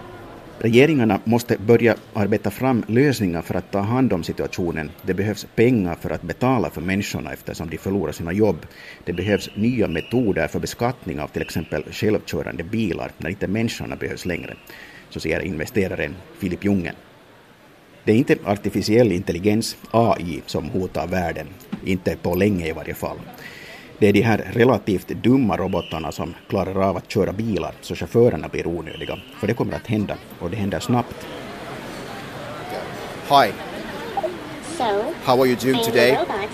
Regeringarna 0.58 1.20
måste 1.24 1.56
börja 1.58 1.96
arbeta 2.14 2.50
fram 2.50 2.84
lösningar 2.88 3.42
för 3.42 3.54
att 3.54 3.70
ta 3.70 3.78
hand 3.78 4.12
om 4.12 4.22
situationen. 4.24 4.90
Det 5.02 5.14
behövs 5.14 5.46
pengar 5.54 5.94
för 5.94 6.10
att 6.10 6.22
betala 6.22 6.70
för 6.70 6.80
människorna 6.80 7.32
eftersom 7.32 7.70
de 7.70 7.78
förlorar 7.78 8.12
sina 8.12 8.32
jobb. 8.32 8.66
Det 9.04 9.12
behövs 9.12 9.50
nya 9.54 9.88
metoder 9.88 10.48
för 10.48 10.60
beskattning 10.60 11.20
av 11.20 11.28
till 11.28 11.42
exempel 11.42 11.84
självkörande 11.90 12.64
bilar 12.64 13.10
när 13.18 13.30
inte 13.30 13.46
människorna 13.46 13.96
behövs 13.96 14.26
längre, 14.26 14.54
så 15.10 15.20
säger 15.20 15.40
investeraren 15.40 16.16
Filip 16.38 16.64
Jungen. 16.64 16.94
Det 18.04 18.12
är 18.12 18.16
inte 18.16 18.36
artificiell 18.44 19.12
intelligens, 19.12 19.76
AI, 19.90 20.42
som 20.46 20.64
hotar 20.70 21.06
världen, 21.06 21.46
inte 21.84 22.16
på 22.16 22.34
länge 22.34 22.68
i 22.68 22.72
varje 22.72 22.94
fall. 22.94 23.18
Det 23.98 24.06
är 24.08 24.12
de 24.12 24.20
här 24.22 24.38
relativt 24.52 25.08
dumma 25.08 25.56
robotarna 25.56 26.12
som 26.12 26.34
klarar 26.48 26.88
av 26.88 26.96
att 26.96 27.10
köra 27.10 27.32
bilar 27.32 27.72
så 27.80 27.94
chaufförerna 27.94 28.48
blir 28.48 28.66
onödiga. 28.66 29.18
För 29.40 29.46
det 29.46 29.54
kommer 29.54 29.72
att 29.74 29.86
hända, 29.86 30.16
och 30.38 30.50
det 30.50 30.56
händer 30.56 30.80
snabbt. 30.80 31.26
Hi, 33.28 33.52
So, 34.78 34.84
how 35.24 35.40
are 35.40 35.46
you 35.48 35.56
doing 35.56 35.74
I'm 35.76 35.84
today? 35.84 36.12
robot. 36.12 36.50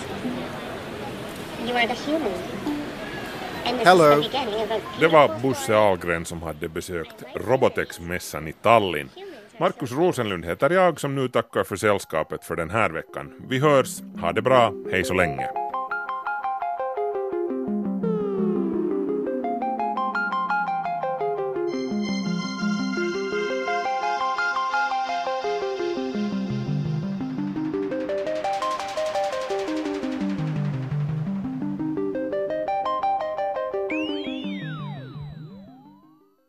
You 1.67 1.77
are 1.77 1.87
the 1.87 2.11
human. 2.11 2.31
Hello. 3.85 4.23
Det 4.99 5.07
var 5.07 5.39
Bosse 5.41 5.75
Ahlgren 5.77 6.25
som 6.25 6.41
hade 6.41 6.69
besökt 6.69 7.23
Robotex-mässan 7.35 8.47
i 8.47 8.53
Tallinn. 8.53 9.09
Markus 9.57 9.91
Rosenlund 9.91 10.45
heter 10.45 10.69
jag 10.69 10.99
som 10.99 11.15
nu 11.15 11.27
tackar 11.27 11.63
för 11.63 11.75
sällskapet 11.75 12.45
för 12.45 12.55
den 12.55 12.69
här 12.69 12.89
veckan. 12.89 13.33
Vi 13.49 13.59
hörs, 13.59 14.01
ha 14.21 14.31
det 14.31 14.41
bra, 14.41 14.73
hej 14.91 15.03
så 15.03 15.13
länge. 15.13 15.49